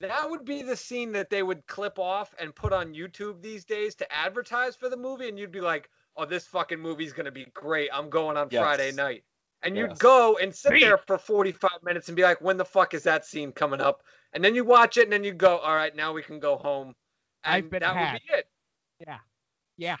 That 0.00 0.30
would 0.30 0.44
be 0.44 0.62
the 0.62 0.76
scene 0.76 1.12
that 1.12 1.28
they 1.28 1.42
would 1.42 1.66
clip 1.66 1.98
off 1.98 2.32
and 2.38 2.54
put 2.54 2.72
on 2.72 2.94
YouTube 2.94 3.42
these 3.42 3.64
days 3.64 3.96
to 3.96 4.12
advertise 4.12 4.76
for 4.76 4.88
the 4.88 4.96
movie, 4.96 5.28
and 5.28 5.36
you'd 5.38 5.50
be 5.50 5.60
like, 5.60 5.90
"Oh, 6.18 6.26
this 6.26 6.46
fucking 6.46 6.78
movie's 6.78 7.12
gonna 7.14 7.30
be 7.30 7.46
great. 7.54 7.88
I'm 7.92 8.10
going 8.10 8.36
on 8.36 8.48
Yes. 8.50 8.60
Friday 8.62 8.92
night." 8.92 9.24
And 9.62 9.76
you'd 9.76 9.98
go 9.98 10.36
and 10.36 10.54
sit 10.54 10.68
Great. 10.70 10.82
there 10.82 10.98
for 10.98 11.18
45 11.18 11.82
minutes 11.82 12.08
and 12.08 12.16
be 12.16 12.22
like, 12.22 12.40
"When 12.40 12.56
the 12.58 12.64
fuck 12.64 12.92
is 12.94 13.04
that 13.04 13.24
scene 13.24 13.52
coming 13.52 13.80
up?" 13.80 14.02
And 14.32 14.44
then 14.44 14.54
you 14.54 14.64
watch 14.64 14.96
it, 14.98 15.04
and 15.04 15.12
then 15.12 15.24
you 15.24 15.32
go, 15.32 15.58
"All 15.58 15.74
right, 15.74 15.94
now 15.96 16.12
we 16.12 16.22
can 16.22 16.38
go 16.38 16.56
home." 16.56 16.94
And 17.44 17.54
I've 17.54 17.70
been 17.70 17.80
that 17.80 17.96
had. 17.96 18.12
would 18.12 18.22
be 18.22 18.34
it. 18.34 18.48
Yeah. 19.00 19.18
Yeah. 19.76 19.96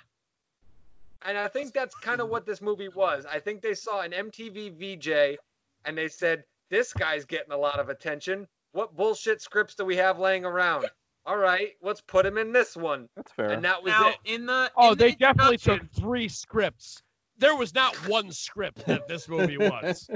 And 1.22 1.36
I 1.36 1.48
think 1.48 1.72
that's 1.72 1.94
kind 1.96 2.20
of 2.20 2.28
what 2.28 2.46
this 2.46 2.60
movie 2.60 2.88
was. 2.88 3.26
I 3.26 3.40
think 3.40 3.62
they 3.62 3.74
saw 3.74 4.00
an 4.02 4.12
MTV 4.12 4.70
VJ 4.70 5.38
and 5.84 5.96
they 5.98 6.08
said, 6.08 6.44
This 6.68 6.92
guy's 6.92 7.24
getting 7.24 7.52
a 7.52 7.56
lot 7.56 7.80
of 7.80 7.88
attention. 7.88 8.46
What 8.72 8.94
bullshit 8.94 9.40
scripts 9.40 9.74
do 9.74 9.84
we 9.84 9.96
have 9.96 10.18
laying 10.18 10.44
around? 10.44 10.88
All 11.28 11.36
right, 11.36 11.72
let's 11.82 12.00
put 12.00 12.24
him 12.24 12.38
in 12.38 12.52
this 12.52 12.74
one. 12.74 13.06
That's 13.14 13.30
fair. 13.32 13.50
And 13.50 13.62
that 13.66 13.82
was 13.82 13.90
Now 13.90 14.08
it. 14.08 14.16
in 14.24 14.46
the 14.46 14.70
Oh, 14.74 14.92
in 14.92 14.98
the 14.98 15.04
they 15.04 15.12
definitely 15.12 15.58
took 15.58 15.82
three 15.92 16.26
scripts. 16.28 17.02
There 17.36 17.54
was 17.54 17.74
not 17.74 17.94
one 18.08 18.32
script 18.32 18.86
that 18.86 19.06
this 19.08 19.28
movie 19.28 19.58
was. 19.58 20.08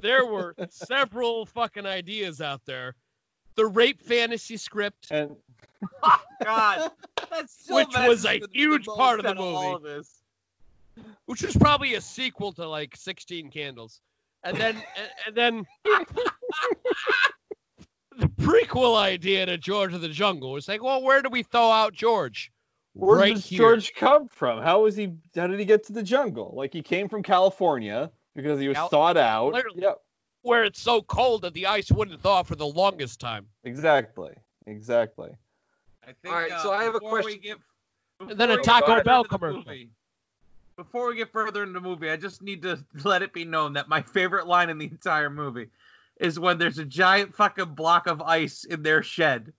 there 0.00 0.24
were 0.24 0.54
several 0.70 1.44
fucking 1.46 1.86
ideas 1.86 2.40
out 2.40 2.60
there. 2.66 2.94
The 3.56 3.66
rape 3.66 4.00
fantasy 4.00 4.56
script, 4.56 5.08
and 5.10 5.34
God, 6.44 6.90
that 7.30 7.50
still 7.50 7.76
Which 7.76 7.88
was 7.96 8.24
a 8.24 8.40
huge 8.52 8.84
part 8.86 9.18
of 9.18 9.24
the 9.24 9.30
out 9.30 9.38
all 9.38 9.72
movie. 9.72 9.74
of 9.74 9.82
this. 9.82 10.22
which 11.26 11.42
was 11.42 11.56
probably 11.56 11.94
a 11.94 12.00
sequel 12.00 12.52
to 12.52 12.68
like 12.68 12.94
16 12.96 13.50
Candles. 13.50 14.00
And 14.44 14.56
then 14.56 14.76
and, 14.76 15.10
and 15.26 15.34
then 15.36 15.66
the 15.84 16.30
prequel 18.44 18.96
idea 18.96 19.46
to 19.46 19.56
George 19.58 19.94
of 19.94 20.00
the 20.00 20.08
Jungle 20.08 20.56
It's 20.56 20.68
like, 20.68 20.82
well, 20.82 21.02
where 21.02 21.22
do 21.22 21.28
we 21.30 21.42
throw 21.42 21.70
out 21.70 21.92
George? 21.92 22.50
where 22.94 23.18
right 23.18 23.34
does 23.34 23.46
here. 23.46 23.58
George 23.58 23.92
come 23.94 24.28
from? 24.28 24.62
How 24.62 24.82
was 24.82 24.94
he? 24.94 25.12
How 25.34 25.46
did 25.48 25.58
he 25.58 25.64
get 25.64 25.84
to 25.86 25.92
the 25.92 26.02
jungle? 26.02 26.52
Like 26.56 26.72
he 26.72 26.80
came 26.82 27.08
from 27.08 27.22
California 27.24 28.10
because 28.36 28.60
he 28.60 28.68
was 28.68 28.76
Cal- 28.76 28.88
thought 28.88 29.16
out. 29.16 29.52
Literally. 29.52 29.82
Yep. 29.82 30.00
Where 30.42 30.62
it's 30.64 30.80
so 30.80 31.02
cold 31.02 31.42
that 31.42 31.54
the 31.54 31.66
ice 31.66 31.90
wouldn't 31.90 32.20
thaw 32.20 32.42
for 32.44 32.54
the 32.54 32.66
longest 32.66 33.18
time. 33.18 33.46
Exactly. 33.64 34.32
Exactly. 34.66 35.30
I 36.06 36.12
think, 36.22 36.34
All 36.34 36.40
right, 36.40 36.52
uh, 36.52 36.62
so 36.62 36.70
I 36.72 36.84
have 36.84 36.94
a 36.94 37.00
question. 37.00 37.40
get- 37.42 37.56
And 38.20 38.38
then 38.38 38.50
a 38.50 38.58
before 38.58 38.80
Taco 38.80 39.02
Bell 39.02 39.18
into 39.22 39.28
commercial. 39.30 39.64
movie- 39.66 39.90
Before 40.76 41.08
we 41.08 41.16
get 41.16 41.32
further 41.32 41.62
into 41.62 41.72
the 41.74 41.80
movie, 41.80 42.10
I 42.10 42.16
just 42.16 42.42
need 42.42 42.62
to 42.62 42.78
let 43.04 43.22
it 43.22 43.32
be 43.32 43.44
known 43.44 43.72
that 43.72 43.88
my 43.88 44.02
favorite 44.02 44.46
line 44.46 44.68
in 44.70 44.78
the 44.78 44.84
entire 44.86 45.30
movie 45.30 45.68
is 46.20 46.38
when 46.38 46.58
there's 46.58 46.78
a 46.78 46.84
giant 46.84 47.34
fucking 47.34 47.74
block 47.74 48.06
of 48.06 48.22
ice 48.22 48.64
in 48.64 48.82
their 48.82 49.02
shed. 49.02 49.52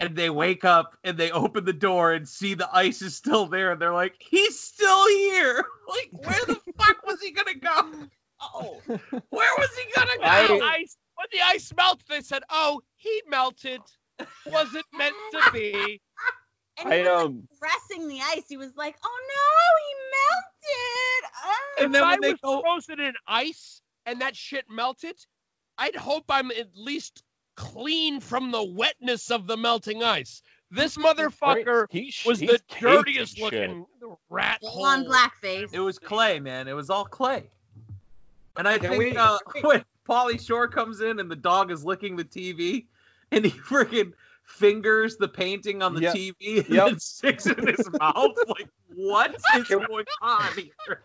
And 0.00 0.14
they 0.14 0.30
wake 0.30 0.64
up 0.64 0.96
and 1.02 1.18
they 1.18 1.32
open 1.32 1.64
the 1.64 1.72
door 1.72 2.12
and 2.12 2.28
see 2.28 2.54
the 2.54 2.68
ice 2.72 3.02
is 3.02 3.16
still 3.16 3.46
there. 3.46 3.72
And 3.72 3.82
they're 3.82 3.92
like, 3.92 4.14
he's 4.18 4.58
still 4.58 5.08
here. 5.08 5.64
Like, 5.88 6.10
where 6.12 6.44
the 6.46 6.60
fuck 6.78 7.04
was 7.06 7.18
he 7.20 7.30
going 7.32 7.52
to 7.54 7.58
go? 7.60 7.92
Oh, 8.40 8.80
where 8.86 9.50
was 9.58 9.70
he 9.76 9.92
going 9.96 10.08
to 10.08 10.18
go? 10.18 10.24
I- 10.24 10.46
When 10.48 10.58
the 10.58 10.64
ice, 10.64 10.96
when 11.16 11.26
the 11.32 11.40
ice 11.44 11.72
melted, 11.76 12.04
they 12.10 12.20
said, 12.20 12.42
oh, 12.50 12.80
he 12.96 13.22
melted. 13.26 13.80
Wasn't 14.46 14.84
meant 14.96 15.14
to 15.32 15.50
be. 15.52 16.00
And 16.80 16.92
he 16.92 17.00
I 17.00 17.02
was 17.02 17.06
like, 17.06 17.24
um. 17.26 17.48
pressing 17.58 18.06
the 18.08 18.20
ice. 18.20 18.44
He 18.48 18.56
was 18.56 18.76
like, 18.76 18.96
"Oh 19.04 19.20
no, 19.34 19.78
he 19.84 19.94
melted!" 20.74 21.30
Oh. 21.44 21.84
And 21.84 21.94
then 21.94 22.02
if 22.02 22.06
when 22.08 22.14
I 22.14 22.18
they 22.20 22.32
was 22.32 22.40
go- 22.40 22.60
frozen 22.60 23.00
in 23.00 23.14
ice 23.26 23.80
and 24.06 24.20
that 24.20 24.36
shit 24.36 24.64
melted, 24.70 25.16
I'd 25.78 25.96
hope 25.96 26.24
I'm 26.28 26.50
at 26.50 26.68
least 26.74 27.22
clean 27.54 28.20
from 28.20 28.50
the 28.50 28.62
wetness 28.62 29.30
of 29.30 29.46
the 29.46 29.56
melting 29.56 30.02
ice. 30.02 30.42
This 30.70 30.96
motherfucker 30.96 31.86
He 31.90 32.10
sh- 32.10 32.26
was 32.26 32.40
the 32.40 32.60
dirtiest 32.80 33.38
in 33.38 33.50
shit. 33.50 33.70
looking 33.70 33.86
rat 34.28 34.60
Full 34.60 34.70
hole. 34.70 34.84
on 34.86 35.04
blackface. 35.04 35.70
It 35.72 35.80
was 35.80 35.98
clay, 35.98 36.40
man. 36.40 36.68
It 36.68 36.74
was 36.74 36.90
all 36.90 37.04
clay. 37.04 37.48
And 38.56 38.68
I 38.68 38.78
Can 38.78 38.90
think 38.90 38.98
we- 38.98 39.16
uh, 39.16 39.38
when 39.62 39.84
Pauly 40.08 40.44
Shore 40.44 40.68
comes 40.68 41.00
in 41.00 41.20
and 41.20 41.30
the 41.30 41.36
dog 41.36 41.70
is 41.70 41.84
licking 41.84 42.16
the 42.16 42.24
TV, 42.24 42.86
and 43.30 43.44
he 43.44 43.50
freaking 43.58 44.12
fingers 44.44 45.16
the 45.16 45.28
painting 45.28 45.82
on 45.82 45.94
the 45.94 46.00
Yep. 46.02 46.14
TV 46.14 46.58
and 46.66 46.68
Yep. 46.68 46.86
then 46.88 46.98
sticks 47.00 47.46
it 47.46 47.58
in 47.58 47.66
his 47.68 47.88
mouth. 47.98 48.36
Like, 48.46 48.68
what 48.94 49.34
is 49.34 49.66
Can 49.68 49.80
we- 49.80 49.86
going 49.86 50.06
on 50.22 50.52
here? 50.86 51.02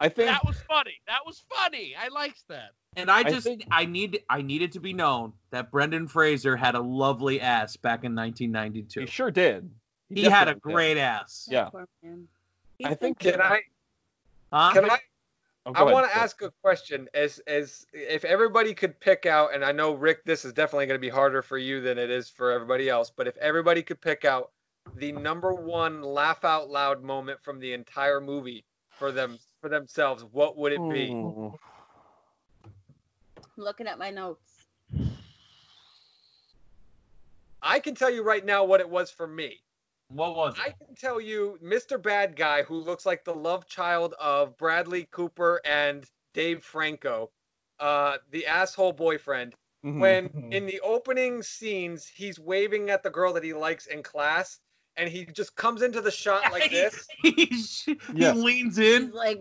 I 0.00 0.08
think 0.08 0.28
That 0.28 0.44
was 0.44 0.58
funny. 0.68 1.00
That 1.06 1.20
was 1.24 1.42
funny. 1.48 1.94
I 1.98 2.08
liked 2.08 2.42
that. 2.48 2.70
And 2.96 3.10
I 3.10 3.18
I 3.18 3.22
just, 3.24 3.46
think- 3.46 3.64
I 3.70 3.84
need, 3.84 4.22
I 4.28 4.42
needed 4.42 4.72
to 4.72 4.80
be 4.80 4.92
known 4.92 5.32
that 5.50 5.70
Brendan 5.70 6.06
Fraser 6.08 6.56
had 6.56 6.74
a 6.74 6.80
lovely 6.80 7.40
ass 7.40 7.76
back 7.76 8.04
in 8.04 8.14
1992. 8.14 9.00
he 9.00 9.06
sure 9.06 9.30
did. 9.30 9.70
He 10.10 10.24
had 10.24 10.48
a 10.48 10.54
definitely 10.54 10.54
did. 10.54 10.74
great 10.74 10.98
ass. 10.98 11.48
Yeah. 11.50 11.64
Poor 11.70 11.88
man. 12.02 12.28
I 12.84 12.94
think- 12.94 13.18
Can 13.20 13.40
I? 13.40 13.60
Huh? 14.52 14.72
Can 14.72 14.90
I? 14.90 14.98
Oh, 15.66 15.72
I 15.74 15.82
want 15.82 16.06
to 16.10 16.14
ask 16.16 16.42
a 16.42 16.50
question. 16.62 17.08
As 17.14 17.38
as 17.46 17.86
if 17.94 18.24
everybody 18.26 18.74
could 18.74 19.00
pick 19.00 19.24
out, 19.24 19.54
and 19.54 19.64
I 19.64 19.72
know 19.72 19.94
Rick, 19.94 20.24
this 20.26 20.44
is 20.44 20.52
definitely 20.52 20.84
going 20.86 20.96
to 21.00 21.00
be 21.00 21.08
harder 21.08 21.40
for 21.40 21.56
you 21.56 21.80
than 21.80 21.96
it 21.96 22.10
is 22.10 22.28
for 22.28 22.52
everybody 22.52 22.90
else. 22.90 23.10
But 23.10 23.26
if 23.28 23.36
everybody 23.38 23.82
could 23.82 23.98
pick 24.00 24.26
out 24.26 24.50
the 24.96 25.10
number 25.12 25.54
one 25.54 26.02
laugh 26.02 26.44
out 26.44 26.68
loud 26.68 27.02
moment 27.02 27.42
from 27.42 27.58
the 27.60 27.72
entire 27.72 28.20
movie 28.20 28.66
for 28.90 29.10
them 29.10 29.38
for 29.64 29.70
themselves, 29.70 30.22
what 30.30 30.58
would 30.58 30.72
it 30.72 30.90
be? 30.90 31.10
Ooh. 31.10 31.58
looking 33.56 33.86
at 33.86 33.98
my 33.98 34.10
notes. 34.10 34.66
I 37.62 37.78
can 37.78 37.94
tell 37.94 38.10
you 38.10 38.22
right 38.22 38.44
now 38.44 38.64
what 38.64 38.80
it 38.80 38.90
was 38.90 39.10
for 39.10 39.26
me. 39.26 39.62
What 40.08 40.36
was 40.36 40.58
it? 40.58 40.60
I 40.66 40.84
can 40.84 40.94
tell 40.94 41.18
you, 41.18 41.58
Mr. 41.64 42.02
Bad 42.02 42.36
Guy, 42.36 42.62
who 42.62 42.78
looks 42.78 43.06
like 43.06 43.24
the 43.24 43.34
love 43.34 43.66
child 43.66 44.14
of 44.20 44.54
Bradley 44.58 45.08
Cooper 45.10 45.62
and 45.64 46.04
Dave 46.34 46.62
Franco, 46.62 47.30
uh, 47.80 48.18
the 48.32 48.46
asshole 48.46 48.92
boyfriend. 48.92 49.54
Mhm. 49.82 50.00
when 50.00 50.48
in 50.50 50.64
the 50.64 50.80
opening 50.80 51.42
scenes 51.42 52.06
he's 52.06 52.38
waving 52.38 52.88
at 52.88 53.02
the 53.02 53.10
girl 53.10 53.34
that 53.34 53.44
he 53.44 53.52
likes 53.52 53.86
in 53.86 54.02
class 54.02 54.58
and 54.96 55.08
he 55.08 55.24
just 55.26 55.54
comes 55.56 55.82
into 55.82 56.00
the 56.00 56.10
shot 56.10 56.50
like 56.52 56.70
this 56.70 57.06
he, 57.22 57.30
he 57.32 57.98
Yeah. 58.14 58.32
leans 58.32 58.76
He's 58.76 59.02
in. 59.02 59.10
like, 59.12 59.40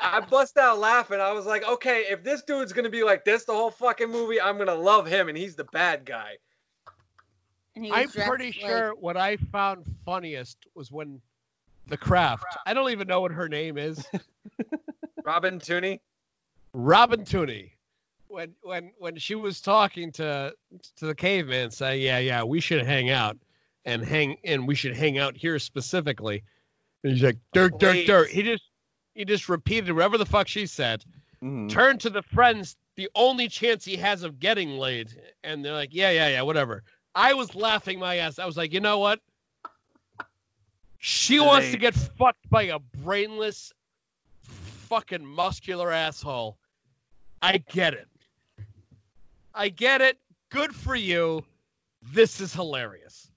i 0.00 0.20
bust 0.20 0.56
out 0.58 0.78
laughing 0.78 1.20
i 1.20 1.30
was 1.32 1.46
like 1.46 1.66
okay 1.68 2.04
if 2.10 2.22
this 2.24 2.42
dude's 2.42 2.72
gonna 2.72 2.90
be 2.90 3.04
like 3.04 3.24
this 3.24 3.44
the 3.44 3.52
whole 3.52 3.70
fucking 3.70 4.10
movie 4.10 4.40
i'm 4.40 4.58
gonna 4.58 4.74
love 4.74 5.06
him 5.06 5.28
and 5.28 5.38
he's 5.38 5.54
the 5.54 5.64
bad 5.64 6.04
guy 6.04 6.32
and 7.76 7.84
he 7.84 7.90
was 7.90 8.16
I'm 8.16 8.28
pretty 8.28 8.46
like- 8.46 8.54
sure 8.70 8.94
what 9.00 9.16
I 9.16 9.36
found 9.36 9.84
funniest 10.04 10.58
was 10.76 10.92
when 10.92 11.20
the 11.88 11.96
craft. 11.96 12.44
I 12.66 12.72
don't 12.72 12.90
even 12.92 13.08
know 13.08 13.20
what 13.20 13.32
her 13.32 13.48
name 13.48 13.76
is. 13.78 14.06
Robin 15.24 15.58
Tunney 15.58 15.98
Robin 16.72 17.22
Tunney. 17.24 17.72
When 18.28 18.54
when 18.62 18.92
when 18.98 19.16
she 19.16 19.34
was 19.34 19.60
talking 19.60 20.12
to 20.12 20.54
to 20.96 21.04
the 21.06 21.14
caveman, 21.16 21.72
saying, 21.72 22.00
"Yeah, 22.02 22.18
yeah, 22.18 22.42
we 22.44 22.60
should 22.60 22.86
hang 22.86 23.10
out 23.10 23.36
and 23.84 24.04
hang 24.04 24.38
and 24.44 24.66
we 24.66 24.74
should 24.74 24.96
hang 24.96 25.18
out 25.18 25.36
here 25.36 25.58
specifically." 25.58 26.42
And 27.02 27.12
he's 27.12 27.22
like, 27.22 27.38
"Dirt, 27.52 27.78
dirt, 27.78 28.06
dirt." 28.06 28.30
He 28.30 28.42
just 28.42 28.64
he 29.14 29.24
just 29.24 29.48
repeated 29.48 29.92
whatever 29.92 30.18
the 30.18 30.26
fuck 30.26 30.48
she 30.48 30.66
said. 30.66 31.04
Mhm. 31.42 31.68
Turned 31.70 32.00
to 32.00 32.10
the 32.10 32.22
friends 32.22 32.76
the 32.96 33.10
only 33.14 33.48
chance 33.48 33.84
he 33.84 33.96
has 33.96 34.22
of 34.22 34.38
getting 34.38 34.70
laid. 34.70 35.10
And 35.42 35.64
they're 35.64 35.72
like, 35.72 35.90
yeah, 35.92 36.10
yeah, 36.10 36.28
yeah, 36.28 36.42
whatever. 36.42 36.82
I 37.14 37.34
was 37.34 37.54
laughing 37.54 37.98
my 37.98 38.16
ass. 38.16 38.38
I 38.38 38.46
was 38.46 38.56
like, 38.56 38.72
you 38.72 38.80
know 38.80 38.98
what? 38.98 39.20
She 40.98 41.38
wants 41.38 41.66
they- 41.66 41.72
to 41.72 41.78
get 41.78 41.94
fucked 41.94 42.48
by 42.48 42.64
a 42.64 42.78
brainless, 42.78 43.72
fucking 44.88 45.24
muscular 45.24 45.92
asshole. 45.92 46.56
I 47.42 47.58
get 47.58 47.94
it. 47.94 48.08
I 49.54 49.68
get 49.68 50.00
it. 50.00 50.18
Good 50.48 50.74
for 50.74 50.94
you. 50.96 51.44
This 52.02 52.40
is 52.40 52.52
hilarious. 52.52 53.30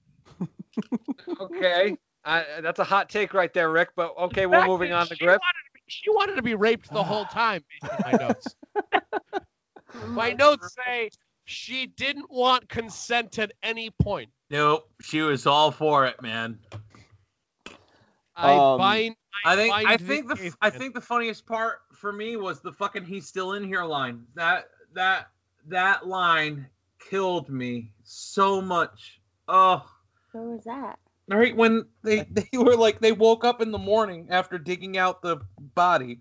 Okay. 1.40 1.96
I, 2.24 2.44
that's 2.60 2.78
a 2.78 2.84
hot 2.84 3.08
take 3.08 3.32
right 3.32 3.52
there, 3.54 3.70
Rick. 3.70 3.90
But 3.96 4.14
okay, 4.18 4.46
we're 4.46 4.66
moving 4.66 4.92
on 4.92 5.06
to 5.06 5.14
she 5.14 5.24
Griff. 5.24 5.40
Wanted 5.40 5.64
to 5.66 5.72
be, 5.74 5.80
she 5.86 6.10
wanted 6.10 6.36
to 6.36 6.42
be 6.42 6.54
raped 6.54 6.92
the 6.92 7.02
whole 7.02 7.24
time. 7.26 7.64
my 8.04 8.12
notes. 8.12 8.56
My 10.08 10.32
notes 10.32 10.74
say 10.74 11.10
she 11.44 11.86
didn't 11.86 12.30
want 12.30 12.68
consent 12.68 13.38
at 13.38 13.52
any 13.62 13.90
point. 13.90 14.30
Nope, 14.50 14.88
she 15.00 15.22
was 15.22 15.46
all 15.46 15.70
for 15.70 16.06
it, 16.06 16.20
man. 16.22 16.58
I 18.36 18.54
Um, 18.54 18.78
bind. 18.78 19.16
I 19.44 19.56
think 19.56 19.72
bind 19.72 19.88
I 19.88 19.96
think 19.96 20.28
the 20.28 20.36
case, 20.36 20.56
I 20.60 20.70
think 20.70 20.94
the 20.94 21.00
funniest 21.00 21.46
part 21.46 21.80
for 21.94 22.12
me 22.12 22.36
was 22.36 22.60
the 22.60 22.72
fucking 22.72 23.04
he's 23.04 23.26
still 23.26 23.54
in 23.54 23.64
here 23.64 23.84
line. 23.84 24.26
That 24.34 24.68
that 24.92 25.30
that 25.66 26.06
line 26.06 26.68
killed 27.10 27.48
me 27.48 27.92
so 28.04 28.60
much. 28.60 29.20
Oh, 29.48 29.88
What 30.32 30.44
was 30.44 30.64
that? 30.64 30.98
right 31.30 31.54
when 31.54 31.86
they 32.02 32.20
they 32.30 32.48
were 32.58 32.74
like 32.76 33.00
they 33.00 33.12
woke 33.12 33.44
up 33.44 33.60
in 33.60 33.70
the 33.70 33.78
morning 33.78 34.28
after 34.30 34.56
digging 34.58 34.96
out 34.96 35.20
the 35.22 35.36
body 35.74 36.20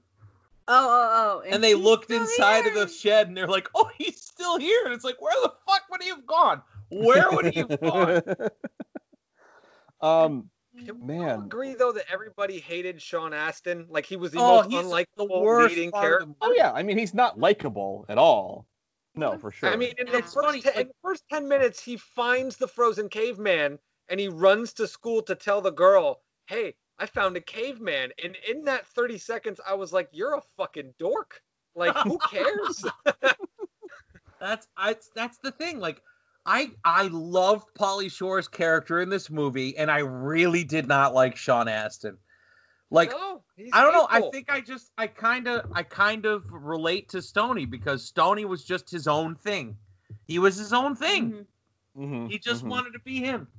Oh, 0.70 0.86
oh, 0.90 1.42
oh. 1.46 1.50
and 1.50 1.64
they 1.64 1.76
looked 1.76 2.12
inside 2.12 2.64
here. 2.66 2.74
of 2.74 2.90
the 2.90 2.94
shed 2.94 3.30
and 3.30 3.38
they're 3.38 3.48
like, 3.48 3.70
"Oh, 3.74 3.90
he's 3.98 4.20
still 4.22 4.58
here." 4.60 4.84
And 4.84 4.94
it's 4.94 5.06
like, 5.06 5.22
"Where 5.22 5.34
the 5.42 5.54
fuck 5.66 5.84
would 5.90 6.04
he 6.04 6.10
have 6.10 6.26
gone? 6.26 6.62
Where 6.90 7.32
would 7.32 7.54
he 7.54 7.60
have 7.62 7.80
gone?" 7.80 8.22
um, 10.02 10.50
Can 10.86 11.00
we 11.00 11.08
Man. 11.08 11.30
all 11.40 11.42
agree 11.46 11.74
though 11.74 11.94
that 11.94 12.04
everybody 12.12 12.60
hated 12.60 13.02
Sean 13.02 13.34
Astin? 13.34 13.86
Like 13.90 14.06
he 14.06 14.18
was 14.18 14.32
the 14.32 14.40
Oh, 14.40 14.58
most 14.58 14.72
he's 14.72 14.84
unlikable 14.84 15.06
the 15.30 15.40
worst 15.40 15.76
leading 15.76 15.92
character. 15.94 16.28
oh 16.42 16.54
yeah, 16.56 16.74
I 16.74 16.84
mean 16.84 16.98
he's 16.98 17.14
not 17.14 17.40
likable 17.40 18.06
at 18.10 18.18
all. 18.18 18.68
No, 19.16 19.38
for 19.38 19.52
sure. 19.52 19.70
I 19.70 19.78
mean, 19.78 19.94
in 19.98 20.06
the, 20.08 20.18
It's 20.18 20.34
first 20.34 20.46
funny, 20.48 20.62
te- 20.62 20.80
in 20.82 20.88
the 20.90 20.94
first 21.02 21.24
ten 21.32 21.48
minutes, 21.48 21.82
he 21.82 21.98
finds 21.98 22.58
the 22.58 22.68
frozen 22.68 23.08
caveman 23.10 23.80
and 24.10 24.20
he 24.20 24.28
runs 24.30 24.74
to 24.74 24.88
school 24.88 25.22
to 25.24 25.36
tell 25.36 25.62
the 25.62 25.72
girl, 25.72 26.24
"Hey, 26.48 26.78
I 27.00 27.06
found 27.08 27.38
a 27.38 27.42
caveman." 27.42 28.14
And 28.24 28.36
in 28.48 28.64
that 28.66 28.88
thirty 28.88 29.18
seconds, 29.18 29.60
I 29.66 29.74
was 29.76 29.94
like, 29.94 30.10
"You're 30.12 30.36
a 30.36 30.42
fucking 30.58 30.96
dork. 31.00 31.42
Like, 31.76 32.00
who 32.06 32.20
cares?" 32.28 32.86
That's 34.40 34.68
I 34.78 34.96
that's 35.16 35.40
the 35.40 35.52
thing. 35.52 35.80
Like 35.80 36.02
I 36.46 36.72
I 36.84 37.08
loved 37.08 37.70
Pauly 37.76 38.12
Shore's 38.12 38.48
character 38.48 39.02
in 39.02 39.10
this 39.10 39.30
movie, 39.30 39.76
and 39.78 39.90
I 39.92 40.00
really 40.00 40.64
did 40.64 40.88
not 40.88 41.14
like 41.14 41.36
Sean 41.36 41.68
Astin. 41.68 42.20
Like 42.92 43.16
no, 43.16 43.44
I 43.72 43.84
don't 43.84 43.94
know. 43.94 44.08
I 44.10 44.22
think 44.22 44.50
I 44.52 44.62
just 44.62 44.92
I 44.98 45.08
kind 45.08 45.48
of 45.48 45.66
I 45.74 45.84
kind 45.84 46.26
of 46.26 46.46
relate 46.52 47.10
to 47.10 47.22
Stony 47.22 47.66
because 47.66 48.06
Stony 48.06 48.46
was 48.46 48.66
just 48.66 48.90
his 48.92 49.08
own 49.08 49.36
thing. 49.36 49.80
He 50.26 50.40
was 50.40 50.58
his 50.58 50.74
own 50.74 50.96
thing. 50.96 51.36
Mhm. 51.36 51.48
Mhm, 51.96 52.28
He 52.28 52.40
just 52.40 52.66
mhm. 52.66 52.70
wanted 52.70 52.94
to 52.94 53.00
be 53.02 53.20
him. 53.20 53.52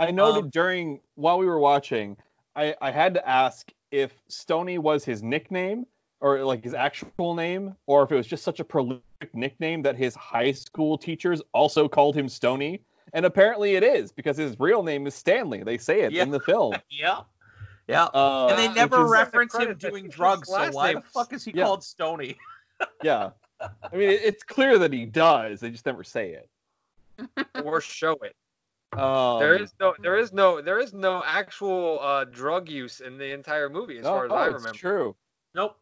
I 0.00 0.10
noted 0.10 0.44
Um, 0.44 0.50
during 0.50 1.00
while 1.14 1.38
we 1.38 1.46
were 1.46 1.58
watching, 1.60 2.16
I, 2.56 2.74
I 2.80 2.90
had 2.90 3.14
to 3.14 3.28
ask 3.28 3.70
if 3.90 4.12
Stony 4.28 4.78
was 4.78 5.04
his 5.04 5.22
nickname 5.22 5.86
or 6.20 6.42
like 6.44 6.64
his 6.64 6.74
actual 6.74 7.34
name, 7.34 7.74
or 7.86 8.02
if 8.02 8.12
it 8.12 8.16
was 8.16 8.26
just 8.26 8.42
such 8.44 8.60
a 8.60 8.64
prolific 8.64 9.02
nickname 9.34 9.82
that 9.82 9.96
his 9.96 10.14
high 10.14 10.52
school 10.52 10.98
teachers 10.98 11.40
also 11.52 11.88
called 11.88 12.14
him 12.16 12.28
Stony. 12.28 12.80
And 13.12 13.24
apparently 13.26 13.74
it 13.74 13.82
is 13.82 14.12
because 14.12 14.36
his 14.36 14.58
real 14.60 14.82
name 14.82 15.06
is 15.06 15.14
Stanley. 15.14 15.62
They 15.62 15.78
say 15.78 16.02
it 16.02 16.12
Yeah. 16.12 16.22
in 16.22 16.30
the 16.30 16.40
film. 16.40 16.74
Yeah. 16.90 17.20
Yeah. 17.88 18.04
Uh, 18.14 18.48
and 18.50 18.58
they 18.58 18.72
never 18.72 19.04
reference 19.06 19.56
him 19.56 19.74
doing 19.76 20.08
drugs, 20.08 20.48
so 20.48 20.54
last 20.54 20.74
why 20.74 20.94
the 20.94 21.00
fuck 21.02 21.32
is 21.32 21.44
he 21.44 21.52
Yeah. 21.54 21.64
called 21.64 21.84
Stony? 21.84 22.36
Yeah. 23.02 23.30
I 23.60 23.68
mean, 23.92 24.08
it, 24.08 24.22
it's 24.22 24.42
clear 24.42 24.78
that 24.78 24.90
he 24.92 25.04
does. 25.04 25.60
They 25.60 25.70
just 25.70 25.84
never 25.84 26.02
say 26.02 26.30
it. 26.32 27.46
or 27.62 27.80
show 27.82 28.12
it. 28.22 28.34
Um, 28.92 29.38
there 29.38 29.54
is 29.54 29.72
no, 29.78 29.94
there 30.00 30.18
is 30.18 30.32
no, 30.32 30.60
there 30.60 30.80
is 30.80 30.92
no 30.92 31.22
actual 31.24 32.00
uh, 32.00 32.24
drug 32.24 32.68
use 32.68 33.00
in 33.00 33.18
the 33.18 33.32
entire 33.32 33.68
movie, 33.68 33.98
as 33.98 34.04
no, 34.04 34.10
far 34.10 34.24
as 34.24 34.30
oh, 34.30 34.34
I 34.34 34.46
remember. 34.46 34.56
it's 34.56 34.64
remember. 34.64 34.78
true. 34.78 35.16
Nope. 35.54 35.76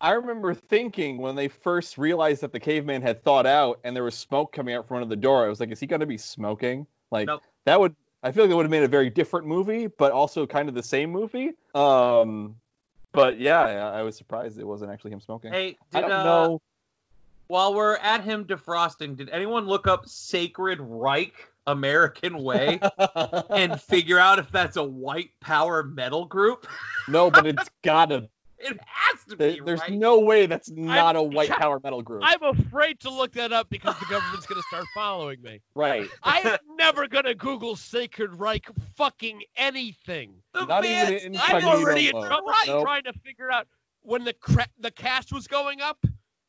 I 0.00 0.12
remember 0.12 0.54
thinking 0.54 1.18
when 1.18 1.34
they 1.34 1.48
first 1.48 1.98
realized 1.98 2.42
that 2.42 2.52
the 2.52 2.60
caveman 2.60 3.02
had 3.02 3.22
thawed 3.22 3.46
out 3.46 3.80
and 3.84 3.94
there 3.94 4.04
was 4.04 4.14
smoke 4.14 4.52
coming 4.52 4.74
out 4.74 4.88
from 4.88 4.98
under 4.98 5.08
the 5.08 5.16
door, 5.16 5.44
I 5.44 5.48
was 5.48 5.60
like, 5.60 5.70
is 5.70 5.80
he 5.80 5.86
going 5.86 6.00
to 6.00 6.06
be 6.06 6.18
smoking? 6.18 6.86
Like, 7.10 7.26
Nope. 7.26 7.42
that 7.64 7.78
would, 7.78 7.94
I 8.22 8.32
feel 8.32 8.44
like 8.44 8.50
it 8.50 8.54
would 8.54 8.64
have 8.64 8.70
made 8.70 8.82
a 8.82 8.88
very 8.88 9.08
different 9.08 9.46
movie, 9.46 9.86
but 9.86 10.12
also 10.12 10.46
kind 10.46 10.68
of 10.68 10.74
the 10.74 10.82
same 10.82 11.10
movie. 11.10 11.52
Um, 11.74 12.56
but 13.12 13.38
yeah, 13.38 13.60
I, 13.60 14.00
I 14.00 14.02
was 14.02 14.16
surprised 14.16 14.58
it 14.58 14.66
wasn't 14.66 14.90
actually 14.90 15.12
him 15.12 15.20
smoking. 15.20 15.52
Hey, 15.52 15.76
I 15.92 16.00
did 16.00 16.08
don't 16.08 16.12
uh, 16.12 16.24
know. 16.24 16.62
while 17.46 17.74
we're 17.74 17.96
at 17.96 18.24
him 18.24 18.44
defrosting, 18.44 19.16
did 19.16 19.28
anyone 19.30 19.66
look 19.66 19.86
up 19.86 20.08
Sacred 20.08 20.80
Reich 20.80 21.34
American 21.66 22.38
Way 22.42 22.80
and 23.50 23.80
figure 23.80 24.18
out 24.18 24.38
if 24.38 24.50
that's 24.50 24.76
a 24.76 24.84
white 24.84 25.30
power 25.40 25.82
metal 25.82 26.24
group? 26.26 26.66
no, 27.08 27.30
but 27.30 27.46
it's 27.46 27.70
gotta. 27.82 28.28
It 28.56 28.78
has 28.86 29.22
to 29.28 29.36
be, 29.36 29.60
there's 29.62 29.80
right? 29.80 29.92
no 29.92 30.20
way 30.20 30.46
that's 30.46 30.70
not 30.70 31.16
a 31.16 31.22
white 31.22 31.50
power 31.60 31.78
metal 31.84 32.00
group. 32.00 32.22
I'm 32.24 32.42
afraid 32.42 32.98
to 33.00 33.10
look 33.10 33.32
that 33.32 33.52
up 33.52 33.68
because 33.68 33.98
the 33.98 34.06
government's 34.06 34.46
going 34.46 34.56
to 34.62 34.66
start 34.66 34.88
following 34.94 35.42
me. 35.42 35.60
right. 35.74 36.08
I'm 36.22 36.56
never 36.78 37.06
going 37.06 37.24
to 37.24 37.34
Google 37.34 37.76
Sacred 37.76 38.32
Reich 38.32 38.64
fucking 38.96 39.42
anything. 39.56 40.36
The 40.54 40.64
Not 40.64 40.82
even 40.86 40.96
band's 41.08 41.24
in 41.24 41.32
name 41.32 41.40
I'm 41.44 41.64
already 41.64 42.06
in 42.08 42.12
mode. 42.14 42.26
trouble 42.26 42.52
Nope. 42.66 42.84
trying 42.84 43.02
to 43.02 43.12
figure 43.12 43.50
out 43.50 43.66
when 44.00 44.24
the 44.24 44.32
cra- 44.32 44.68
the 44.78 44.92
cast 44.92 45.30
was 45.30 45.46
going 45.46 45.82
up 45.82 45.98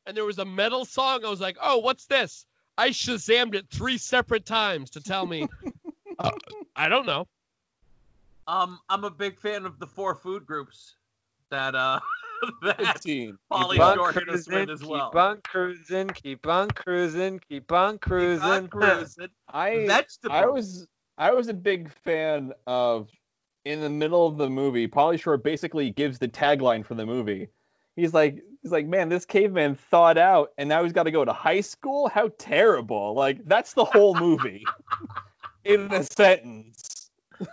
and 0.05 0.16
there 0.16 0.26
was 0.26 0.38
a 0.39 0.45
metal 0.45 0.86
song. 0.86 1.26
I 1.26 1.30
was 1.30 1.41
like, 1.41 1.57
oh, 1.61 1.80
what's 1.80 2.05
this? 2.05 2.45
I 2.78 2.89
shazammed 2.89 3.55
it 3.55 3.65
three 3.71 3.97
separate 3.97 4.45
times 4.45 4.91
to 4.91 5.01
tell 5.01 5.26
me. 5.26 5.47
Uh, 6.17 6.32
I 6.78 6.88
don't 6.88 7.05
know. 7.05 7.28
Um, 8.47 8.80
I'm 8.88 9.03
a 9.03 9.09
big 9.09 9.38
fan 9.38 9.65
of 9.65 9.80
the 9.80 9.86
four 9.86 10.15
food 10.15 10.45
groups 10.45 10.95
that 11.49 11.76
uh 11.76 11.99
that 12.61 12.78
15. 12.78 13.38
Pauly 13.51 13.71
Keep 13.71 13.82
on 13.82 13.95
Shore 13.97 14.11
hit 14.13 14.30
us 14.30 14.47
cruising, 14.47 14.53
with 14.53 14.69
as 14.69 14.80
keep 14.82 15.15
on 15.15 15.41
cruising, 15.41 16.07
keep 16.09 16.47
on 16.47 16.69
cruising, 16.69 17.41
keep 17.49 17.71
on 17.71 17.97
cruising. 17.97 18.47
Not 18.47 18.69
cruising. 18.69 19.28
I 19.53 19.86
Vegetable. 19.88 20.36
I 20.36 20.45
was 20.45 20.88
I 21.17 21.32
was 21.32 21.47
a 21.49 21.53
big 21.53 21.91
fan 21.91 22.53
of 22.65 23.09
in 23.65 23.82
the 23.82 23.89
middle 23.89 24.28
of 24.28 24.38
the 24.38 24.49
movie, 24.49 24.88
Pauly 24.88 25.19
Shore 25.19 25.38
basically 25.38 25.89
gives 25.89 26.19
the 26.19 26.28
tagline 26.28 26.86
for 26.86 26.93
the 26.93 27.05
movie. 27.05 27.49
He's 27.95 28.13
like 28.13 28.43
he's 28.66 28.72
like, 28.72 28.88
man, 28.88 29.09
this 29.09 29.26
caveman 29.26 29.76
thawed 29.76 30.18
out 30.18 30.51
and 30.57 30.68
now 30.68 30.82
he's 30.84 30.91
got 30.91 31.03
to 31.03 31.11
go 31.11 31.24
to 31.24 31.34
high 31.34 31.61
school? 31.61 32.09
How 32.09 32.32
terrible. 32.39 33.13
Like 33.13 33.45
that's 33.45 33.74
the 33.74 33.86
whole 33.86 34.16
movie. 34.16 34.66
in 35.63 35.91
a 35.91 36.03
sentence. 36.03 37.11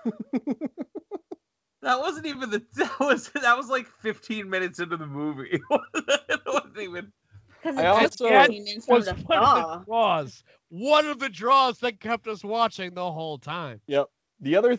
That 1.83 1.99
wasn't 1.99 2.27
even 2.27 2.51
the 2.51 2.63
that 2.77 3.01
was 3.01 3.29
that 3.31 3.57
was 3.57 3.69
like 3.69 3.89
15 4.03 4.49
minutes 4.49 4.79
into 4.79 4.97
the 4.97 5.07
movie. 5.07 5.61
it 5.71 6.41
wasn't 6.47 6.79
even. 6.79 7.13
Because 7.61 7.77
I 7.77 7.87
also- 7.87 8.27
like 8.27 8.47
15 8.47 8.65
minutes 8.65 8.87
from 8.87 8.95
Was 8.95 9.07
the 9.07 9.15
one 9.15 9.39
of 9.43 9.81
the 9.81 9.85
draws. 9.85 10.45
One 10.69 11.07
of 11.07 11.19
the 11.19 11.29
draws 11.29 11.79
that 11.81 11.99
kept 11.99 12.29
us 12.29 12.45
watching 12.45 12.95
the 12.95 13.11
whole 13.11 13.37
time. 13.37 13.81
Yep. 13.89 14.09
The 14.41 14.55
other 14.55 14.79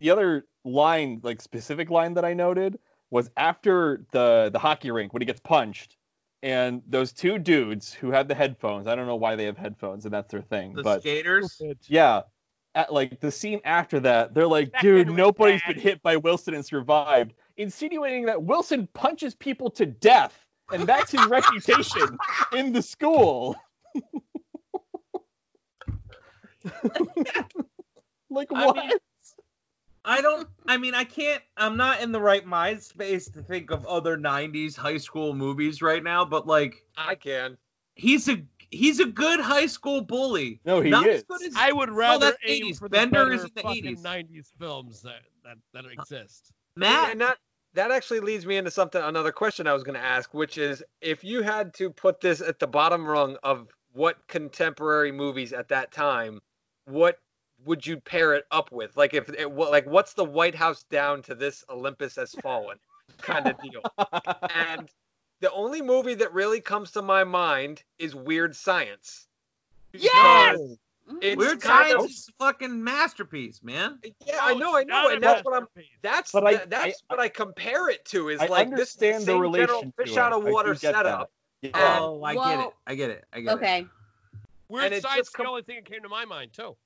the 0.00 0.10
other 0.10 0.44
line, 0.64 1.20
like 1.22 1.40
specific 1.40 1.90
line 1.90 2.14
that 2.14 2.24
I 2.24 2.34
noted 2.34 2.80
was 3.12 3.30
after 3.36 4.04
the 4.10 4.48
the 4.52 4.58
hockey 4.58 4.90
rink 4.90 5.12
when 5.12 5.20
he 5.22 5.26
gets 5.26 5.38
punched 5.40 5.96
and 6.42 6.82
those 6.88 7.12
two 7.12 7.38
dudes 7.38 7.92
who 7.92 8.10
had 8.10 8.26
the 8.26 8.34
headphones, 8.34 8.86
I 8.88 8.96
don't 8.96 9.06
know 9.06 9.14
why 9.16 9.36
they 9.36 9.44
have 9.44 9.56
headphones 9.58 10.04
and 10.06 10.12
that's 10.14 10.32
their 10.32 10.40
thing, 10.42 10.72
The 10.72 10.82
but 10.82 11.00
skaters. 11.02 11.60
Yeah. 11.86 12.22
At 12.74 12.90
like 12.92 13.20
the 13.20 13.30
scene 13.30 13.60
after 13.64 14.00
that, 14.00 14.32
they're 14.34 14.46
like, 14.48 14.72
That 14.72 14.80
dude, 14.80 15.06
kid 15.06 15.10
was 15.10 15.16
nobody's 15.18 15.60
bad." 15.60 15.74
been 15.74 15.82
hit 15.82 16.02
by 16.02 16.16
Wilson 16.16 16.54
and 16.54 16.64
survived, 16.64 17.34
insinuating 17.58 18.24
that 18.26 18.42
Wilson 18.42 18.88
punches 18.94 19.34
people 19.34 19.70
to 19.72 19.84
death, 19.84 20.34
and 20.72 20.84
that's 20.88 21.12
his 21.12 21.24
reputation 21.28 22.16
in 22.56 22.72
the 22.72 22.80
school. 22.82 23.54
like 28.30 28.48
I 28.54 28.66
what? 28.66 28.76
mean- 28.76 28.90
I 30.04 30.20
don't. 30.20 30.48
I 30.66 30.76
mean, 30.76 30.94
I 30.94 31.04
can't. 31.04 31.42
I'm 31.56 31.76
not 31.76 32.00
in 32.00 32.12
the 32.12 32.20
right 32.20 32.44
mind 32.44 32.82
space 32.82 33.28
to 33.30 33.42
think 33.42 33.70
of 33.70 33.86
other 33.86 34.16
'90s 34.16 34.76
high 34.76 34.96
school 34.96 35.34
movies 35.34 35.80
right 35.80 36.02
now. 36.02 36.24
But 36.24 36.46
like, 36.46 36.84
I 36.96 37.14
can. 37.14 37.56
he's 37.94 38.28
a 38.28 38.42
he's 38.72 39.00
a 39.00 39.06
good 39.06 39.38
high 39.38 39.66
school 39.66 40.00
bully. 40.00 40.60
no, 40.64 40.80
he 40.80 40.90
not 40.90 41.06
is. 41.06 41.18
as 41.18 41.22
good 41.24 41.46
as 41.46 41.54
I 41.56 41.72
would 41.72 41.90
rather 41.90 42.26
that's 42.26 42.38
aim 42.46 42.72
80s. 42.72 42.78
for 42.78 42.88
the 42.88 42.96
Bender 42.96 43.24
better 43.24 43.32
is 43.32 43.44
in 43.44 43.50
the 43.54 43.62
fucking 43.62 43.96
80s. 43.96 44.02
90s 44.02 44.46
films 44.58 45.02
that, 45.02 45.20
that, 45.44 45.58
that 45.74 45.84
exist. 45.90 46.52
Matt. 46.74 47.10
And 47.10 47.18
not 47.18 47.38
that 47.74 47.90
actually 47.90 48.20
leads 48.20 48.44
me 48.44 48.56
into 48.56 48.70
something 48.70 49.00
another 49.00 49.32
question 49.32 49.66
I 49.66 49.72
was 49.72 49.82
going 49.82 49.94
to 49.94 50.04
ask, 50.04 50.34
which 50.34 50.58
is 50.58 50.82
if 51.00 51.22
you 51.22 51.42
had 51.42 51.72
to 51.74 51.90
put 51.90 52.20
this 52.20 52.40
at 52.40 52.58
the 52.58 52.66
bottom 52.66 53.06
rung 53.06 53.36
of 53.42 53.68
what 53.92 54.26
contemporary 54.26 55.12
movies 55.12 55.52
at 55.52 55.68
that 55.68 55.92
time, 55.92 56.40
what 56.86 57.18
would 57.64 57.86
you 57.86 57.98
pair 58.00 58.34
it 58.34 58.44
up 58.50 58.72
with? 58.72 58.96
Like 58.96 59.14
if 59.14 59.28
it, 59.28 59.50
wa- 59.50 59.68
like 59.68 59.86
what's 59.86 60.12
the 60.14 60.24
White 60.24 60.54
House 60.54 60.82
down 60.84 61.22
to 61.22 61.34
this 61.34 61.64
Olympus 61.70 62.16
has 62.16 62.32
fallen 62.42 62.78
kind 63.18 63.46
of 63.46 63.60
deal? 63.60 63.82
and 64.54 64.88
the 65.40 65.50
only 65.52 65.82
movie 65.82 66.14
that 66.14 66.32
really 66.32 66.60
comes 66.60 66.92
to 66.92 67.02
my 67.02 67.24
mind 67.24 67.82
is 67.98 68.14
Weird 68.14 68.54
Science. 68.56 69.26
Yes! 69.92 70.56
Because 70.56 70.78
Mm. 71.10 71.18
It's 71.20 71.36
Weird 71.36 71.60
Science 71.60 72.04
of- 72.04 72.10
is 72.10 72.28
a 72.28 72.44
fucking 72.44 72.82
masterpiece, 72.84 73.60
man. 73.64 73.98
Yeah, 74.24 74.38
I 74.40 74.54
know, 74.54 74.76
I 74.76 74.84
know, 74.84 75.08
and 75.08 75.20
that's 75.20 75.44
what 75.44 75.52
I'm. 75.60 75.66
That's 76.00 76.30
But 76.30 76.46
I- 76.46 76.54
tha- 76.58 76.66
that's 76.68 77.02
I- 77.10 77.14
what 77.14 77.18
I 77.20 77.28
compare 77.28 77.88
it 77.88 78.04
to. 78.06 78.28
Is 78.28 78.40
I 78.40 78.46
like 78.46 78.70
this 78.70 78.94
the 78.94 79.08
understand 79.08 79.22
the 79.22 79.26
same 79.32 79.52
general 79.52 79.92
fish 79.98 80.16
out 80.16 80.32
of 80.32 80.44
water 80.44 80.76
setup. 80.76 81.32
Yeah. 81.60 81.70
Oh, 82.00 82.22
I 82.22 82.34
get 82.34 82.60
it. 82.60 82.72
I 82.86 82.94
get 82.94 83.10
it. 83.10 83.24
I 83.32 83.40
get 83.40 83.50
it. 83.50 83.54
Okay. 83.56 83.86
Weird 84.68 84.84
and 84.86 84.94
it 84.94 85.02
Science 85.02 85.26
is 85.26 85.34
com- 85.34 85.44
the 85.46 85.50
only 85.50 85.62
thing 85.62 85.74
that 85.74 85.86
came 85.86 86.02
to 86.02 86.08
my 86.08 86.24
mind 86.24 86.52
too. 86.52 86.76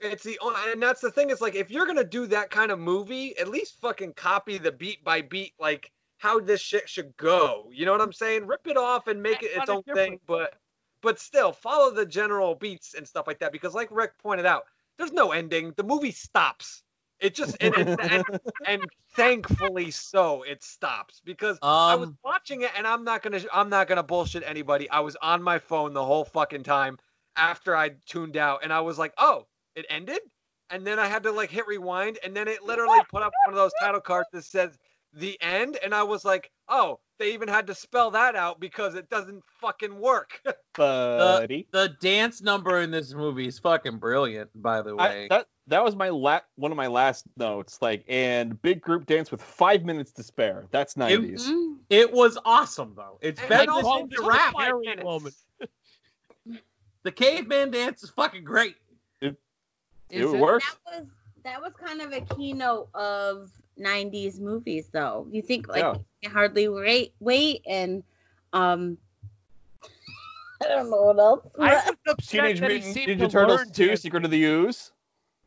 It's 0.00 0.24
the 0.24 0.38
only, 0.42 0.58
and 0.72 0.82
that's 0.82 1.00
the 1.00 1.10
thing. 1.10 1.30
Is 1.30 1.40
like 1.40 1.54
if 1.54 1.70
you're 1.70 1.86
gonna 1.86 2.04
do 2.04 2.26
that 2.26 2.50
kind 2.50 2.70
of 2.70 2.78
movie, 2.78 3.36
at 3.38 3.48
least 3.48 3.80
fucking 3.80 4.14
copy 4.14 4.58
the 4.58 4.72
beat 4.72 5.04
by 5.04 5.22
beat, 5.22 5.52
like 5.58 5.90
how 6.18 6.40
this 6.40 6.60
shit 6.60 6.88
should 6.88 7.16
go. 7.16 7.70
You 7.72 7.86
know 7.86 7.92
what 7.92 8.00
I'm 8.00 8.12
saying? 8.12 8.46
Rip 8.46 8.66
it 8.66 8.76
off 8.76 9.06
and 9.06 9.22
make 9.22 9.40
That's 9.40 9.46
it 9.46 9.56
its 9.56 9.66
kinda 9.66 9.72
own 9.72 9.94
thing, 9.94 10.20
but 10.26 10.54
but 11.00 11.18
still 11.20 11.52
follow 11.52 11.90
the 11.90 12.06
general 12.06 12.54
beats 12.54 12.94
and 12.94 13.06
stuff 13.06 13.26
like 13.26 13.38
that. 13.38 13.52
Because 13.52 13.74
like 13.74 13.88
Rick 13.90 14.18
pointed 14.18 14.46
out, 14.46 14.64
there's 14.98 15.12
no 15.12 15.32
ending. 15.32 15.72
The 15.76 15.84
movie 15.84 16.12
stops. 16.12 16.82
It 17.20 17.34
just 17.34 17.56
and, 17.60 17.74
and, 17.76 18.00
and, 18.00 18.24
and 18.66 18.82
thankfully 19.14 19.90
so 19.92 20.42
it 20.42 20.62
stops 20.64 21.22
because 21.24 21.58
I 21.62 21.94
was 21.94 22.08
Um, 22.08 22.18
watching 22.24 22.62
it 22.62 22.72
and 22.76 22.86
I'm 22.86 23.04
not 23.04 23.22
gonna 23.22 23.40
I'm 23.52 23.70
not 23.70 23.86
gonna 23.86 24.02
bullshit 24.02 24.42
anybody. 24.44 24.90
I 24.90 25.00
was 25.00 25.16
on 25.22 25.42
my 25.42 25.58
phone 25.58 25.94
the 25.94 26.04
whole 26.04 26.24
fucking 26.24 26.64
time 26.64 26.98
after 27.36 27.76
I 27.76 27.90
tuned 28.06 28.36
out 28.36 28.60
and 28.64 28.72
I 28.72 28.80
was 28.80 28.98
like, 28.98 29.14
oh, 29.16 29.46
it 29.76 29.86
ended? 29.88 30.20
And 30.70 30.86
then 30.86 30.98
I 30.98 31.06
had 31.06 31.22
to 31.24 31.32
like 31.32 31.50
hit 31.50 31.66
rewind 31.66 32.18
and 32.24 32.34
then 32.34 32.48
it 32.48 32.62
literally 32.62 33.00
put 33.10 33.22
up 33.22 33.32
one 33.46 33.54
of 33.54 33.58
those 33.58 33.72
title 33.80 34.00
cards 34.00 34.28
that 34.32 34.44
says 34.44 34.76
the 35.12 35.40
end 35.40 35.78
and 35.84 35.94
I 35.94 36.02
was 36.02 36.24
like, 36.24 36.50
oh, 36.68 36.98
they 37.20 37.32
even 37.32 37.46
had 37.48 37.66
to 37.68 37.74
spell 37.74 38.10
that 38.12 38.34
out 38.34 38.58
because 38.58 38.96
it 38.96 39.08
doesn't 39.08 39.42
fucking 39.60 39.96
work. 40.00 40.40
Buddy. 40.76 41.68
the 41.70 41.94
dance 42.00 42.42
number 42.42 42.80
in 42.80 42.90
this 42.90 43.14
movie 43.14 43.46
is 43.46 43.58
fucking 43.60 43.98
brilliant, 43.98 44.50
by 44.60 44.82
the 44.82 44.96
I, 44.96 45.08
way. 45.08 45.26
that 45.30 45.46
that 45.68 45.84
was 45.84 45.94
my 45.94 46.08
la- 46.08 46.40
one 46.56 46.72
of 46.72 46.76
my 46.76 46.88
last 46.88 47.24
notes. 47.36 47.78
Like, 47.80 48.04
and 48.08 48.60
big 48.60 48.80
group 48.80 49.06
dance 49.06 49.30
with 49.30 49.40
five 49.40 49.84
minutes 49.84 50.10
to 50.14 50.22
spare. 50.24 50.66
That's 50.72 50.96
nineties. 50.96 51.46
Mm. 51.48 51.76
it 51.90 52.12
was 52.12 52.36
awesome, 52.44 52.94
though. 52.96 53.18
It's 53.22 53.38
And 53.40 53.48
better 53.48 53.66
then 53.66 53.76
than 53.76 53.84
also 53.84 54.06
the 54.08 54.16
took 54.16 54.26
rap. 54.26 54.52
five 54.54 54.66
Harry 54.66 54.80
minutes. 54.80 55.04
moment. 55.04 55.34
The 57.04 57.12
caveman 57.12 57.70
dance 57.70 58.02
is 58.02 58.10
fucking 58.10 58.44
great. 58.44 58.76
It 60.14 60.22
Is 60.22 60.32
it? 60.32 60.40
works. 60.40 60.76
That 60.86 61.00
was 61.00 61.08
that 61.42 61.60
was 61.60 61.72
kind 61.74 62.00
of 62.00 62.12
a 62.12 62.20
keynote 62.20 62.88
of 62.94 63.50
'90s 63.78 64.40
movies, 64.40 64.88
though. 64.92 65.26
You 65.30 65.42
think 65.42 65.68
like 65.68 65.78
Yeah. 65.80 65.94
you 66.22 66.30
hardly 66.30 66.68
wait, 66.68 67.14
wait, 67.20 67.62
and 67.66 68.02
um, 68.52 68.96
I 70.62 70.68
don't 70.68 70.90
know 70.90 71.02
what 71.02 71.18
else. 71.18 71.46
I 71.58 71.74
was 71.74 71.94
upset 72.08 72.56
Teenage 72.56 72.60
Mutant 72.60 73.20
Ninja 73.20 73.30
Turtles 73.30 73.70
2: 73.72 73.96
Secret 73.96 74.24
of 74.24 74.30
the 74.30 74.44
Ooze. 74.44 74.92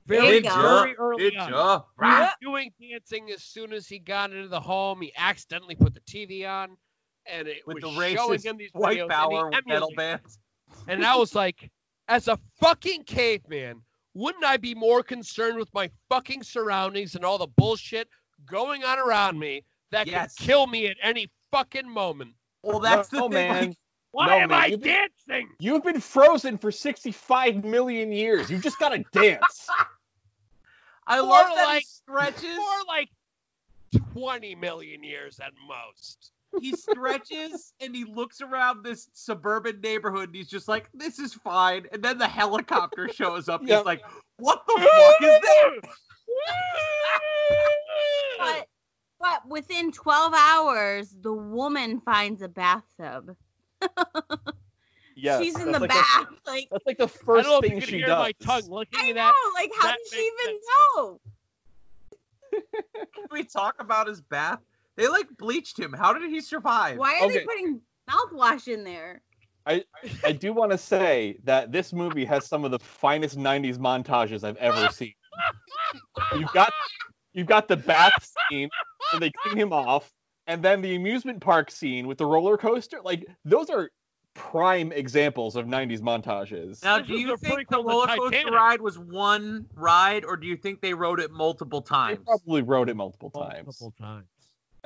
Very, 0.05 0.39
very 0.39 0.95
early 0.95 1.31
Good 1.31 1.37
on. 1.37 1.49
job. 1.49 1.85
He 1.99 2.05
was 2.05 2.29
doing 2.41 2.71
dancing 2.79 3.29
as 3.31 3.43
soon 3.43 3.73
as 3.73 3.87
he 3.87 3.99
got 3.99 4.31
into 4.31 4.47
the 4.47 4.59
home. 4.59 5.01
He 5.01 5.13
accidentally 5.17 5.75
put 5.75 5.93
the 5.93 5.99
TV 6.01 6.47
on, 6.47 6.77
and 7.25 7.47
it 7.47 7.67
With 7.67 7.81
the 7.81 7.89
was 7.89 8.11
showing 8.11 8.39
racist 8.39 8.45
him 8.45 8.57
these 8.57 8.69
white 8.73 8.99
videos, 8.99 9.09
power 9.09 9.51
metal 9.65 9.91
bands. 9.97 10.39
And 10.87 11.05
I 11.05 11.15
was 11.17 11.35
like, 11.35 11.69
as 12.07 12.27
a 12.29 12.37
fucking 12.59 13.03
caveman, 13.03 13.81
wouldn't 14.17 14.43
I 14.43 14.57
be 14.57 14.73
more 14.73 15.03
concerned 15.03 15.57
with 15.59 15.71
my 15.75 15.89
fucking 16.09 16.41
surroundings 16.41 17.13
and 17.15 17.23
all 17.23 17.37
the 17.37 17.47
bullshit 17.55 18.09
going 18.49 18.83
on 18.83 18.97
around 18.97 19.37
me 19.37 19.63
that 19.91 20.07
Yes. 20.07 20.35
could 20.35 20.45
kill 20.45 20.65
me 20.67 20.87
at 20.87 20.97
any 21.03 21.29
fucking 21.51 21.87
moment? 21.87 22.33
Well, 22.63 22.79
that's 22.79 23.11
no, 23.13 23.27
the 23.29 23.35
thing. 23.35 23.51
man. 23.51 23.67
like, 23.69 23.77
Why 24.11 24.27
No, 24.27 24.33
am 24.39 24.49
man, 24.49 24.59
I 24.59 24.65
you've 24.67 24.81
been- 24.81 25.07
dancing? 25.27 25.49
You've 25.59 25.83
been 25.83 25.99
frozen 26.01 26.57
for 26.57 26.71
65 26.71 27.63
million 27.63 28.11
years. 28.11 28.49
You 28.49 28.57
just 28.57 28.79
gotta 28.79 29.03
dance. 29.11 29.67
I 31.05 31.19
Or 31.19 31.23
love 31.23 31.55
that 31.55 31.65
like- 31.65 31.81
he 31.83 31.85
stretches. 31.85 32.55
For 32.57 32.85
like 32.87 33.09
20 34.13 34.55
million 34.55 35.03
years 35.03 35.39
at 35.39 35.51
most. 35.67 36.31
He 36.61 36.75
stretches 36.75 37.73
and 37.81 37.95
he 37.95 38.05
looks 38.05 38.41
around 38.41 38.83
this 38.83 39.09
suburban 39.13 39.79
neighborhood 39.81 40.29
and 40.29 40.35
he's 40.35 40.49
just 40.49 40.67
like, 40.67 40.89
this 40.93 41.19
is 41.19 41.33
fine. 41.33 41.85
And 41.91 42.01
then 42.03 42.17
the 42.17 42.27
helicopter 42.27 43.09
shows 43.13 43.49
up. 43.49 43.61
Yep. 43.63 43.77
He's 43.79 43.85
like, 43.85 44.03
what 44.37 44.63
the 44.67 44.73
fuck 44.79 45.21
is 45.21 45.41
that? 45.41 45.71
But 48.39 48.67
but 49.19 49.47
within 49.49 49.91
12 49.91 50.33
hours, 50.37 51.15
the 51.21 51.33
woman 51.33 51.99
finds 52.01 52.41
a 52.43 52.47
bathtub. 52.47 53.35
Yes, 55.19 55.41
She's 55.41 55.59
in 55.59 55.71
the 55.71 55.79
like 55.79 55.89
bath. 55.89 56.27
like 56.45 56.67
that's 56.69 56.85
like 56.85 56.99
the 56.99 57.05
I 57.05 57.07
first 57.07 57.49
don't 57.49 57.53
know 57.53 57.57
if 57.57 57.61
thing 57.65 57.75
you 57.81 57.81
she 57.81 57.97
hear 57.97 58.05
does. 58.05 58.19
my 58.19 58.31
tongue 58.33 58.69
looking 58.69 58.99
I 58.99 59.09
at 59.09 59.15
know. 59.15 59.21
that. 59.23 59.51
Like, 59.55 59.71
how 59.75 59.87
that 59.87 59.97
did 59.97 60.13
she 60.19 60.23
even 60.23 60.45
sense. 60.53 60.65
know? 60.95 61.19
Can 63.15 63.23
we 63.31 63.43
talk 63.43 63.77
about 63.79 64.05
his 64.07 64.21
bath? 64.21 64.59
They 64.97 65.07
like 65.07 65.27
bleached 65.37 65.79
him. 65.79 65.93
How 65.93 66.11
did 66.11 66.29
he 66.29 66.41
survive? 66.41 66.97
Why 66.97 67.15
are 67.19 67.25
Okay. 67.25 67.37
they 67.39 67.45
putting 67.45 67.81
mouthwash 68.09 68.67
in 68.67 68.83
there? 68.83 69.21
I 69.65 69.83
I 70.25 70.31
do 70.31 70.53
want 70.53 70.71
to 70.71 70.77
say 70.77 71.37
that 71.43 71.71
this 71.71 71.93
movie 71.93 72.25
has 72.25 72.45
some 72.45 72.65
of 72.65 72.71
the 72.71 72.79
finest 72.79 73.37
90s 73.37 73.77
montages 73.77 74.43
I've 74.43 74.57
ever 74.57 74.87
seen. 74.93 75.13
You've 76.35 76.51
got 76.53 76.73
you've 77.33 77.47
got 77.47 77.67
the 77.67 77.77
bath 77.77 78.33
scene 78.49 78.69
where 79.11 79.19
they 79.19 79.31
clean 79.31 79.57
him 79.57 79.71
off, 79.71 80.11
and 80.47 80.63
then 80.63 80.81
the 80.81 80.95
amusement 80.95 81.41
park 81.41 81.69
scene 81.69 82.07
with 82.07 82.17
the 82.17 82.25
roller 82.25 82.57
coaster. 82.57 82.99
Like 83.03 83.27
those 83.45 83.69
are 83.69 83.89
prime 84.33 84.91
examples 84.91 85.55
of 85.55 85.65
90s 85.65 85.99
montages. 85.99 86.83
Now, 86.83 86.99
do 86.99 87.17
you 87.17 87.35
think 87.37 87.67
the 87.69 87.83
roller 87.83 88.07
coaster 88.07 88.29
Titanic. 88.29 88.53
ride 88.53 88.81
was 88.81 88.97
one 88.99 89.65
ride, 89.75 90.23
or 90.25 90.37
do 90.37 90.47
you 90.47 90.55
think 90.55 90.81
they 90.81 90.93
rode 90.93 91.19
it 91.19 91.31
multiple 91.31 91.81
They 91.81 91.87
times? 91.87 92.19
probably 92.25 92.61
wrote 92.61 92.87
it 92.89 92.95
multiple 92.95 93.31
times. 93.31 93.65
Multiple 93.65 93.93
times. 93.99 94.27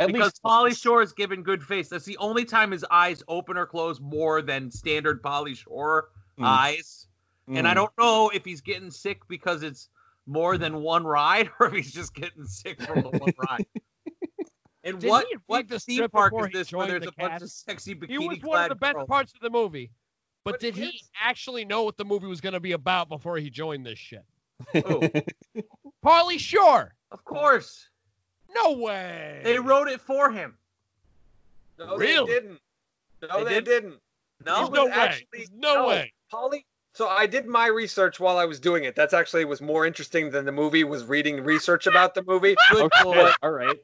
At 0.01 0.07
because 0.07 0.27
least 0.33 0.43
Pauly 0.43 0.81
Shore 0.81 1.01
is 1.01 1.13
given 1.13 1.43
good 1.43 1.63
face. 1.63 1.89
That's 1.89 2.05
the 2.05 2.17
only 2.17 2.45
time 2.45 2.71
his 2.71 2.83
eyes 2.91 3.23
open 3.27 3.57
or 3.57 3.65
close 3.65 3.99
more 3.99 4.41
than 4.41 4.71
standard 4.71 5.21
Pauly 5.21 5.55
Shore 5.55 6.09
Mm. 6.39 6.45
eyes. 6.45 7.07
And 7.47 7.67
I 7.67 7.71
Mm. 7.71 7.75
don't 7.75 7.97
know 7.99 8.29
if 8.33 8.45
he's 8.45 8.61
getting 8.61 8.89
sick 8.91 9.27
because 9.27 9.63
it's 9.63 9.89
more 10.25 10.57
than 10.57 10.81
one 10.81 11.03
ride, 11.03 11.49
or 11.59 11.67
if 11.67 11.73
he's 11.73 11.91
just 11.93 12.13
getting 12.15 12.45
sick 12.45 12.81
from 12.81 13.01
the 13.01 13.09
one 13.09 13.33
ride. 13.37 13.65
And 14.83 14.99
Did 14.99 15.09
what 15.11 15.27
he 15.29 15.37
what 15.45 15.67
the 15.67 15.79
theme 15.79 15.97
script 15.97 16.13
park 16.15 16.31
before 16.31 16.47
is 16.47 16.51
he 16.53 16.57
this 16.57 16.71
where 16.73 16.87
joined 16.87 17.03
there's 17.03 17.03
the 17.03 17.09
a 17.09 17.29
bunch 17.29 17.33
of 17.35 17.39
cast? 17.41 17.65
sexy 17.65 17.93
bikini 17.93 18.09
He 18.09 18.17
was 18.27 18.39
one 18.41 18.63
of 18.63 18.69
the 18.69 18.75
best 18.75 18.95
girls? 18.95 19.07
parts 19.07 19.31
of 19.35 19.39
the 19.41 19.51
movie. 19.51 19.91
But, 20.43 20.53
But 20.53 20.59
did 20.59 20.73
he 20.75 20.81
here's- 20.85 21.09
actually 21.21 21.65
know 21.65 21.83
what 21.83 21.97
the 21.97 22.05
movie 22.05 22.25
was 22.25 22.41
going 22.41 22.53
to 22.53 22.59
be 22.59 22.71
about 22.71 23.07
before 23.07 23.37
he 23.37 23.51
joined 23.51 23.85
this 23.85 23.99
shit? 23.99 24.25
Oh. 24.73 25.01
Pauly 26.03 26.39
Shore. 26.39 26.95
Of 27.11 27.23
course, 27.25 27.89
No 28.53 28.73
way. 28.73 29.41
they 29.43 29.59
wrote 29.59 29.87
it 29.87 30.01
for 30.01 30.31
him. 30.31 30.57
No, 31.79 31.97
Really? 31.97 32.27
they 32.27 32.39
didn't. 32.39 32.59
No, 33.21 33.37
They 33.39 33.43
they, 33.43 33.49
didn't? 33.61 33.65
didn't. 33.65 33.99
No, 34.45 34.67
no 34.67 34.85
way. 34.85 34.91
actually- 34.91 35.47
no, 35.53 35.75
no. 35.75 35.87
way. 35.87 36.13
Pauly. 36.31 36.63
So 36.93 37.07
I 37.07 37.25
did 37.25 37.45
my 37.47 37.67
research 37.67 38.19
while 38.19 38.37
I 38.37 38.45
was 38.45 38.59
doing 38.59 38.83
it. 38.83 38.95
That's 38.95 39.13
actually 39.13 39.45
was 39.45 39.61
more 39.61 39.85
interesting 39.85 40.29
than 40.29 40.45
the 40.45 40.51
movie. 40.51 40.83
Was 40.83 41.05
reading 41.05 41.41
research 41.43 41.87
about 41.87 42.13
the 42.15 42.23
movie. 42.23 42.55
Okay, 42.73 43.31
all 43.41 43.51
right. 43.51 43.77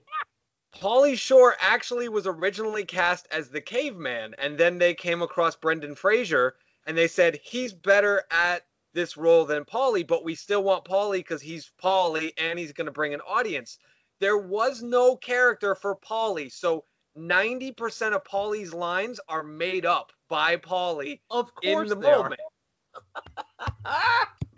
Pauly 0.76 1.18
Shore 1.18 1.56
actually 1.60 2.10
was 2.10 2.28
originally 2.28 2.84
cast 2.86 3.28
as 3.32 3.50
the 3.50 3.62
caveman, 3.62 4.36
and 4.38 4.58
then 4.58 4.78
they 4.78 4.94
came 4.94 5.22
across 5.22 5.56
Brendan 5.56 5.96
Fraser, 5.96 6.56
and 6.86 6.98
they 6.98 7.08
said 7.08 7.40
he's 7.42 7.74
better 7.74 8.24
at 8.30 8.66
this 8.94 9.16
role 9.18 9.46
than 9.46 9.64
Pauly, 9.66 10.06
but 10.06 10.24
we 10.24 10.36
still 10.36 10.64
want 10.64 10.84
Pauly 10.86 11.18
because 11.20 11.42
he's 11.42 11.72
Pauly 11.82 12.32
and 12.38 12.60
he's 12.60 12.74
going 12.74 12.86
to 12.86 12.92
bring 12.92 13.14
an 13.14 13.22
audience. 13.22 13.80
There 14.20 14.38
was 14.38 14.82
no 14.82 15.16
character 15.16 15.76
for 15.76 15.96
Pauly, 15.96 16.52
so 16.52 16.84
90% 17.18 18.14
of 18.14 18.24
Pauly's 18.24 18.74
lines 18.74 19.20
are 19.28 19.44
made 19.44 19.86
up 19.86 20.12
by 20.30 20.58
Pauly 20.58 21.20
Of 21.30 21.52
in 21.62 21.74
course 21.74 21.90
the 21.90 21.96
they 21.96 22.12
are. 22.12 22.24
moment. 22.24 22.42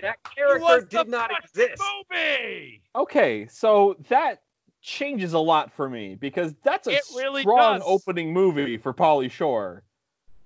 That 0.01 0.15
character 0.33 0.79
did 0.89 1.09
not 1.09 1.29
exist. 1.43 1.81
Movie. 2.09 2.81
Okay, 2.95 3.47
so 3.47 3.97
that 4.07 4.43
changes 4.81 5.33
a 5.33 5.39
lot 5.39 5.73
for 5.73 5.89
me 5.89 6.15
because 6.15 6.53
that's 6.63 6.87
a 6.87 6.91
It 6.91 7.01
really 7.17 7.41
strong 7.41 7.79
does. 7.79 7.83
opening 7.85 8.31
movie 8.31 8.77
for 8.77 8.93
Pauly 8.93 9.29
Shore. 9.29 9.83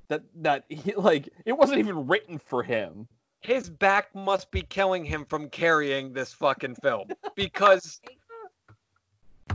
That 0.07 0.23
that 0.41 0.65
he 0.69 0.95
like 0.95 1.29
it 1.45 1.53
wasn't 1.53 1.79
even 1.79 2.07
written 2.07 2.39
for 2.39 2.63
him. 2.63 3.07
his 3.41 3.69
back 3.69 4.13
must 4.15 4.49
be 4.49 4.63
killing 4.63 5.05
him 5.05 5.23
from 5.25 5.49
carrying 5.49 6.13
this 6.13 6.33
fucking 6.33 6.75
film 6.81 7.09
because 7.35 8.01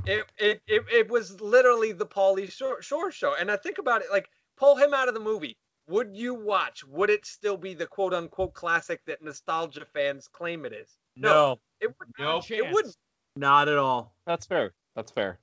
It 0.07 0.24
it 0.38 0.62
it, 0.66 0.84
it 0.92 1.11
was 1.11 1.40
literally 1.40 1.92
the 1.92 2.07
Pauly 2.07 2.51
Shore, 2.51 2.82
Shore 2.82 3.11
show. 3.11 3.34
And 3.38 3.51
I 3.51 3.57
think 3.57 3.78
about 3.78 4.03
it, 4.03 4.09
like 4.11 4.28
pull 4.57 4.76
him 4.76 4.94
out 4.94 5.09
of 5.09 5.14
the 5.14 5.20
movie. 5.20 5.57
Would 5.88 6.14
you 6.14 6.34
watch? 6.34 6.84
Would 6.84 7.11
it 7.11 7.24
still 7.24 7.57
be 7.57 7.74
the 7.74 7.86
quote 7.86 8.12
unquote 8.14 8.55
classic 8.55 9.01
that 9.07 9.22
nostalgia 9.22 9.84
fans 9.86 10.28
claim 10.28 10.64
it 10.64 10.72
is? 10.72 10.99
No, 11.16 11.59
It 11.80 11.88
would. 11.99 12.09
Nope. 12.18 12.51
It 12.51 12.70
wouldn't. 12.72 12.96
not 13.36 13.68
at 13.68 13.78
all. 13.78 14.14
That's 14.26 14.46
fair. 14.46 14.72
That's 14.94 15.11
fair. 15.11 15.38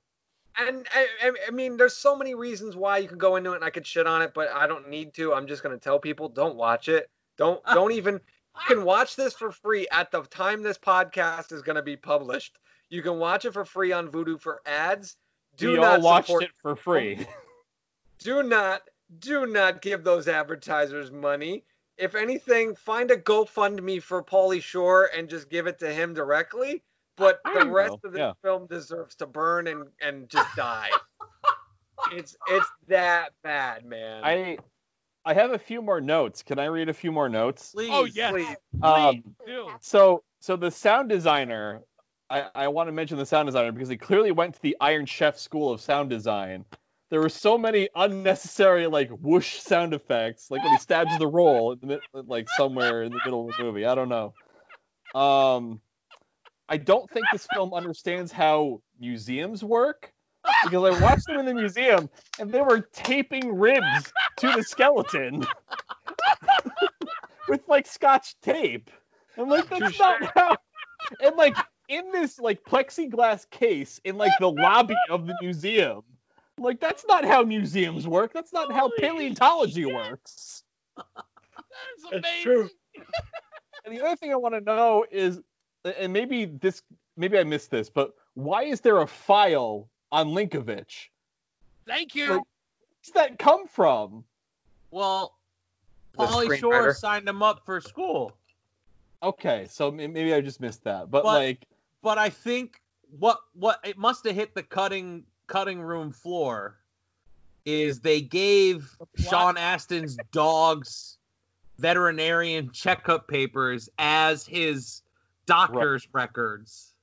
And 0.58 0.86
I, 0.94 1.06
I, 1.22 1.32
I 1.48 1.50
mean, 1.50 1.76
there's 1.76 1.96
so 1.96 2.16
many 2.16 2.34
reasons 2.34 2.76
why 2.76 2.98
you 2.98 3.08
could 3.08 3.18
go 3.18 3.36
into 3.36 3.52
it, 3.52 3.56
and 3.56 3.64
I 3.64 3.68
could 3.70 3.86
shit 3.86 4.06
on 4.06 4.22
it, 4.22 4.32
but 4.34 4.48
I 4.48 4.66
don't 4.66 4.88
need 4.88 5.12
to. 5.14 5.34
I'm 5.34 5.46
just 5.46 5.62
gonna 5.62 5.78
tell 5.78 5.98
people, 5.98 6.28
don't 6.28 6.56
watch 6.56 6.88
it. 6.88 7.10
Don't 7.36 7.62
don't 7.74 7.92
even. 7.92 8.14
You 8.14 8.76
can 8.76 8.84
watch 8.84 9.16
this 9.16 9.34
for 9.34 9.50
free 9.52 9.86
at 9.92 10.10
the 10.10 10.22
time 10.22 10.62
this 10.62 10.78
podcast 10.78 11.52
is 11.52 11.60
gonna 11.60 11.82
be 11.82 11.96
published. 11.96 12.58
You 12.88 13.02
can 13.02 13.18
watch 13.18 13.44
it 13.44 13.52
for 13.52 13.64
free 13.64 13.92
on 13.92 14.08
Vudu 14.08 14.40
for 14.40 14.60
ads. 14.64 15.16
Do 15.56 15.72
we 15.72 15.76
not 15.76 15.98
all 15.98 16.04
watched 16.04 16.28
support, 16.28 16.44
it 16.44 16.50
for 16.60 16.76
free. 16.76 17.26
Do 18.18 18.42
not 18.42 18.82
do 19.18 19.46
not 19.46 19.82
give 19.82 20.04
those 20.04 20.28
advertisers 20.28 21.10
money. 21.10 21.64
If 21.96 22.14
anything, 22.14 22.74
find 22.74 23.10
a 23.10 23.16
GoFundMe 23.16 24.02
for 24.02 24.22
Pauly 24.22 24.60
Shore 24.60 25.10
and 25.16 25.28
just 25.28 25.48
give 25.48 25.66
it 25.66 25.78
to 25.78 25.92
him 25.92 26.12
directly. 26.12 26.82
But 27.16 27.40
the 27.44 27.66
rest 27.66 27.92
know, 27.92 28.00
of 28.04 28.12
the 28.12 28.18
yeah. 28.18 28.32
film 28.42 28.66
deserves 28.66 29.14
to 29.16 29.26
burn 29.26 29.68
and 29.68 29.86
and 30.02 30.28
just 30.28 30.54
die. 30.54 30.90
it's 32.12 32.36
it's 32.48 32.66
that 32.88 33.30
bad, 33.42 33.86
man. 33.86 34.22
I 34.22 34.58
I 35.24 35.32
have 35.32 35.52
a 35.52 35.58
few 35.58 35.80
more 35.80 36.00
notes. 36.00 36.42
Can 36.42 36.58
I 36.58 36.66
read 36.66 36.90
a 36.90 36.94
few 36.94 37.10
more 37.10 37.30
notes? 37.30 37.72
Please. 37.72 37.88
Oh 37.90 38.04
yes, 38.04 38.32
Please. 38.32 38.56
Um, 38.82 39.22
do. 39.46 39.70
so 39.80 40.24
so 40.40 40.56
the 40.56 40.70
sound 40.70 41.08
designer, 41.08 41.80
I, 42.28 42.46
I 42.54 42.68
want 42.68 42.88
to 42.88 42.92
mention 42.92 43.18
the 43.18 43.26
sound 43.26 43.46
designer 43.46 43.72
because 43.72 43.88
he 43.88 43.96
clearly 43.96 44.32
went 44.32 44.54
to 44.54 44.62
the 44.62 44.76
Iron 44.80 45.06
Chef 45.06 45.38
School 45.38 45.70
of 45.72 45.80
Sound 45.80 46.10
Design. 46.10 46.64
There 47.08 47.20
were 47.20 47.28
so 47.28 47.56
many 47.56 47.88
unnecessary 47.94 48.88
like 48.88 49.10
whoosh 49.10 49.58
sound 49.58 49.94
effects, 49.94 50.50
like 50.50 50.62
when 50.62 50.72
he 50.72 50.78
stabs 50.78 51.16
the 51.18 51.26
roll, 51.28 51.72
in 51.72 51.78
the, 51.80 51.86
mid- 51.86 52.28
like 52.28 52.48
somewhere 52.56 53.04
in 53.04 53.12
the 53.12 53.20
middle 53.24 53.48
of 53.48 53.56
the 53.56 53.62
movie. 53.62 53.86
I 53.86 53.94
don't 53.94 54.08
know. 54.08 54.34
Um, 55.14 55.80
I 56.68 56.78
don't 56.78 57.08
think 57.10 57.26
this 57.30 57.46
film 57.54 57.72
understands 57.72 58.32
how 58.32 58.82
museums 58.98 59.62
work 59.62 60.12
because 60.64 60.96
I 60.96 61.00
watched 61.00 61.26
them 61.26 61.38
in 61.38 61.46
the 61.46 61.54
museum 61.54 62.10
and 62.40 62.50
they 62.50 62.60
were 62.60 62.80
taping 62.92 63.54
ribs 63.54 64.12
to 64.38 64.52
the 64.52 64.64
skeleton 64.64 65.46
with 67.48 67.62
like 67.68 67.86
scotch 67.86 68.34
tape. 68.40 68.90
I'm 69.38 69.48
like, 69.48 69.68
that's 69.68 69.98
not 69.98 70.32
how. 70.34 70.56
And 71.20 71.36
like 71.36 71.56
in 71.88 72.10
this 72.12 72.38
like 72.38 72.62
plexiglass 72.64 73.48
case 73.50 74.00
in 74.04 74.16
like 74.16 74.32
the 74.40 74.50
lobby 74.50 74.96
of 75.10 75.26
the 75.26 75.34
museum. 75.40 76.02
Like 76.58 76.80
that's 76.80 77.04
not 77.06 77.24
how 77.24 77.42
museums 77.42 78.06
work. 78.08 78.32
That's 78.32 78.52
not 78.52 78.72
how 78.72 78.90
paleontology 78.98 79.84
shit. 79.84 79.94
works. 79.94 80.62
That's 80.96 81.06
That's 82.10 82.14
amazing. 82.26 82.42
true. 82.42 82.70
And 83.84 83.96
the 83.96 84.04
other 84.04 84.16
thing 84.16 84.32
I 84.32 84.36
want 84.36 84.52
to 84.54 84.60
know 84.60 85.04
is, 85.12 85.40
and 85.84 86.12
maybe 86.12 86.44
this, 86.46 86.82
maybe 87.16 87.38
I 87.38 87.44
missed 87.44 87.70
this, 87.70 87.88
but 87.88 88.14
why 88.34 88.64
is 88.64 88.80
there 88.80 88.98
a 89.00 89.06
file 89.06 89.88
on 90.10 90.30
Linkovich? 90.30 91.06
Thank 91.86 92.16
you. 92.16 92.30
Like- 92.30 92.40
Where's 92.40 93.12
that 93.14 93.38
come 93.38 93.68
from? 93.68 94.24
Well, 94.90 95.36
The 96.18 96.26
Pauly 96.26 96.58
Shore 96.58 96.72
screenwriter. 96.88 96.96
signed 96.96 97.28
him 97.28 97.44
up 97.44 97.64
for 97.64 97.80
school. 97.80 98.32
Okay, 99.22 99.68
so 99.70 99.92
maybe 99.92 100.34
I 100.34 100.40
just 100.40 100.60
missed 100.60 100.82
that, 100.82 101.08
but, 101.08 101.22
But- 101.22 101.34
like, 101.34 101.64
but 102.06 102.18
I 102.18 102.30
think 102.30 102.80
what 103.18 103.40
what 103.52 103.80
it 103.82 103.98
must 103.98 104.24
have 104.26 104.36
hit 104.36 104.54
the 104.54 104.62
cutting 104.62 105.24
cutting 105.48 105.80
room 105.80 106.12
floor 106.12 106.78
is 107.64 107.98
they 107.98 108.20
gave 108.20 108.96
Sean 109.16 109.56
Astin's 109.56 110.16
dog's 110.30 111.18
veterinarian 111.78 112.70
checkup 112.70 113.26
papers 113.26 113.88
as 113.98 114.46
his 114.46 115.02
doctor's 115.46 116.06
records. 116.12 116.94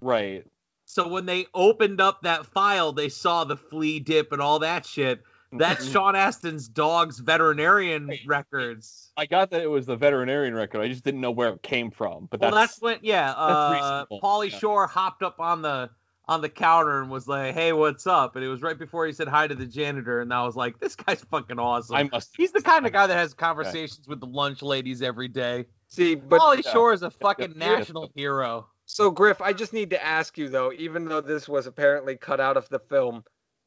right. 0.00 0.46
So 0.86 1.06
when 1.06 1.26
they 1.26 1.44
opened 1.52 2.00
up 2.00 2.22
that 2.22 2.46
file, 2.46 2.92
they 2.92 3.10
saw 3.10 3.44
the 3.44 3.58
flea 3.58 4.00
dip 4.00 4.32
and 4.32 4.40
all 4.40 4.60
that 4.60 4.86
shit. 4.86 5.22
That's 5.52 5.88
Sean 5.92 6.14
Astin's 6.14 6.68
dog's 6.68 7.18
veterinarian 7.18 8.08
Right. 8.08 8.20
records. 8.26 9.12
I 9.16 9.26
got 9.26 9.50
that 9.50 9.62
it 9.62 9.70
was 9.70 9.86
the 9.86 9.96
veterinarian 9.96 10.54
record. 10.54 10.80
I 10.80 10.88
just 10.88 11.04
didn't 11.04 11.20
know 11.20 11.30
where 11.30 11.50
it 11.50 11.62
came 11.62 11.90
from. 11.90 12.26
But 12.30 12.40
Well, 12.40 12.50
that's, 12.50 12.74
that's 12.74 12.82
when 12.82 12.98
yeah, 13.02 13.32
uh, 13.32 13.72
reasonable. 13.74 14.20
Pauly 14.20 14.50
Yeah. 14.50 14.58
Shore 14.58 14.86
hopped 14.86 15.22
up 15.22 15.40
on 15.40 15.62
the 15.62 15.90
on 16.28 16.40
the 16.40 16.48
counter 16.48 17.00
and 17.00 17.08
was 17.08 17.28
like, 17.28 17.54
"Hey, 17.54 17.72
what's 17.72 18.04
up?" 18.04 18.34
And 18.34 18.44
it 18.44 18.48
was 18.48 18.60
right 18.60 18.76
before 18.76 19.06
he 19.06 19.12
said 19.12 19.28
hi 19.28 19.46
to 19.46 19.54
the 19.54 19.64
janitor, 19.66 20.20
and 20.20 20.34
I 20.34 20.42
was 20.44 20.56
like, 20.56 20.80
"This 20.80 20.96
guy's 20.96 21.22
fucking 21.22 21.60
awesome." 21.60 21.94
I 21.94 22.02
must. 22.02 22.34
He's 22.36 22.50
the 22.50 22.60
kind 22.60 22.84
of 22.84 22.92
guy 22.92 23.06
that 23.06 23.14
has 23.16 23.32
conversations 23.32 24.08
with 24.08 24.18
the 24.18 24.26
lunch 24.26 24.60
ladies 24.60 25.02
every 25.02 25.28
day. 25.28 25.66
See, 25.86 26.16
but 26.16 26.40
Pauly 26.40 26.64
yeah. 26.64 26.72
Shore 26.72 26.92
is 26.92 27.02
a 27.02 27.10
fucking 27.12 27.54
yeah, 27.56 27.70
yeah. 27.70 27.78
national 27.78 28.10
hero. 28.16 28.66
so 28.86 29.08
Griff, 29.12 29.40
I 29.40 29.52
just 29.52 29.72
need 29.72 29.90
to 29.90 30.04
ask 30.04 30.36
you 30.36 30.48
though, 30.48 30.72
even 30.76 31.04
though 31.04 31.20
this 31.20 31.48
was 31.48 31.68
apparently 31.68 32.16
cut 32.16 32.40
out 32.40 32.56
of 32.56 32.68
the 32.70 32.80
film, 32.80 33.22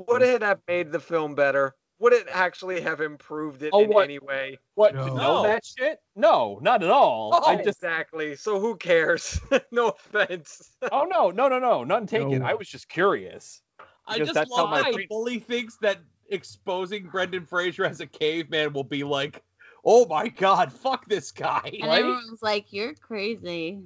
would 0.08 0.22
it 0.22 0.42
have 0.42 0.60
made 0.68 0.92
the 0.92 1.00
film 1.00 1.36
better? 1.36 1.76
Would 2.00 2.14
it 2.14 2.28
actually 2.32 2.80
have 2.80 3.02
improved 3.02 3.62
it 3.62 3.72
Oh, 3.74 3.82
in 3.84 3.90
what? 3.90 4.06
any 4.06 4.20
way? 4.20 4.58
What 4.76 4.96
No. 4.96 5.08
to 5.10 5.14
know 5.16 5.44
that 5.44 5.66
shit? 5.66 6.00
No, 6.16 6.58
not 6.62 6.82
at 6.82 6.90
all. 6.90 7.32
Oh, 7.34 7.46
I 7.46 7.58
just. 7.58 7.68
exactly. 7.80 8.36
So 8.38 8.58
who 8.60 8.78
cares? 8.78 9.40
no 9.72 9.90
offense. 9.90 10.72
Oh 10.94 11.04
no, 11.04 11.30
no, 11.30 11.50
no, 11.50 11.60
no, 11.60 11.84
none 11.84 12.08
taken. 12.08 12.40
No. 12.40 12.46
I 12.46 12.54
was 12.54 12.70
just 12.70 12.88
curious. 12.88 13.62
I 14.08 14.18
just 14.18 14.34
that's 14.34 14.50
how 14.56 14.64
love 14.64 14.70
my 14.72 14.82
how 14.84 14.94
brain- 14.94 15.08
Bully 15.10 15.40
thinks 15.40 15.78
that 15.82 15.98
exposing 16.30 17.08
Brendan 17.10 17.46
Fraser 17.46 17.84
as 17.86 18.00
a 18.00 18.08
caveman 18.08 18.72
will 18.74 18.84
be 18.86 19.04
like, 19.04 19.44
"Oh 19.84 20.06
my 20.06 20.30
god, 20.30 20.72
fuck 20.72 21.08
this 21.10 21.32
guy." 21.32 21.62
And 21.66 21.84
Right? 21.90 22.00
everyone's 22.00 22.42
like, 22.42 22.72
"You're 22.72 22.94
crazy." 22.96 23.82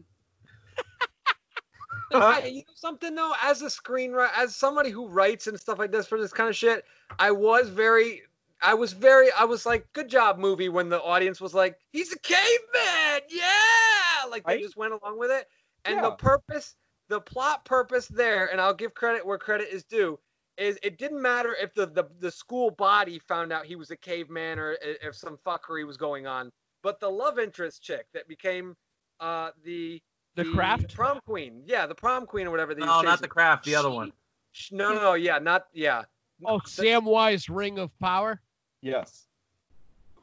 I, 2.14 2.45
you 2.45 2.57
know 2.59 2.74
something 2.76 3.16
though, 3.16 3.34
as 3.43 3.61
a 3.61 3.66
screenwriter, 3.68 4.30
as 4.36 4.55
somebody 4.55 4.89
who 4.91 5.07
writes 5.07 5.47
and 5.47 5.59
stuff 5.59 5.80
like 5.80 5.91
this 5.91 6.07
for 6.07 6.20
this 6.20 6.34
kind 6.34 6.49
of 6.49 6.55
shit, 6.55 6.86
I 7.20 7.32
was 7.32 7.70
very, 7.70 8.24
I 8.61 8.74
was 8.76 8.93
very, 8.93 9.32
I 9.32 9.45
was 9.45 9.66
like, 9.66 9.88
good 9.93 10.09
job, 10.09 10.38
movie. 10.38 10.70
When 10.70 10.89
the 10.89 11.01
audience 11.01 11.41
was 11.41 11.53
like, 11.53 11.78
he's 11.91 12.14
a 12.14 12.20
caveman, 12.20 13.22
yeah, 13.30 14.30
like 14.30 14.45
they 14.45 14.57
Right? 14.57 14.59
just 14.59 14.78
went 14.78 14.93
along 14.93 15.20
with 15.20 15.32
it, 15.32 15.47
and 15.86 16.03
the 16.03 16.11
purpose, 16.11 16.76
the 17.09 17.22
plot 17.22 17.66
purpose 17.66 18.07
there, 18.07 18.51
and 18.51 18.61
I'll 18.61 18.74
give 18.74 18.93
credit 18.93 19.26
where 19.26 19.38
credit 19.38 19.70
is 19.72 19.84
due. 19.84 20.20
Is 20.57 20.78
it 20.84 20.97
didn't 20.99 21.22
matter 21.22 21.55
if 21.59 21.74
the, 21.74 21.88
the 21.88 22.05
the 22.20 22.32
school 22.32 22.72
body 22.72 23.20
found 23.20 23.51
out 23.51 23.66
he 23.66 23.76
was 23.76 23.91
a 23.91 23.97
caveman 23.97 24.59
or 24.59 24.78
if 24.82 25.16
some 25.16 25.38
fuckery 25.45 25.86
was 25.86 25.97
going 25.97 26.28
on, 26.28 26.51
but 26.84 26.99
the 26.99 27.09
love 27.09 27.39
interest 27.39 27.82
chick 27.82 28.05
that 28.14 28.28
became 28.28 28.76
uh 29.20 29.51
the 29.64 30.01
The 30.36 30.45
craft. 30.45 30.95
prom 30.95 31.19
queen. 31.27 31.61
Yeah, 31.65 31.86
the 31.86 31.95
prom 31.95 32.25
queen 32.25 32.47
or 32.47 32.51
whatever. 32.51 32.73
That 32.73 32.81
No, 32.81 33.01
not 33.01 33.03
the 33.03 33.09
chasing. 33.11 33.29
craft, 33.29 33.65
the 33.65 33.75
other 33.75 33.89
one. 33.91 34.11
sh- 34.51 34.71
No, 34.71 34.93
no, 34.93 35.01
no. 35.01 35.13
Yeah, 35.13 35.39
not 35.39 35.67
yeah. 35.73 36.03
Oh, 36.45 36.59
Samwise 36.65 37.47
Ring 37.53 37.77
of 37.79 37.97
Power. 37.99 38.41
Yes, 38.81 39.27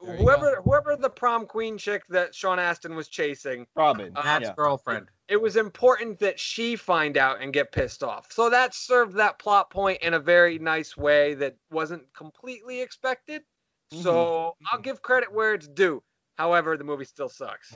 There 0.03 0.13
you 0.17 0.19
Whoever, 0.23 0.61
whoever 0.63 0.97
the 0.97 1.09
prom 1.09 1.47
queen 1.47 1.79
chick 1.79 2.03
that 2.09 2.35
Sean 2.35 2.59
Astin 2.59 2.95
was 2.95 3.09
chasing, 3.09 3.67
Robin. 3.75 4.13
Uh, 4.17 4.23
Matt's 4.23 4.49
yeah. 4.49 4.55
girlfriend. 4.55 5.07
it 5.29 5.41
was 5.41 5.57
important 5.57 6.19
that 6.19 6.39
she 6.39 6.77
find 6.77 7.17
out 7.17 7.41
and 7.41 7.53
get 7.53 7.71
pissed 7.73 8.03
off. 8.03 8.31
So 8.33 8.51
that 8.51 8.75
served 8.75 9.17
that 9.17 9.39
plot 9.39 9.71
point 9.71 10.03
in 10.03 10.13
a 10.15 10.19
very 10.21 10.59
nice 10.59 10.97
way 10.97 11.35
that 11.35 11.57
wasn't 11.71 12.13
completely 12.13 12.81
expected. 12.83 13.43
So 13.93 14.57
I'll 14.71 14.81
give 14.81 15.01
credit 15.03 15.33
where 15.33 15.55
it's 15.55 15.67
due. 15.69 16.03
However, 16.41 16.79
the 16.79 16.85
movie 16.85 17.05
still 17.05 17.29
sucks. 17.29 17.75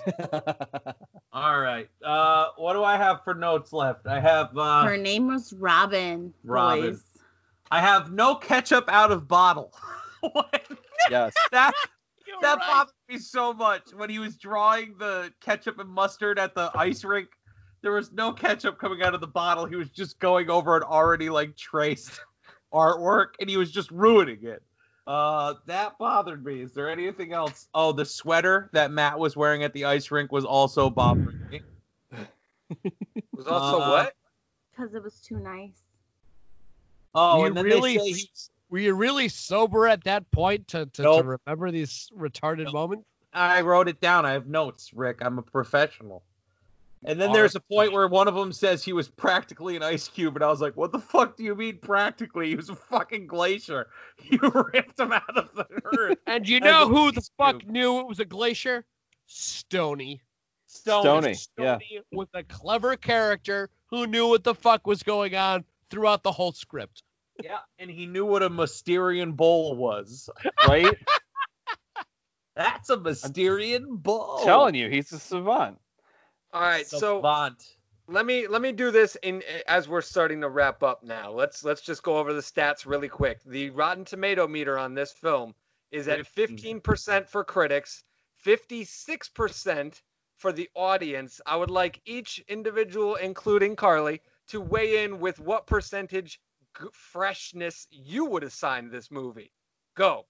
All 1.35 1.61
right. 1.61 1.87
Uh, 2.03 2.47
what 2.57 2.73
do 2.73 2.83
I 2.83 2.97
have 2.97 3.23
for 3.23 3.35
notes 3.35 3.75
left? 3.75 4.07
I 4.07 4.19
have 4.19 4.57
uh, 4.57 4.85
Her 4.87 4.97
name 4.97 5.27
was 5.27 5.53
Robin. 5.53 6.33
Robin. 6.45 6.93
boys. 6.93 7.03
I 7.71 7.83
have 7.83 8.11
no 8.11 8.35
ketchup 8.37 8.87
out 8.89 9.13
of 9.13 9.29
bottle. 9.29 9.75
Yes. 11.11 11.35
that 11.53 11.73
You're 12.27 12.37
that 12.41 12.57
right. 12.57 12.67
bothered 12.67 12.95
me 13.11 13.19
so 13.19 13.53
much 13.53 13.83
when 13.95 14.09
he 14.09 14.19
was 14.19 14.39
drawing 14.39 14.95
the 14.99 15.31
ketchup 15.43 15.79
and 15.79 15.91
mustard 15.91 16.39
at 16.39 16.55
the 16.55 16.71
ice 16.75 17.05
rink. 17.05 17.29
There 17.83 17.93
was 17.93 18.11
no 18.13 18.33
ketchup 18.33 18.79
coming 18.79 19.03
out 19.03 19.13
of 19.15 19.21
the 19.21 19.27
bottle. 19.27 19.67
He 19.67 19.77
was 19.77 19.91
just 19.91 20.19
going 20.21 20.49
over 20.49 20.75
an 20.79 20.83
already 20.83 21.29
like 21.29 21.55
traced 21.59 22.19
artwork, 22.73 23.35
and 23.39 23.51
he 23.51 23.59
was 23.59 23.71
just 23.71 23.91
ruining 23.91 24.39
it. 24.45 24.63
Uh, 25.07 25.55
that 25.67 25.99
bothered 25.99 26.45
me. 26.45 26.63
Is 26.63 26.73
there 26.73 26.89
anything 26.89 27.33
else? 27.33 27.69
Oh, 27.75 27.93
the 27.93 28.05
sweater 28.07 28.71
that 28.73 28.91
Matt 28.91 29.19
was 29.19 29.37
wearing 29.37 29.63
at 29.63 29.73
the 29.75 29.85
ice 29.85 30.11
rink 30.11 30.33
was 30.33 30.45
also 30.45 30.89
bothering 30.89 31.41
me. 31.51 31.61
was 33.33 33.47
also 33.47 33.81
Uh, 33.81 33.89
what? 33.91 34.15
Because 34.71 34.95
it 34.95 35.03
was 35.03 35.21
too 35.21 35.39
nice. 35.39 35.83
Oh, 37.15 37.41
You 37.41 37.47
and 37.47 37.57
then 37.57 37.65
really- 37.65 37.99
they 37.99 37.99
say 37.99 38.13
he's 38.13 38.51
Were 38.71 38.79
you 38.79 38.95
really 38.95 39.29
sober 39.29 39.87
at 39.87 40.03
that 40.05 40.29
point 40.31 40.69
to, 40.69 40.87
to, 40.87 41.03
Nope. 41.03 41.23
to 41.23 41.39
remember 41.47 41.71
these 41.71 42.11
retarded 42.17 42.73
moments? 42.73 43.05
I 43.33 43.61
wrote 43.61 43.89
it 43.89 44.01
down. 44.01 44.25
I 44.25 44.33
have 44.33 44.47
notes, 44.47 44.93
Rick. 44.95 45.19
I'm 45.21 45.39
a 45.39 45.43
professional. 45.43 46.23
And 47.07 47.21
then 47.21 47.33
there's 47.33 47.55
a 47.55 47.61
point 47.61 47.93
where 47.93 48.09
one 48.09 48.29
of 48.29 48.35
them 48.35 48.51
says 48.51 48.83
he 48.83 48.95
was 48.95 49.09
practically 49.09 49.77
an 49.77 49.83
ice 49.83 50.09
cube, 50.09 50.37
and 50.37 50.45
I 50.45 50.49
was 50.49 50.63
like, 50.63 50.75
"What 50.75 50.91
the 50.91 50.99
fuck 50.99 51.37
do 51.37 51.45
you 51.45 51.55
mean 51.55 51.79
practically? 51.83 52.49
He 52.49 52.57
was 52.57 52.71
a 52.71 52.77
fucking 52.77 53.27
glacier. 53.27 53.89
You 54.31 54.39
ripped 54.73 54.99
him 54.99 55.13
out 55.13 55.37
of 55.37 55.51
the 55.55 55.67
earth." 55.99 56.19
And 56.27 56.49
you 56.49 56.61
know 56.61 56.89
who 56.89 57.13
the 57.13 57.23
fuck 57.37 57.61
cube. 57.61 57.71
knew 57.71 58.01
it 58.01 58.07
was 58.07 58.21
a 58.21 58.25
glacier? 58.25 58.85
Stony. 59.27 60.23
Stony. 60.67 61.37
Yeah. 61.59 61.77
Stony 61.77 62.01
was 62.11 62.29
a 62.35 62.43
clever 62.43 62.97
character 62.97 63.71
who 63.87 64.07
knew 64.07 64.29
what 64.29 64.43
the 64.43 64.55
fuck 64.55 64.87
was 64.87 65.03
going 65.03 65.35
on 65.35 65.65
throughout 65.91 66.23
the 66.23 66.33
whole 66.33 66.53
script. 66.53 67.03
Yeah, 67.43 67.59
and 67.79 67.91
he 67.91 68.07
knew 68.07 68.25
what 68.25 68.43
a 68.43 68.51
Mysterian 68.51 69.37
bowl 69.37 69.77
was. 69.77 70.31
Right? 70.67 70.97
That's 72.57 72.91
a 72.91 72.97
Mysterian 72.97 73.87
bowl. 73.89 74.41
Telling 74.45 74.75
you, 74.75 74.89
he's 74.89 75.13
a 75.13 75.19
savant. 75.19 75.79
All 76.55 76.61
right, 76.61 76.87
so 76.87 76.99
Savant. 76.99 77.75
let 78.07 78.25
me 78.25 78.47
let 78.47 78.63
me 78.63 78.71
do 78.71 78.93
this 78.93 79.17
in 79.25 79.43
as 79.67 79.89
we're 79.89 80.01
starting 80.01 80.41
to 80.43 80.49
wrap 80.49 80.85
up 80.85 81.03
now. 81.03 81.33
Let's 81.33 81.65
let's 81.65 81.81
just 81.81 82.05
go 82.05 82.17
over 82.17 82.33
the 82.33 82.41
stats 82.41 82.87
really 82.87 83.09
quick. 83.09 83.43
The 83.45 83.71
Rotten 83.71 84.05
Tomato 84.05 84.47
meter 84.47 84.79
on 84.79 84.95
this 84.95 85.11
film 85.11 85.57
is 85.91 86.07
at 86.07 86.21
15% 86.21 87.29
for 87.29 87.43
critics, 87.43 88.05
56% 88.47 90.03
for 90.37 90.53
the 90.53 90.69
audience. 90.75 91.41
I 91.45 91.57
would 91.57 91.71
like 91.71 92.01
each 92.05 92.45
individual, 92.49 93.17
including 93.17 93.75
Carly, 93.75 94.21
to 94.49 94.61
weigh 94.61 95.03
in 95.03 95.19
with 95.19 95.41
what 95.41 95.67
percentage 95.67 96.41
g- 96.79 96.87
freshness 96.93 97.89
you 97.91 98.27
would 98.27 98.45
assign 98.45 98.91
this 98.91 99.11
movie. 99.11 99.51
Go. 99.97 100.27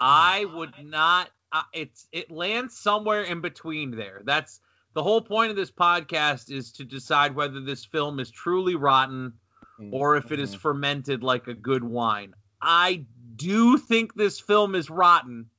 I 0.00 0.46
would 0.46 0.74
not. 0.82 1.30
Uh, 1.52 1.62
it's 1.72 2.08
it 2.10 2.28
lands 2.28 2.76
somewhere 2.76 3.22
in 3.22 3.40
between 3.40 3.92
there. 3.92 4.22
That's 4.24 4.60
the 4.96 5.02
whole 5.02 5.20
point 5.20 5.50
of 5.50 5.56
this 5.56 5.70
podcast 5.70 6.50
is 6.50 6.72
to 6.72 6.82
decide 6.82 7.34
whether 7.34 7.60
this 7.60 7.84
film 7.84 8.18
is 8.18 8.30
truly 8.30 8.76
rotten 8.76 9.34
or 9.92 10.16
if 10.16 10.32
it 10.32 10.40
is 10.40 10.52
mm-hmm. 10.52 10.60
fermented 10.60 11.22
like 11.22 11.48
a 11.48 11.52
good 11.52 11.84
wine. 11.84 12.32
I 12.62 13.04
do 13.36 13.76
think 13.76 14.14
this 14.14 14.40
film 14.40 14.74
is 14.74 14.88
rotten. 14.88 15.50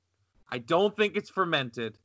I 0.50 0.58
don't 0.58 0.98
think 0.98 1.16
it's 1.16 1.30
fermented, 1.30 2.00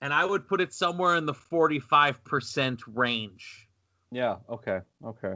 and 0.00 0.10
I 0.10 0.24
would 0.24 0.48
put 0.48 0.62
it 0.62 0.72
somewhere 0.72 1.16
in 1.16 1.26
the 1.26 1.34
forty-five 1.34 2.24
percent 2.24 2.80
range. 2.86 3.68
Yeah. 4.10 4.36
Okay. 4.48 4.78
Okay. 5.04 5.34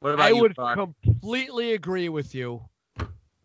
What 0.00 0.12
about 0.12 0.26
I 0.26 0.28
you, 0.28 0.42
would 0.42 0.56
Car? 0.56 0.74
completely 0.74 1.72
agree 1.72 2.10
with 2.10 2.34
you 2.34 2.68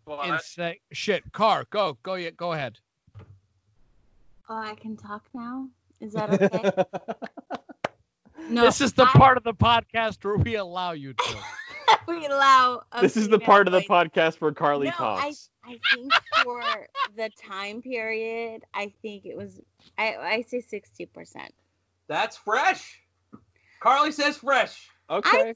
Well, 0.06 0.20
and 0.22 0.34
that- 0.34 0.44
say, 0.44 0.82
shit, 0.92 1.32
car, 1.32 1.66
go, 1.70 1.98
go, 2.04 2.16
yeah, 2.16 2.32
go 2.32 2.52
ahead. 2.52 2.78
Oh, 4.50 4.58
I 4.58 4.76
can 4.76 4.98
talk 4.98 5.24
now. 5.34 5.70
Is 6.00 6.14
that 6.14 6.42
okay? 6.42 6.84
No, 8.50 8.62
this 8.62 8.82
is 8.82 8.94
the 8.94 9.04
I- 9.04 9.12
part 9.12 9.38
of 9.38 9.44
the 9.44 9.54
podcast 9.54 10.24
where 10.24 10.38
we 10.38 10.56
allow 10.56 10.94
you 10.94 11.14
to. 11.14 11.36
we 12.08 12.26
allow. 12.26 12.84
this 13.02 13.18
is 13.18 13.28
the 13.28 13.40
part 13.40 13.68
of 13.68 13.74
the 13.74 13.80
voice. 13.80 13.88
podcast 13.88 14.40
where 14.40 14.52
Carly 14.54 14.88
no, 14.88 14.94
I. 15.00 15.34
I 15.66 15.80
think 15.94 16.14
for 16.44 16.62
the 17.18 17.30
time 17.46 17.82
period, 17.82 18.64
I 18.74 18.94
think 19.02 19.26
it 19.26 19.36
was. 19.36 19.60
I 19.98 20.16
I 20.16 20.42
say 20.44 20.62
sixty 20.62 21.06
percent. 21.06 21.54
That's 22.08 22.38
fresh. 22.38 23.02
Carly 23.82 24.12
says 24.12 24.38
fresh. 24.38 24.90
Okay. 25.10 25.30
I 25.30 25.44
think 25.44 25.56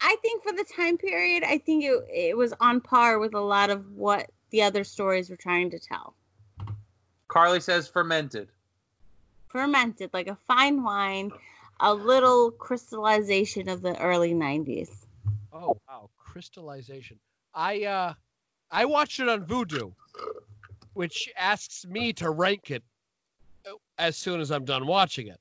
I 0.00 0.16
think 0.22 0.42
for 0.42 0.52
the 0.52 0.64
time 0.76 0.96
period, 0.96 1.44
I 1.44 1.58
think 1.58 1.84
it 1.84 2.02
it 2.12 2.36
was 2.36 2.54
on 2.60 2.80
par 2.80 3.18
with 3.18 3.34
a 3.34 3.40
lot 3.40 3.70
of 3.70 3.92
what 3.92 4.30
the 4.50 4.62
other 4.62 4.84
stories 4.84 5.28
were 5.28 5.36
trying 5.36 5.70
to 5.70 5.78
tell. 5.78 6.14
Carly 7.28 7.60
says 7.60 7.88
fermented. 7.88 8.48
Fermented 9.52 10.10
like 10.14 10.28
a 10.28 10.36
fine 10.46 10.82
wine, 10.82 11.30
a 11.78 11.92
little 11.92 12.50
crystallization 12.50 13.68
of 13.68 13.82
the 13.82 13.96
early 14.00 14.32
'90s. 14.32 14.88
Oh 15.52 15.76
wow, 15.86 16.08
crystallization. 16.18 17.18
I 17.54 17.84
uh 17.84 18.14
I 18.70 18.86
watched 18.86 19.20
it 19.20 19.28
on 19.28 19.44
Vudu, 19.44 19.92
which 20.94 21.30
asks 21.36 21.86
me 21.86 22.14
to 22.14 22.30
rank 22.30 22.70
it 22.70 22.82
uh, 23.66 23.72
as 23.98 24.16
soon 24.16 24.40
as 24.40 24.50
I'm 24.50 24.64
done 24.64 24.86
watching 24.86 25.26
it. 25.26 25.38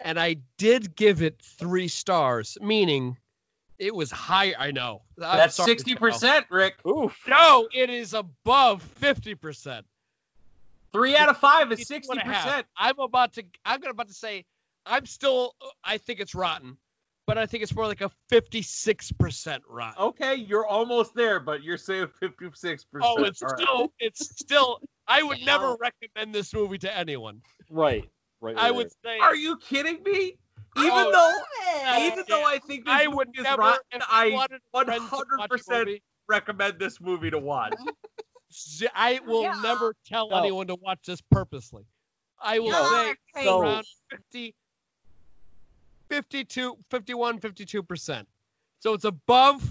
And 0.00 0.18
I 0.18 0.36
did 0.58 0.96
give 0.96 1.22
it 1.22 1.40
three 1.40 1.86
stars, 1.86 2.58
meaning 2.60 3.16
it 3.78 3.94
was 3.94 4.10
high. 4.10 4.54
I 4.58 4.72
know. 4.72 5.02
I'm 5.16 5.38
That's 5.38 5.54
sorry, 5.54 5.68
sixty 5.68 5.94
percent, 5.94 6.46
Rick. 6.50 6.78
Oof. 6.86 7.16
No, 7.28 7.68
it 7.72 7.90
is 7.90 8.14
above 8.14 8.82
fifty 8.82 9.36
percent. 9.36 9.86
Three 10.94 11.16
out 11.16 11.28
of 11.28 11.36
five 11.36 11.70
is 11.72 11.80
It's 11.80 11.88
two 11.88 11.94
sixty 11.96 12.12
and 12.12 12.20
a 12.22 12.24
half. 12.32 12.44
percent. 12.44 12.66
I'm 12.76 12.98
about 12.98 13.32
to. 13.34 13.44
I'm 13.66 13.80
gonna 13.80 13.90
about 13.90 14.08
to 14.08 14.14
say. 14.14 14.44
I'm 14.86 15.04
still. 15.06 15.54
I 15.82 15.98
think 15.98 16.20
it's 16.20 16.34
rotten, 16.34 16.76
but 17.26 17.36
I 17.36 17.46
think 17.46 17.62
it's 17.64 17.74
more 17.74 17.86
like 17.86 18.00
a 18.00 18.10
56 18.28 19.12
percent 19.12 19.62
rotten. 19.68 20.00
Okay, 20.02 20.34
you're 20.36 20.66
almost 20.66 21.14
there, 21.14 21.40
but 21.40 21.62
you're 21.62 21.78
saying 21.78 22.08
fifty-six 22.20 22.84
percent. 22.84 23.12
Oh, 23.18 23.24
it's 23.24 23.38
still. 23.40 23.92
It's 23.98 24.28
still. 24.38 24.80
I 25.08 25.22
would 25.22 25.44
never 25.44 25.76
recommend 25.80 26.34
this 26.34 26.54
movie 26.54 26.78
to 26.78 26.96
anyone. 26.96 27.42
Right. 27.70 28.04
Right. 28.40 28.56
I 28.56 28.62
right, 28.64 28.74
would 28.74 28.90
say. 29.04 29.18
Are 29.18 29.34
you 29.36 29.56
kidding 29.58 30.02
me? 30.02 30.36
Even 30.76 30.90
Oh, 30.92 31.12
though, 31.12 31.76
yeah. 31.76 32.06
even 32.06 32.24
though 32.28 32.44
I 32.44 32.58
think 32.58 32.84
this 32.84 32.92
I 32.94 33.04
movie 33.04 33.16
would 33.16 33.28
is 33.36 33.42
never. 33.44 33.62
rotten, 33.62 34.02
I 34.10 34.30
wanted 34.30 34.60
one 34.72 34.86
friends 34.86 35.02
to 35.02 35.08
hundred 35.08 35.48
percent 35.48 35.88
recommend 36.28 36.78
this 36.78 37.00
movie 37.00 37.30
to 37.30 37.38
watch. 37.38 37.74
z- 38.54 38.88
I 38.94 39.20
will 39.26 39.42
Yeah. 39.42 39.54
never 39.62 39.94
tell 40.06 40.30
No. 40.30 40.36
anyone 40.36 40.66
to 40.68 40.76
watch 40.76 41.00
this 41.06 41.20
purposely. 41.30 41.84
I 42.40 42.58
will 42.58 42.70
You're 42.70 42.90
say 42.90 43.14
crazy. 43.32 43.48
around 43.48 43.86
50, 44.10 44.54
52, 46.10 46.76
51, 46.90 47.40
52 47.40 47.82
percent. 47.82 48.28
So 48.80 48.92
it's 48.94 49.04
above 49.04 49.62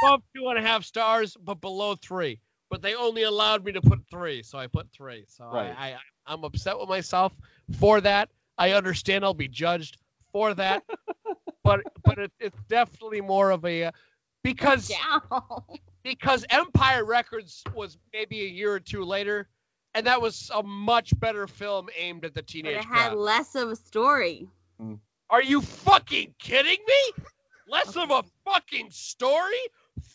above 0.00 0.22
two 0.34 0.48
and 0.48 0.58
a 0.58 0.62
half 0.62 0.84
stars, 0.84 1.36
but 1.36 1.60
below 1.60 1.94
three. 1.94 2.40
But 2.70 2.82
they 2.82 2.94
only 2.94 3.22
allowed 3.22 3.64
me 3.64 3.72
to 3.72 3.80
put 3.80 4.00
three, 4.10 4.42
so 4.42 4.58
I 4.58 4.66
put 4.66 4.90
three. 4.90 5.24
So 5.28 5.44
Right. 5.44 5.70
I, 5.76 5.86
I 5.94 5.96
I'm 6.26 6.44
upset 6.44 6.78
with 6.78 6.88
myself 6.88 7.32
for 7.78 8.00
that. 8.02 8.30
I 8.58 8.72
understand 8.72 9.24
I'll 9.24 9.34
be 9.34 9.48
judged 9.48 9.98
for 10.32 10.52
that, 10.54 10.82
but 11.64 11.80
but 12.04 12.18
it, 12.18 12.32
it's 12.40 12.58
definitely 12.68 13.20
more 13.20 13.50
of 13.50 13.64
a 13.64 13.84
uh, 13.84 13.92
because 14.42 14.88
Down. 14.88 15.22
because 16.02 16.44
Empire 16.50 17.04
Records 17.04 17.62
was 17.74 17.98
maybe 18.12 18.42
a 18.42 18.48
year 18.48 18.72
or 18.72 18.80
two 18.80 19.04
later, 19.04 19.48
and 19.94 20.06
that 20.06 20.20
was 20.20 20.50
a 20.54 20.62
much 20.62 21.18
better 21.18 21.46
film 21.46 21.88
aimed 21.96 22.24
at 22.24 22.34
the 22.34 22.40
But 22.42 22.46
teenage 22.48 22.76
it 22.78 22.84
had 22.84 23.08
crowd. 23.10 23.18
less 23.18 23.54
of 23.54 23.70
a 23.70 23.76
story. 23.76 24.46
Mm. 24.80 24.98
Are 25.30 25.42
you 25.42 25.60
fucking 25.60 26.34
kidding 26.38 26.78
me? 26.86 27.24
Less 27.68 27.96
of 27.96 28.10
a 28.10 28.22
fucking 28.44 28.90
story? 28.90 29.56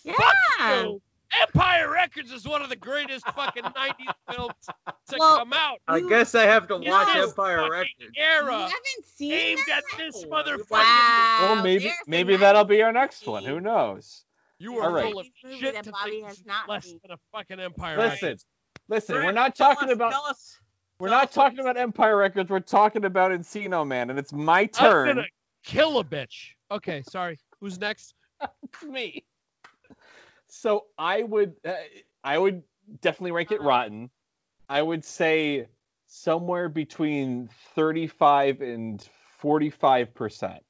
Yeah. 0.04 0.14
Fuck 0.14 0.84
you. 0.84 1.02
Empire 1.42 1.92
Records 1.92 2.32
is 2.32 2.48
one 2.48 2.62
of 2.62 2.70
the 2.70 2.76
greatest 2.76 3.26
fucking 3.32 3.64
90s 3.64 4.14
films 4.32 4.54
to 5.10 5.18
Well, 5.18 5.38
come 5.40 5.54
out. 5.54 5.80
I 5.88 6.00
guess 6.02 6.36
I 6.36 6.44
have 6.44 6.68
to 6.68 6.76
watch 6.78 6.86
know, 7.16 7.24
Empire 7.24 7.58
fucking 7.58 7.72
Records. 7.72 7.90
You 8.00 8.10
Era 8.18 8.54
haven't 8.60 9.06
seen 9.16 9.34
aimed 9.34 9.60
that? 9.68 9.82
at 9.94 9.98
this 9.98 10.24
motherfucker. 10.26 10.70
Wow. 10.70 11.38
Well, 11.42 11.64
maybe 11.64 11.86
there's 11.86 11.96
maybe 12.06 12.36
that'll 12.38 12.66
be 12.66 12.84
our 12.84 12.92
next 12.94 13.26
one. 13.26 13.44
Who 13.44 13.60
knows? 13.60 14.23
You 14.60 14.78
are 14.80 14.92
right. 14.92 15.12
full 15.12 15.20
of 15.20 15.28
shit 15.60 15.74
that 15.74 15.84
to 15.86 15.92
Bobby 15.92 16.12
think 16.12 16.28
has 16.28 16.46
not 16.46 16.70
less 16.70 16.86
seen. 16.86 17.00
than 17.04 17.12
a 17.12 17.20
fucking 17.32 17.60
Empire 17.60 17.98
Listen, 17.98 18.12
Records. 18.28 18.46
listen. 18.88 19.16
We're 19.16 19.32
not 19.32 19.56
tell 19.56 19.74
talking 19.74 19.90
us- 19.90 19.96
about 19.96 20.12
Tell 20.12 20.26
us, 20.26 20.60
we're 21.00 21.10
tell 21.10 21.18
not 21.20 21.28
us 21.30 21.34
talking 21.34 21.60
about 21.60 21.78
Empire 21.78 22.16
Records. 22.18 22.50
We're 22.50 22.60
talking 22.60 23.04
about 23.06 23.32
Encino 23.32 23.86
Man, 23.86 24.10
and 24.10 24.18
it's 24.20 24.32
my 24.32 24.62
I'm 24.62 24.68
turn. 24.70 25.08
gonna 25.16 25.28
kill 25.64 26.00
a 26.00 26.04
bitch. 26.04 26.52
Okay, 26.72 27.04
sorry. 27.10 27.40
Who's 27.60 27.80
next? 27.80 28.14
me. 28.88 29.24
So 30.48 30.86
I 30.98 31.24
would 31.24 31.56
uh, 31.66 31.74
I 32.24 32.38
would 32.38 32.64
definitely 33.02 33.32
rank 33.32 33.52
it 33.52 33.62
rotten. 33.62 34.10
I 34.70 34.82
would 34.82 35.04
say 35.04 35.68
somewhere 36.08 36.70
between 36.70 37.50
35 37.76 38.62
and 38.62 39.08
45 39.40 40.14
percent. 40.14 40.64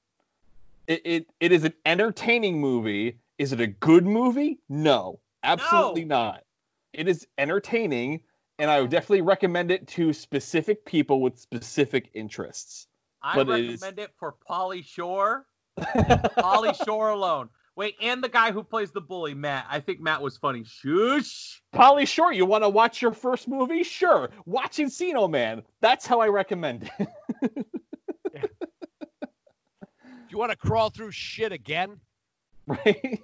It, 0.88 1.02
it 1.06 1.28
it 1.40 1.52
is 1.52 1.64
an 1.64 1.74
entertaining 1.86 2.60
movie. 2.60 3.18
Is 3.38 3.54
it 3.54 3.60
a 3.60 3.68
good 3.68 4.06
movie? 4.06 4.60
No, 4.70 5.20
absolutely 5.44 6.06
not. 6.06 6.44
It 6.94 7.08
is 7.08 7.28
entertaining, 7.38 8.22
and 8.60 8.70
I 8.70 8.82
would 8.82 8.92
definitely 8.92 9.22
recommend 9.22 9.72
it 9.72 9.88
to 9.90 10.14
specific 10.14 10.86
people 10.86 11.22
with 11.22 11.40
specific 11.40 12.12
interests. 12.14 12.88
I 13.22 13.36
but 13.36 13.50
it 13.50 13.66
is- 13.66 13.82
recommend 13.82 14.00
it 14.00 14.12
for 14.18 14.36
Pauly 14.50 14.86
Shore. 14.86 15.46
Pauly 15.80 16.86
Shore 16.86 17.10
alone. 17.10 17.50
Wait, 17.76 17.96
and 18.00 18.24
the 18.24 18.30
guy 18.30 18.52
who 18.52 18.62
plays 18.62 18.92
the 18.92 19.02
bully, 19.02 19.34
Matt. 19.34 19.66
I 19.68 19.80
think 19.80 20.00
Matt 20.00 20.22
was 20.22 20.38
funny. 20.38 20.64
Shush. 20.64 21.60
Pauly 21.74 22.08
Shore, 22.08 22.32
you 22.32 22.46
want 22.46 22.64
to 22.64 22.70
watch 22.70 23.02
your 23.02 23.14
first 23.14 23.48
movie? 23.48 23.82
Sure. 23.82 24.30
Watch 24.46 24.78
Encino 24.78 25.28
Man. 25.28 25.64
That's 25.82 26.06
how 26.06 26.20
I 26.20 26.28
recommend 26.28 26.92
it. 27.00 27.08
If 28.32 28.50
you 30.30 30.38
want 30.38 30.52
to 30.52 30.58
crawl 30.58 30.92
through 30.92 31.10
shit 31.12 31.52
again, 31.52 32.00
right? 32.68 33.22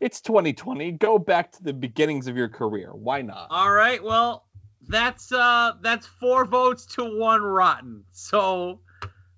it's 0.00 0.20
2020. 0.20 0.92
Go 0.92 1.18
back 1.18 1.52
to 1.52 1.62
the 1.62 1.72
beginnings 1.72 2.26
of 2.26 2.36
your 2.36 2.48
career. 2.48 2.90
Why 2.92 3.22
not? 3.22 3.46
All 3.50 3.70
right. 3.72 4.02
Well, 4.02 4.44
that's 4.88 5.32
uh 5.32 5.72
that's 5.80 6.06
four 6.06 6.44
votes 6.44 6.84
to 6.96 7.18
one 7.18 7.42
rotten. 7.42 8.04
So 8.12 8.80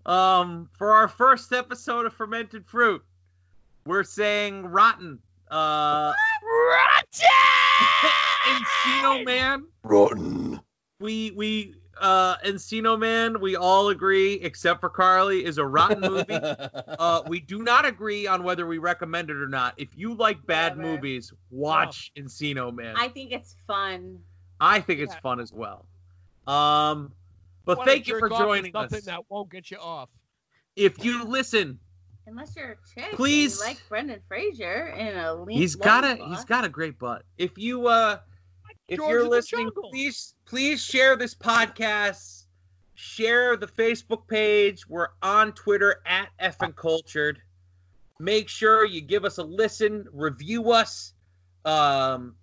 Um, 0.05 0.69
for 0.73 0.93
our 0.93 1.09
first 1.09 1.53
episode 1.53 2.07
of 2.07 2.13
fermented 2.13 2.67
fruit, 2.67 3.03
we're 3.87 4.05
saying 4.05 4.67
rotten. 4.67 5.19
Uh, 5.51 6.13
Rotten 6.71 7.29
Encino 8.47 9.25
Man. 9.25 9.67
Rotten. 9.83 10.61
We 11.01 11.33
we 11.33 11.75
uh 12.01 12.37
Encino 12.39 12.99
Man. 12.99 13.41
We 13.41 13.57
all 13.57 13.89
agree, 13.89 14.35
except 14.35 14.81
for 14.81 14.89
Carly, 14.89 15.45
is 15.45 15.59
a 15.59 15.65
rotten 15.67 16.01
movie. 16.01 16.35
uh, 16.35 17.23
we 17.27 17.41
do 17.41 17.63
not 17.63 17.85
agree 17.87 18.27
on 18.27 18.43
whether 18.43 18.67
we 18.67 18.79
recommend 18.79 19.31
it 19.31 19.37
or 19.37 19.49
not. 19.49 19.75
If 19.77 19.89
you 19.97 20.15
like 20.15 20.45
bad 20.47 20.77
Whatever. 20.77 20.95
movies, 20.97 21.33
watch 21.51 22.13
Encino 22.17 22.75
Man. 22.75 22.95
I 22.99 23.09
think 23.09 23.33
it's 23.33 23.55
fun. 23.67 24.19
I 24.61 24.81
think 24.81 25.01
it's 25.01 25.15
Yeah. 25.15 25.21
fun 25.21 25.41
as 25.41 25.53
well. 25.53 25.87
Um, 26.47 27.13
but 27.65 27.79
Wanna 27.79 27.91
thank 27.91 28.07
you 28.09 28.19
for 28.19 28.29
jerk 28.29 28.33
off 28.33 28.39
to 28.39 28.45
joining 28.45 28.73
something 28.73 28.85
us. 28.85 28.91
Something 29.05 29.15
that 29.15 29.25
won't 29.29 29.51
get 29.51 29.71
you 29.71 29.79
off. 29.79 30.09
If 30.77 31.05
you 31.05 31.25
listen, 31.25 31.79
Unless 32.29 32.57
you're 32.57 32.73
a 32.73 32.77
chick. 32.95 33.05
and 33.11 33.17
Please. 33.17 33.59
You 33.59 33.65
like 33.67 33.81
Brendan 33.89 34.21
Fraser 34.29 34.89
in 34.89 35.17
a 35.17 35.35
lean. 35.35 35.59
he's 35.59 35.77
got 35.77 36.05
a 36.05 36.09
loincloth. 36.09 36.29
he's 36.31 36.45
got 36.45 36.65
a 36.65 36.69
great 36.69 36.99
butt. 36.99 37.23
If 37.39 37.57
you 37.57 37.87
uh, 37.87 38.19
if 38.89 38.99
George 38.99 39.11
you're 39.11 39.28
listening, 39.28 39.70
please 39.91 40.34
please 40.47 40.82
share 40.82 41.16
this 41.16 41.34
podcast. 41.34 42.45
Share 42.95 43.57
the 43.57 43.66
Facebook 43.66 44.26
page. 44.26 44.89
We're 44.89 45.09
on 45.20 45.53
Twitter 45.53 46.01
at 46.07 46.28
effing 46.41 46.74
cultured. 46.74 47.41
Make 48.18 48.49
sure 48.49 48.87
you 48.87 49.03
give 49.03 49.24
us 49.26 49.37
a 49.37 49.43
listen, 49.43 50.07
review 50.12 50.72
us, 50.72 51.12
um, 51.66 52.37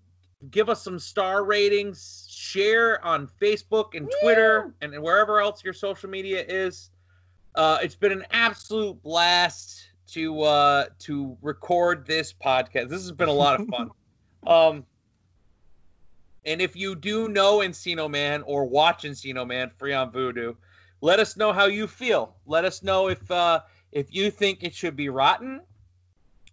give 0.52 0.70
us 0.70 0.84
some 0.84 1.00
star 1.00 1.44
ratings, 1.44 2.28
share 2.30 3.04
on 3.04 3.28
Facebook 3.42 3.96
and 3.96 4.12
Twitter 4.22 4.66
Woo! 4.68 4.74
and 4.82 5.02
wherever 5.02 5.42
else 5.42 5.64
your 5.64 5.74
social 5.74 6.10
media 6.10 6.46
is. 6.48 6.92
Uh, 7.56 7.80
it's 7.82 7.96
been 7.96 8.12
an 8.12 8.26
absolute 8.30 9.02
blast 9.02 9.88
to 10.08 10.42
uh, 10.42 10.86
to 11.00 11.38
record 11.42 12.06
this 12.06 12.34
podcast. 12.34 12.90
This 12.90 13.02
has 13.02 13.12
been 13.12 13.30
a 13.30 13.34
lot 13.34 13.60
of 13.60 13.68
fun. 13.68 13.90
um, 14.48 14.86
and 16.46 16.62
if 16.62 16.76
you 16.76 16.96
do 16.96 17.28
know 17.28 17.60
Encino 17.60 18.10
Man 18.10 18.44
or 18.44 18.66
watch 18.66 19.04
Encino 19.04 19.48
Man 19.48 19.70
free 19.78 19.94
on 19.94 20.12
Vudu, 20.12 20.56
let 21.02 21.20
us 21.20 21.38
know 21.38 21.54
how 21.54 21.66
you 21.66 21.88
feel. 21.88 22.36
Let 22.46 22.66
us 22.66 22.84
know 22.84 23.10
if 23.10 23.30
uh, 23.32 23.62
if 23.92 24.14
you 24.14 24.32
think 24.32 24.64
it 24.64 24.74
should 24.74 24.96
be 24.96 25.10
rotten, 25.10 25.62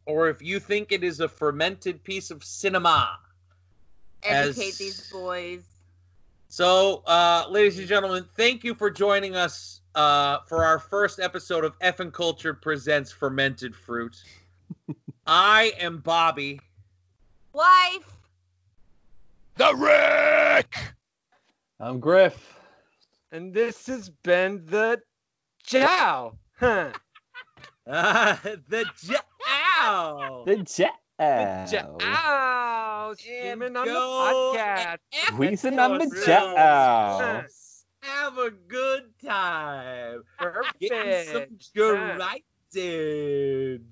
or 0.07 0.29
if 0.29 0.43
you 0.43 0.61
think 0.61 0.93
it 0.93 1.05
is 1.05 1.21
a 1.21 1.29
fermented 1.29 2.03
piece 2.05 2.31
of 2.31 2.45
cinema. 2.45 3.19
Educate 4.23 4.69
as- 4.69 4.79
these 4.79 5.11
boys. 5.11 5.63
So, 6.49 7.05
uh, 7.07 7.47
ladies 7.49 7.79
and 7.79 7.87
gentlemen, 7.87 8.27
thank 8.37 8.65
you 8.65 8.75
for 8.75 8.91
joining 8.91 9.37
us 9.37 9.83
uh, 9.95 10.39
for 10.49 10.65
our 10.65 10.81
first 10.81 11.21
episode 11.21 11.65
of 11.65 11.79
Effin 11.79 12.13
Culture 12.13 12.55
Presents 12.55 13.13
Fermented 13.13 13.75
Fruit. 13.77 14.17
I 15.27 15.73
am 15.79 15.99
Bobby. 15.99 16.61
Wife. 17.53 18.20
The 19.61 19.75
Rick! 19.75 20.75
I'm 21.79 22.01
Griff. 22.01 22.57
And 23.31 23.53
this 23.53 23.89
has 23.89 24.09
been 24.09 24.65
the 24.65 25.03
Chow. 25.63 26.39
Huh. 26.59 26.93
Uh, 27.87 28.37
the 28.69 28.87
Jow. 29.03 30.45
The 30.47 30.57
Jow. 30.65 31.99
Chow. 32.01 33.15
Streaming 33.19 33.77
on 33.77 33.87
the 33.87 33.93
go 33.93 34.55
podcast. 34.57 34.99
Squeezing 35.27 35.79
on 35.79 35.99
the. 35.99 36.07
Jow. 36.25 37.45
Have 38.01 38.39
a 38.39 38.51
good 38.51 39.13
time. 39.23 40.23
Get 40.81 41.27
some 41.27 41.43
Perfect. 41.75 41.75
gratitude. 42.73 43.85